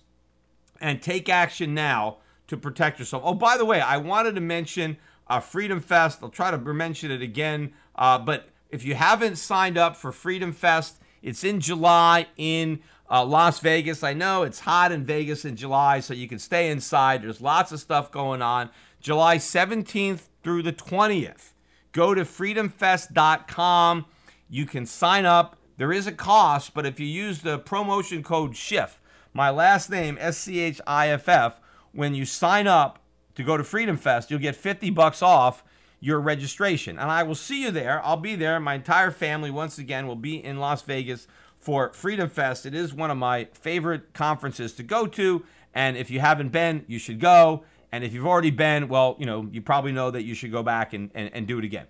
and 0.80 1.02
take 1.02 1.30
action 1.30 1.74
now 1.74 2.18
to 2.48 2.58
protect 2.58 3.00
yourself. 3.00 3.24
Oh, 3.26 3.34
by 3.34 3.58
the 3.58 3.66
way, 3.66 3.82
I 3.82 3.98
wanted 3.98 4.36
to 4.36 4.42
mention 4.42 4.98
uh, 5.28 5.40
Freedom 5.40 5.80
Fest. 5.80 6.20
I'll 6.22 6.30
try 6.30 6.52
to 6.52 6.58
mention 6.58 7.12
it 7.12 7.22
again. 7.22 7.74
Uh, 7.96 8.18
but 8.20 8.50
if 8.70 8.86
you 8.86 8.96
haven't 8.96 9.38
signed 9.38 9.78
up 9.78 9.96
for 9.96 10.12
Freedom 10.12 10.54
Fest, 10.54 11.00
it's 11.22 11.44
in 11.44 11.60
July 11.60 12.28
in 12.38 12.82
uh, 13.12 13.26
Las 13.26 13.60
Vegas. 13.60 14.04
I 14.04 14.14
know 14.14 14.44
it's 14.44 14.62
hot 14.62 14.92
in 14.92 15.04
Vegas 15.04 15.44
in 15.44 15.58
July, 15.58 16.00
so 16.00 16.14
you 16.14 16.28
can 16.28 16.40
stay 16.40 16.72
inside. 16.72 17.22
There's 17.22 17.42
lots 17.42 17.72
of 17.74 17.82
stuff 17.82 18.10
going 18.10 18.42
on. 18.42 18.70
July 19.02 19.38
17th 19.38 20.30
through 20.44 20.64
the 20.64 20.72
20th. 20.72 21.52
Go 21.92 22.14
to 22.14 22.22
freedomfest.com. 22.22 24.06
You 24.50 24.66
can 24.66 24.86
sign 24.86 25.26
up. 25.26 25.58
There 25.78 25.92
is 25.92 26.08
a 26.08 26.12
cost, 26.12 26.74
but 26.74 26.86
if 26.86 27.00
you 27.00 27.06
use 27.06 27.42
the 27.42 27.60
promotion 27.60 28.24
code 28.24 28.56
SCHIFF, 28.56 29.02
my 29.34 29.50
last 29.50 29.90
name, 29.90 30.18
S 30.20 30.38
C 30.38 30.60
H 30.60 30.80
I 30.86 31.10
F 31.10 31.28
F, 31.28 31.60
when 31.92 32.14
you 32.14 32.26
sign 32.26 32.68
up 32.68 33.00
to 33.36 33.44
go 33.44 33.58
to 33.58 33.64
Freedom 33.64 33.98
Fest, 33.98 34.30
you'll 34.30 34.40
get 34.40 34.56
50 34.56 34.90
bucks 34.92 35.22
off 35.22 35.64
your 36.00 36.20
registration. 36.20 36.98
And 37.00 37.10
I 37.10 37.24
will 37.24 37.36
see 37.36 37.64
you 37.64 37.72
there. 37.72 38.02
I'll 38.04 38.18
be 38.18 38.36
there. 38.36 38.60
My 38.60 38.76
entire 38.76 39.12
family, 39.12 39.52
once 39.52 39.78
again, 39.78 40.08
will 40.08 40.16
be 40.16 40.44
in 40.44 40.60
Las 40.60 40.82
Vegas 40.82 41.28
for 41.62 41.94
Freedom 41.94 42.28
Fest. 42.28 42.66
It 42.66 42.76
is 42.76 42.94
one 42.94 43.12
of 43.12 43.18
my 43.18 43.48
favorite 43.54 44.14
conferences 44.14 44.74
to 44.74 44.84
go 44.84 45.08
to. 45.08 45.46
And 45.74 45.96
if 45.96 46.10
you 46.12 46.20
haven't 46.20 46.50
been, 46.50 46.84
you 46.88 47.00
should 47.00 47.20
go. 47.20 47.64
And 47.92 48.04
if 48.04 48.14
you've 48.14 48.28
already 48.28 48.52
been, 48.52 48.88
well, 48.88 49.16
you 49.20 49.26
know, 49.26 49.48
you 49.52 49.62
probably 49.62 49.92
know 49.92 50.12
that 50.12 50.24
you 50.24 50.34
should 50.34 50.52
go 50.52 50.64
back 50.64 50.94
and, 50.94 51.12
and, 51.14 51.30
and 51.34 51.48
do 51.48 51.60
it 51.60 51.66
again. 51.66 51.88